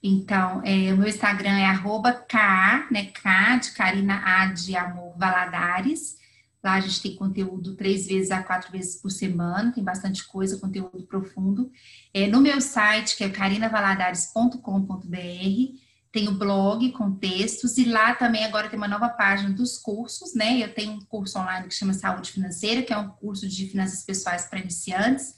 Então, 0.00 0.62
é, 0.64 0.92
o 0.92 0.96
meu 0.96 1.08
Instagram 1.08 1.58
é 1.58 1.64
arroba 1.64 2.12
K, 2.12 2.86
né? 2.92 3.06
K 3.06 3.56
de 3.56 3.72
Karina 3.72 4.22
A 4.24 4.46
de 4.46 4.76
Amor 4.76 5.18
Valadares. 5.18 6.24
Lá 6.66 6.74
a 6.74 6.80
gente 6.80 7.00
tem 7.00 7.14
conteúdo 7.14 7.76
três 7.76 8.08
vezes 8.08 8.32
a 8.32 8.42
quatro 8.42 8.72
vezes 8.72 9.00
por 9.00 9.08
semana, 9.08 9.70
tem 9.70 9.84
bastante 9.84 10.26
coisa, 10.26 10.58
conteúdo 10.58 11.06
profundo. 11.06 11.70
É, 12.12 12.26
no 12.26 12.40
meu 12.40 12.60
site, 12.60 13.16
que 13.16 13.22
é 13.22 13.28
carinavaladares.com.br, 13.28 15.78
tem 16.10 16.28
o 16.28 16.34
blog 16.34 16.90
com 16.90 17.12
textos 17.12 17.78
e 17.78 17.84
lá 17.84 18.16
também 18.16 18.44
agora 18.44 18.68
tem 18.68 18.76
uma 18.76 18.88
nova 18.88 19.08
página 19.08 19.50
dos 19.50 19.78
cursos, 19.78 20.34
né? 20.34 20.58
Eu 20.58 20.74
tenho 20.74 20.90
um 20.90 21.04
curso 21.04 21.38
online 21.38 21.68
que 21.68 21.74
chama 21.74 21.94
Saúde 21.94 22.32
Financeira, 22.32 22.82
que 22.82 22.92
é 22.92 22.98
um 22.98 23.10
curso 23.10 23.46
de 23.46 23.68
finanças 23.68 24.02
pessoais 24.02 24.46
para 24.46 24.58
iniciantes. 24.58 25.36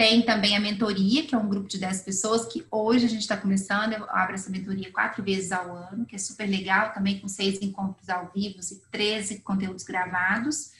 Tem 0.00 0.22
também 0.22 0.56
a 0.56 0.60
mentoria, 0.60 1.26
que 1.26 1.34
é 1.34 1.38
um 1.38 1.46
grupo 1.46 1.68
de 1.68 1.76
10 1.76 2.00
pessoas, 2.00 2.46
que 2.46 2.64
hoje 2.70 3.04
a 3.04 3.08
gente 3.10 3.20
está 3.20 3.36
começando, 3.36 3.92
eu 3.92 4.06
abro 4.08 4.34
essa 4.34 4.48
mentoria 4.48 4.90
quatro 4.90 5.22
vezes 5.22 5.52
ao 5.52 5.76
ano, 5.76 6.06
que 6.06 6.16
é 6.16 6.18
super 6.18 6.48
legal, 6.48 6.94
também 6.94 7.18
com 7.18 7.28
seis 7.28 7.60
encontros 7.60 8.08
ao 8.08 8.30
vivo 8.34 8.56
e 8.58 8.90
13 8.90 9.40
conteúdos 9.40 9.84
gravados. 9.84 10.72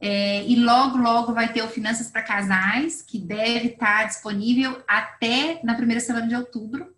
É, 0.00 0.44
e 0.44 0.56
logo, 0.56 0.96
logo 0.96 1.32
vai 1.32 1.52
ter 1.52 1.62
o 1.62 1.68
Finanças 1.68 2.10
para 2.10 2.20
Casais, 2.20 3.00
que 3.00 3.16
deve 3.16 3.68
estar 3.68 4.00
tá 4.00 4.04
disponível 4.06 4.82
até 4.88 5.60
na 5.62 5.76
primeira 5.76 6.00
semana 6.00 6.26
de 6.26 6.34
outubro. 6.34 6.92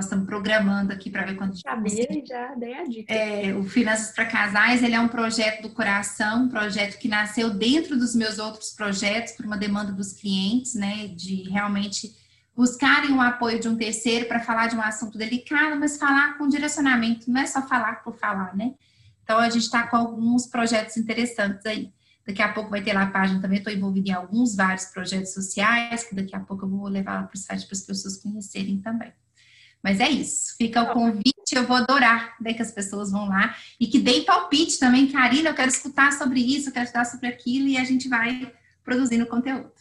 Nós 0.00 0.06
estamos 0.06 0.24
programando 0.24 0.94
aqui 0.94 1.10
para 1.10 1.26
ver 1.26 1.36
quando 1.36 1.60
Sabia 1.60 2.06
e 2.10 2.24
já 2.24 2.54
dei 2.54 2.72
a 2.72 2.84
dica. 2.84 3.12
É, 3.12 3.54
o 3.54 3.64
Finanças 3.64 4.14
para 4.14 4.24
Casais, 4.24 4.82
ele 4.82 4.94
é 4.94 5.00
um 5.00 5.08
projeto 5.08 5.60
do 5.60 5.68
coração, 5.68 6.44
um 6.44 6.48
projeto 6.48 6.98
que 6.98 7.06
nasceu 7.06 7.50
dentro 7.50 7.98
dos 7.98 8.14
meus 8.14 8.38
outros 8.38 8.70
projetos, 8.70 9.34
por 9.34 9.44
uma 9.44 9.58
demanda 9.58 9.92
dos 9.92 10.14
clientes, 10.14 10.74
né, 10.74 11.08
de 11.08 11.42
realmente 11.50 12.16
buscarem 12.56 13.12
o 13.12 13.20
apoio 13.20 13.60
de 13.60 13.68
um 13.68 13.76
terceiro 13.76 14.24
para 14.24 14.40
falar 14.40 14.68
de 14.68 14.76
um 14.76 14.80
assunto 14.80 15.18
delicado, 15.18 15.78
mas 15.78 15.98
falar 15.98 16.38
com 16.38 16.48
direcionamento, 16.48 17.30
não 17.30 17.42
é 17.42 17.46
só 17.46 17.60
falar 17.60 18.02
por 18.02 18.16
falar, 18.16 18.56
né? 18.56 18.72
Então, 19.22 19.36
a 19.36 19.50
gente 19.50 19.64
está 19.64 19.86
com 19.86 19.98
alguns 19.98 20.46
projetos 20.46 20.96
interessantes 20.96 21.66
aí. 21.66 21.92
Daqui 22.26 22.40
a 22.40 22.50
pouco 22.50 22.70
vai 22.70 22.80
ter 22.80 22.94
lá 22.94 23.02
a 23.02 23.10
página 23.10 23.38
também, 23.38 23.58
estou 23.58 23.70
envolvida 23.70 24.08
em 24.08 24.12
alguns 24.12 24.56
vários 24.56 24.86
projetos 24.86 25.34
sociais, 25.34 26.04
que 26.04 26.14
daqui 26.14 26.34
a 26.34 26.40
pouco 26.40 26.64
eu 26.64 26.70
vou 26.70 26.88
levar 26.88 27.16
lá 27.16 27.22
para 27.24 27.36
o 27.36 27.38
site 27.38 27.66
para 27.66 27.76
as 27.76 27.82
pessoas 27.82 28.16
conhecerem 28.16 28.80
também. 28.80 29.12
Mas 29.82 30.00
é 30.00 30.08
isso. 30.08 30.56
Fica 30.56 30.82
o 30.82 30.92
convite, 30.92 31.54
eu 31.54 31.66
vou 31.66 31.76
adorar 31.76 32.36
né, 32.40 32.52
que 32.52 32.62
as 32.62 32.70
pessoas 32.70 33.10
vão 33.10 33.28
lá 33.28 33.56
e 33.78 33.86
que 33.86 33.98
deem 33.98 34.24
palpite 34.24 34.78
também, 34.78 35.08
Karina, 35.08 35.50
eu 35.50 35.54
quero 35.54 35.70
escutar 35.70 36.12
sobre 36.12 36.40
isso, 36.40 36.68
eu 36.68 36.72
quero 36.72 36.84
estudar 36.84 37.04
sobre 37.04 37.28
aquilo 37.28 37.66
e 37.66 37.76
a 37.76 37.84
gente 37.84 38.08
vai 38.08 38.52
produzindo 38.84 39.26
conteúdo. 39.26 39.72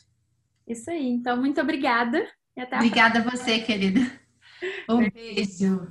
Isso 0.68 0.90
aí. 0.90 1.08
Então, 1.08 1.38
muito 1.38 1.60
obrigada 1.60 2.26
e 2.56 2.62
até 2.62 2.76
Obrigada 2.78 3.20
a 3.20 3.24
você, 3.24 3.60
querida. 3.60 4.00
Um 4.90 5.10
beijo. 5.10 5.88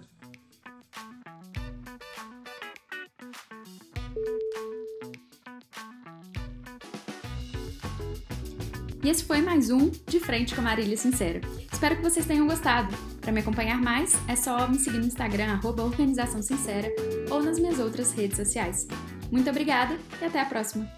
E 9.03 9.09
esse 9.09 9.25
foi 9.25 9.41
mais 9.41 9.71
um 9.71 9.91
De 10.07 10.21
Frente 10.21 10.55
com 10.55 10.61
a 10.61 10.65
Marília 10.65 10.97
Sincera. 10.97 11.41
Espero 11.73 11.97
que 11.97 12.03
vocês 12.03 12.27
tenham 12.27 12.47
gostado. 12.47 12.95
Para 13.29 13.35
me 13.35 13.41
acompanhar 13.41 13.79
mais, 13.79 14.15
é 14.27 14.35
só 14.35 14.67
me 14.67 14.79
seguir 14.79 15.01
no 15.01 15.05
Instagram, 15.05 15.53
arroba 15.53 15.83
Organização 15.83 16.41
Sincera, 16.41 16.91
ou 17.31 17.43
nas 17.43 17.59
minhas 17.59 17.79
outras 17.79 18.11
redes 18.11 18.39
sociais. 18.39 18.89
Muito 19.31 19.51
obrigada 19.51 19.99
e 20.23 20.25
até 20.25 20.41
a 20.41 20.47
próxima! 20.47 20.98